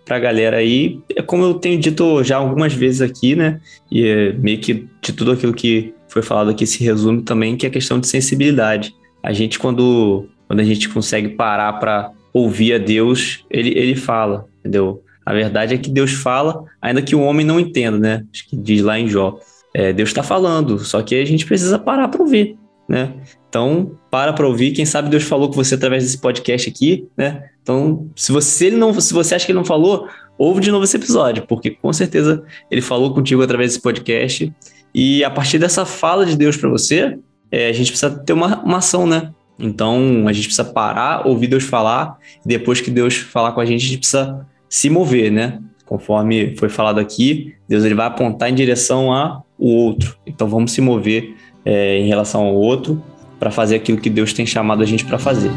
[0.05, 3.59] para a galera aí, é como eu tenho dito já algumas vezes aqui, né?
[3.91, 7.65] E é meio que de tudo aquilo que foi falado aqui se resume também que
[7.65, 8.95] é a questão de sensibilidade.
[9.23, 14.47] A gente quando quando a gente consegue parar para ouvir a Deus, ele ele fala,
[14.61, 15.03] entendeu?
[15.25, 18.25] A verdade é que Deus fala, ainda que o homem não entenda, né?
[18.33, 19.39] Acho que diz lá em Jó.
[19.75, 22.57] É, Deus está falando, só que a gente precisa parar para ouvir,
[22.89, 23.15] né?
[23.49, 24.73] Então, para para ouvir.
[24.73, 27.51] Quem sabe Deus falou com você através desse podcast aqui, né?
[27.63, 30.97] Então, se você não, se você acha que ele não falou, ouve de novo esse
[30.97, 34.53] episódio, porque com certeza ele falou contigo através desse podcast.
[34.95, 37.19] E a partir dessa fala de Deus para você,
[37.51, 39.31] é, a gente precisa ter uma, uma ação, né?
[39.59, 43.65] Então, a gente precisa parar, ouvir Deus falar, e depois que Deus falar com a
[43.65, 45.61] gente, a gente precisa se mover, né?
[45.85, 50.17] Conforme foi falado aqui, Deus ele vai apontar em direção ao outro.
[50.27, 53.03] Então, vamos se mover é, em relação ao outro
[53.39, 55.51] para fazer aquilo que Deus tem chamado a gente para fazer.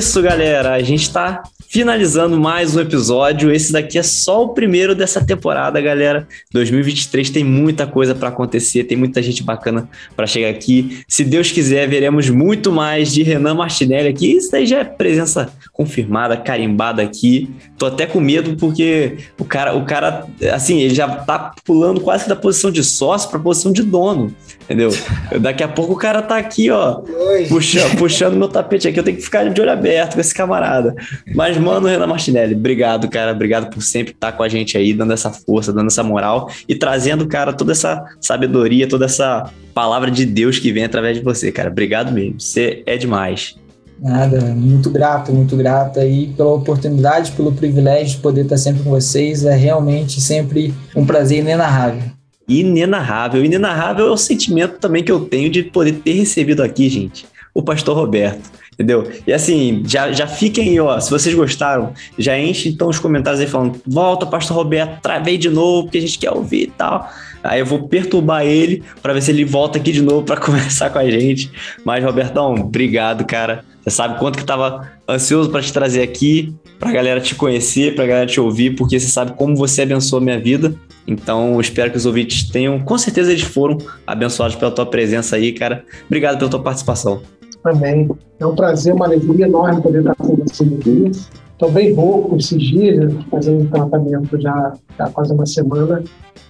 [0.00, 0.72] Isso, galera.
[0.72, 3.52] A gente está finalizando mais um episódio.
[3.52, 6.26] Esse daqui é só o primeiro dessa temporada, galera.
[6.52, 11.00] 2023 tem muita coisa para acontecer, tem muita gente bacana para chegar aqui.
[11.06, 14.32] Se Deus quiser, veremos muito mais de Renan Martinelli aqui.
[14.36, 17.48] Isso daí já é presença confirmada, carimbada aqui.
[17.78, 22.28] Tô até com medo porque o cara, o cara, assim, ele já tá pulando quase
[22.28, 24.34] da posição de sócio para posição de dono,
[24.64, 24.90] entendeu?
[25.40, 27.00] Daqui a pouco o cara tá aqui, ó,
[27.48, 28.98] puxando, puxando meu tapete aqui.
[28.98, 30.96] Eu tenho que ficar de olho aberto com esse camarada.
[31.32, 33.32] Mas mano, Renan Martinelli, obrigado, cara.
[33.32, 36.74] Obrigado por sempre estar com a gente aí, dando essa força, dando essa moral e
[36.74, 41.52] trazendo, cara, toda essa sabedoria, toda essa palavra de Deus que vem através de você,
[41.52, 41.70] cara.
[41.70, 42.40] Obrigado mesmo.
[42.40, 43.56] Você é demais.
[44.00, 48.90] Nada, muito grato, muito grato aí pela oportunidade, pelo privilégio de poder estar sempre com
[48.90, 49.44] vocês.
[49.44, 52.02] É realmente sempre um prazer inenarrável.
[52.48, 53.44] Inenarrável.
[53.44, 57.62] Inenarrável é o sentimento também que eu tenho de poder ter recebido aqui, gente, o
[57.62, 59.10] pastor Roberto entendeu?
[59.26, 63.40] E assim, já, já fiquem aí, ó, se vocês gostaram, já enche então os comentários
[63.40, 67.06] aí falando, volta, pastor Roberto, travei de novo, porque a gente quer ouvir e tal.
[67.42, 70.90] Aí eu vou perturbar ele para ver se ele volta aqui de novo para conversar
[70.90, 71.50] com a gente.
[71.84, 73.64] Mas, Robertão, obrigado, cara.
[73.82, 78.06] Você sabe quanto que tava ansioso para te trazer aqui, pra galera te conhecer, pra
[78.06, 80.74] galera te ouvir, porque você sabe como você abençoou a minha vida.
[81.06, 85.52] Então, espero que os ouvintes tenham, com certeza eles foram abençoados pela tua presença aí,
[85.52, 85.84] cara.
[86.06, 87.22] Obrigado pela tua participação
[87.62, 88.08] também.
[88.38, 91.10] É um prazer, uma alegria enorme poder estar com você aqui.
[91.52, 96.02] Estou bem rouco esses dias, fazendo um tratamento já há quase uma semana,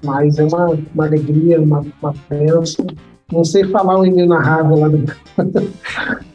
[0.05, 2.87] mas é uma, uma alegria, uma, uma bênção.
[3.33, 4.99] Não sei falar o inenarrável lá do,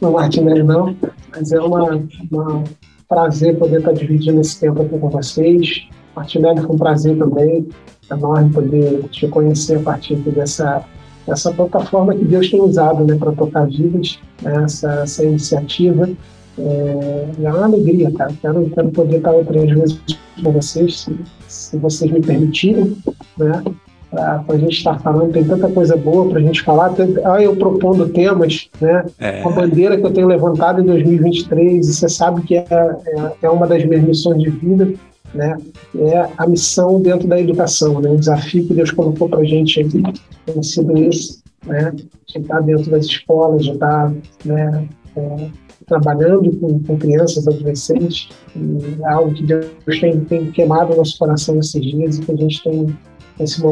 [0.00, 0.94] do Martinelli, não,
[1.30, 2.02] Mas é uma
[3.08, 5.88] prazer poder estar dividindo esse tempo aqui com vocês.
[6.14, 7.68] Martinelli, foi um prazer também,
[8.10, 10.84] enorme poder te conhecer a partir dessa,
[11.26, 16.08] dessa plataforma que Deus tem usado né, para tocar vidas, né, essa, essa iniciativa.
[16.58, 18.32] É, é uma alegria, cara.
[18.40, 20.00] Quero, quero poder estar outras vezes
[20.42, 22.96] com vocês, se, se vocês me permitirem,
[23.36, 23.62] né?
[24.08, 26.94] Para a gente estar falando, tem tanta coisa boa para a gente falar.
[27.24, 29.04] Ah, eu propondo temas, né?
[29.18, 29.42] É.
[29.42, 33.50] Uma bandeira que eu tenho levantado em 2023, e você sabe que é, é, é
[33.50, 34.94] uma das minhas missões de vida,
[35.36, 35.56] né?
[35.96, 38.10] É a missão dentro da educação, né?
[38.10, 40.02] O desafio que Deus colocou para a gente aqui
[40.46, 41.92] tem sido esse, né?
[41.92, 44.12] De estar dentro das escolas, de estar,
[44.44, 44.88] né?
[45.16, 45.50] É,
[45.86, 48.28] trabalhando com, com crianças, adolescentes,
[49.02, 52.62] é algo que Deus tem, tem queimado nosso coração nesses dias e que a gente
[52.64, 52.96] tem,
[53.38, 53.62] tem se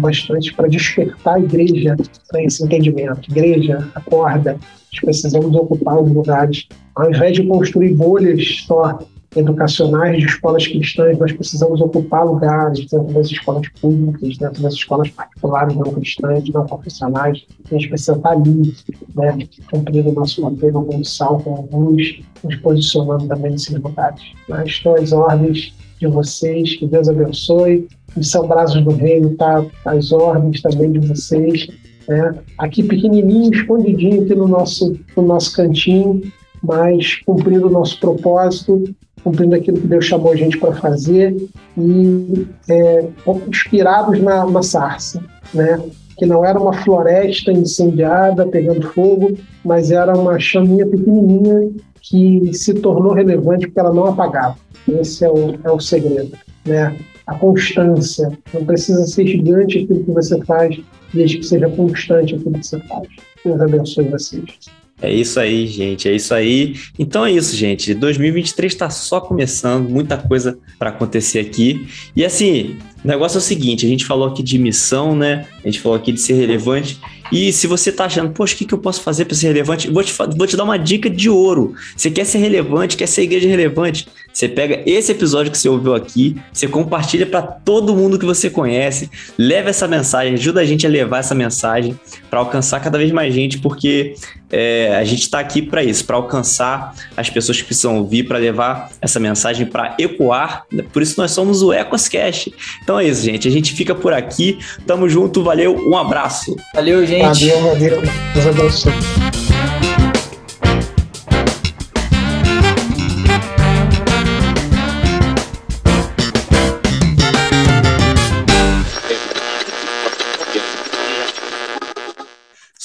[0.00, 1.96] bastante para despertar a igreja
[2.28, 3.30] para esse entendimento.
[3.30, 6.66] Igreja, acorda, nós precisamos ocupar os lugares.
[6.94, 8.98] Ao invés de construir bolhas só
[9.34, 15.08] educacionais de escolas cristãs, nós precisamos ocupar lugares dentro das escolas públicas, dentro das escolas
[15.10, 17.44] particulares não cristãs, não profissionais.
[17.70, 18.74] A gente precisa estar ali,
[19.14, 19.38] né,
[19.70, 24.22] cumprindo o nosso papel como sal, como luz, nos posicionando também nesses lugares.
[24.48, 27.88] Mas estou às ordens de vocês, que Deus abençoe.
[28.16, 31.68] Missão Braços do Reino está às ordens também de vocês.
[32.06, 32.34] Né?
[32.58, 36.20] Aqui pequenininho, escondidinho aqui no nosso, no nosso cantinho,
[36.62, 38.84] mas cumprindo o nosso propósito
[39.22, 41.36] cumprindo aquilo que Deus chamou a gente para fazer
[41.78, 43.06] e é,
[43.48, 45.22] inspirados na, na sarça,
[45.54, 45.80] né?
[46.16, 51.70] que não era uma floresta incendiada, pegando fogo, mas era uma chaminha pequenininha
[52.00, 54.56] que se tornou relevante porque ela não apagava.
[54.88, 56.36] Esse é o, é o segredo,
[56.66, 56.96] né?
[57.26, 58.30] A constância.
[58.52, 60.80] Não precisa ser gigante aquilo que você faz,
[61.14, 63.08] desde que seja constante aquilo que você faz.
[63.44, 64.81] Deus abençoe vocês.
[65.02, 66.08] É isso aí, gente.
[66.08, 66.76] É isso aí.
[66.96, 67.92] Então é isso, gente.
[67.92, 71.88] 2023 está só começando, muita coisa para acontecer aqui.
[72.14, 75.44] E assim, o negócio é o seguinte: a gente falou aqui de missão, né?
[75.62, 77.00] A gente falou aqui de ser relevante.
[77.32, 79.90] E se você tá achando, poxa, o que, que eu posso fazer para ser relevante?
[79.90, 81.74] Vou te, vou te dar uma dica de ouro.
[81.96, 84.06] Você quer ser relevante, quer ser igreja relevante?
[84.30, 88.50] Você pega esse episódio que você ouviu aqui, você compartilha para todo mundo que você
[88.50, 91.98] conhece, leva essa mensagem, ajuda a gente a levar essa mensagem
[92.28, 94.14] para alcançar cada vez mais gente, porque
[94.52, 98.38] é, a gente está aqui para isso, para alcançar as pessoas que precisam ouvir, para
[98.38, 100.66] levar essa mensagem para ecoar.
[100.92, 102.52] Por isso nós somos o Ecoscast.
[102.82, 103.48] Então é isso, gente.
[103.48, 104.58] A gente fica por aqui.
[104.86, 106.54] Tamo junto, valeu, um abraço.
[106.74, 107.48] Valeu, gente.
[107.48, 108.02] Valeu, valeu.
[108.34, 109.21] Deus abençoe.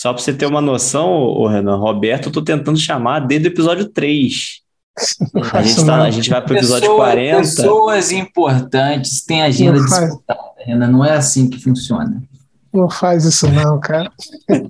[0.08, 3.52] Só para você ter uma noção, o Renan, Roberto, eu tô tentando chamar desde o
[3.52, 4.62] episódio 3.
[5.52, 7.38] A gente, tá, a gente vai para o episódio Pessoa, 40.
[7.40, 10.88] Pessoas importantes têm agenda disputada, Renan.
[10.88, 12.24] Não é assim que funciona.
[12.74, 14.10] Não faz isso, não, cara.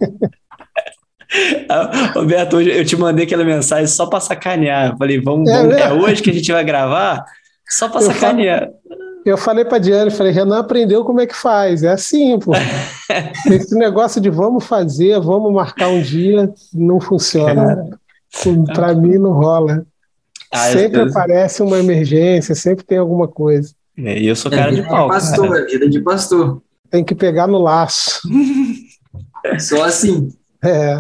[1.70, 4.92] Ah, Roberto, hoje eu te mandei aquela mensagem só para sacanear.
[4.92, 7.26] Eu falei, vamos, é, vamos, é, hoje que a gente vai gravar?
[7.68, 8.70] Só para sacanear.
[9.30, 11.84] Eu falei para Diane, falei, Renan aprendeu como é que faz.
[11.84, 12.54] É assim, pô.
[13.52, 17.90] Esse negócio de vamos fazer, vamos marcar um dia, não funciona.
[18.74, 19.86] Para mim não rola.
[20.50, 21.10] Ah, sempre eu...
[21.10, 23.74] aparece uma emergência, sempre tem alguma coisa.
[23.98, 25.10] É, e eu sou cara é, de pau.
[25.10, 25.60] Pastor, cara.
[25.60, 26.62] é vida de pastor.
[26.90, 28.22] Tem que pegar no laço.
[29.60, 30.30] Só assim.
[30.64, 30.98] É.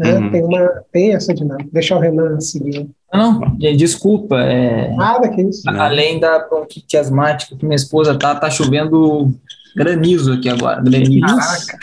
[0.00, 0.30] É, uhum.
[0.30, 1.68] tem, uma, tem essa dinâmica.
[1.72, 2.88] Deixa o Renan seguir.
[3.12, 4.38] Não, desculpa.
[4.40, 5.68] É, Nada que isso.
[5.68, 9.34] Além da bronquite asmática que minha esposa tá, tá chovendo
[9.74, 10.80] granizo aqui agora.
[10.80, 11.20] Granizo.
[11.20, 11.78] Caraca.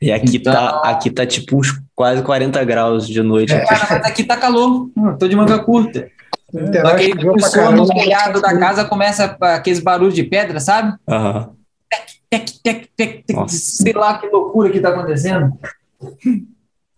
[0.00, 0.82] E aqui, tá, então...
[0.82, 3.52] tá, aqui tá tipo uns quase 40 graus de noite.
[3.52, 4.90] É, cara, mas aqui tá calor.
[4.96, 6.08] Hum, tô de manga curta.
[6.52, 10.96] Só que o no telhado da casa começa aqueles barulhos de pedra, sabe?
[11.08, 11.48] Uhum.
[11.90, 15.52] Tec, tec, tec, tec, tec, sei lá que loucura que tá acontecendo.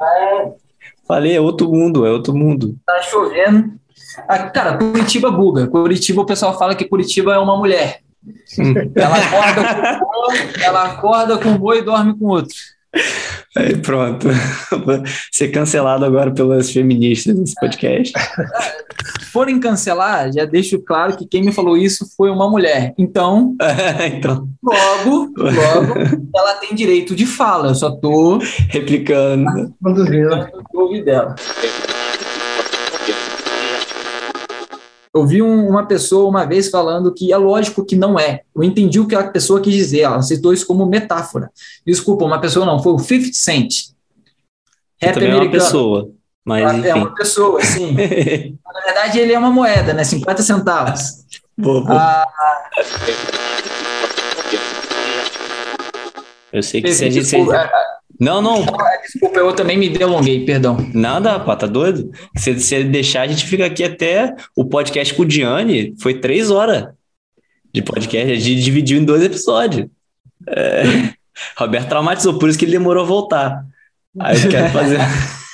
[0.01, 0.53] É,
[1.09, 2.77] Falei, é outro mundo, é outro mundo.
[2.85, 3.73] Tá chovendo.
[4.29, 5.67] Ah, cara, Curitiba buga.
[5.67, 8.01] Curitiba, o pessoal fala que Curitiba é uma mulher.
[8.59, 8.75] Hum.
[8.95, 12.55] Ela acorda com um boi, ela acorda com um boi e dorme com outro.
[13.57, 14.29] Aí pronto.
[15.33, 18.13] Ser cancelado agora pelas feministas nesse podcast.
[19.21, 22.95] Se forem cancelar, já deixo claro que quem me falou isso foi uma mulher.
[22.97, 23.57] Então,
[24.07, 24.49] então.
[24.63, 27.69] logo, logo, ela tem direito de fala.
[27.69, 28.39] Eu só tô
[28.69, 29.75] replicando.
[30.75, 31.35] Ouvi dela.
[35.15, 38.43] Eu vi um, uma pessoa uma vez falando que é lógico que não é.
[38.55, 40.01] Eu entendi o que a pessoa quis dizer.
[40.01, 41.51] Ela citou isso como metáfora.
[41.87, 43.75] Desculpa, uma pessoa não, foi o 50 Cent.
[45.01, 45.35] Rap também americano.
[45.35, 46.11] é uma pessoa.
[46.45, 47.93] Mas, ah, é uma pessoa, sim.
[48.65, 50.03] Na verdade, ele é uma moeda, né?
[50.03, 51.25] 50 centavos.
[51.57, 52.01] Boa, boa.
[52.01, 52.27] Ah,
[56.53, 57.23] eu sei que se a gente.
[57.23, 57.71] Desculpa, é,
[58.19, 58.67] não, não.
[59.03, 60.77] Desculpa, eu também me delonguei, perdão.
[60.93, 62.11] Nada, pá, tá doido?
[62.37, 65.95] Se, se deixar, a gente fica aqui até o podcast com o Diane.
[66.01, 66.89] Foi três horas
[67.73, 68.33] de podcast.
[68.33, 69.87] A gente dividiu em dois episódios.
[70.49, 70.83] É,
[71.57, 73.65] Roberto traumatizou, por isso que ele demorou a voltar.
[74.19, 74.99] Aí eu quero fazer.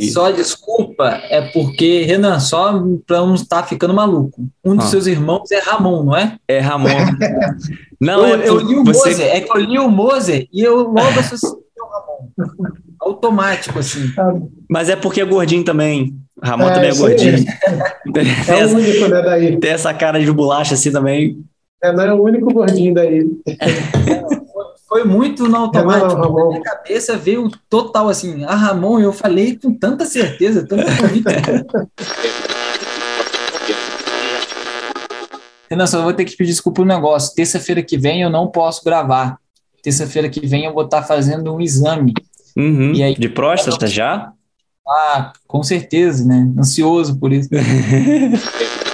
[0.00, 2.72] Só desculpa é porque, Renan, só
[3.06, 4.46] para não estar ficando maluco.
[4.64, 4.88] Um dos ah.
[4.88, 6.36] seus irmãos é Ramon, não é?
[6.46, 6.88] É Ramon.
[8.00, 9.10] não, eu, é eu li o você...
[9.10, 12.70] Moser, é que eu li o Moser e eu logo associei o Ramon.
[13.00, 14.12] Automático, assim.
[14.68, 16.14] Mas é porque é gordinho também.
[16.42, 17.44] Ramon é, também é gordinho.
[18.16, 19.56] É, é o único, né, daí.
[19.58, 21.38] Tem essa cara de bolacha assim também.
[21.82, 23.26] É, não é o único gordinho daí.
[24.90, 26.20] Foi muito no automático.
[26.20, 28.44] Não, Na minha cabeça veio total assim.
[28.44, 31.30] A Ramon, eu falei com tanta certeza, tanta convicção.
[35.70, 37.36] Renan, só vou ter que pedir desculpa um negócio.
[37.36, 39.38] Terça-feira que vem eu não posso gravar.
[39.80, 42.12] Terça-feira que vem eu vou estar fazendo um exame.
[42.56, 42.92] Uhum.
[42.92, 44.32] E aí, de próstata já?
[44.88, 46.52] Ah, com certeza, né?
[46.58, 47.48] Ansioso por isso.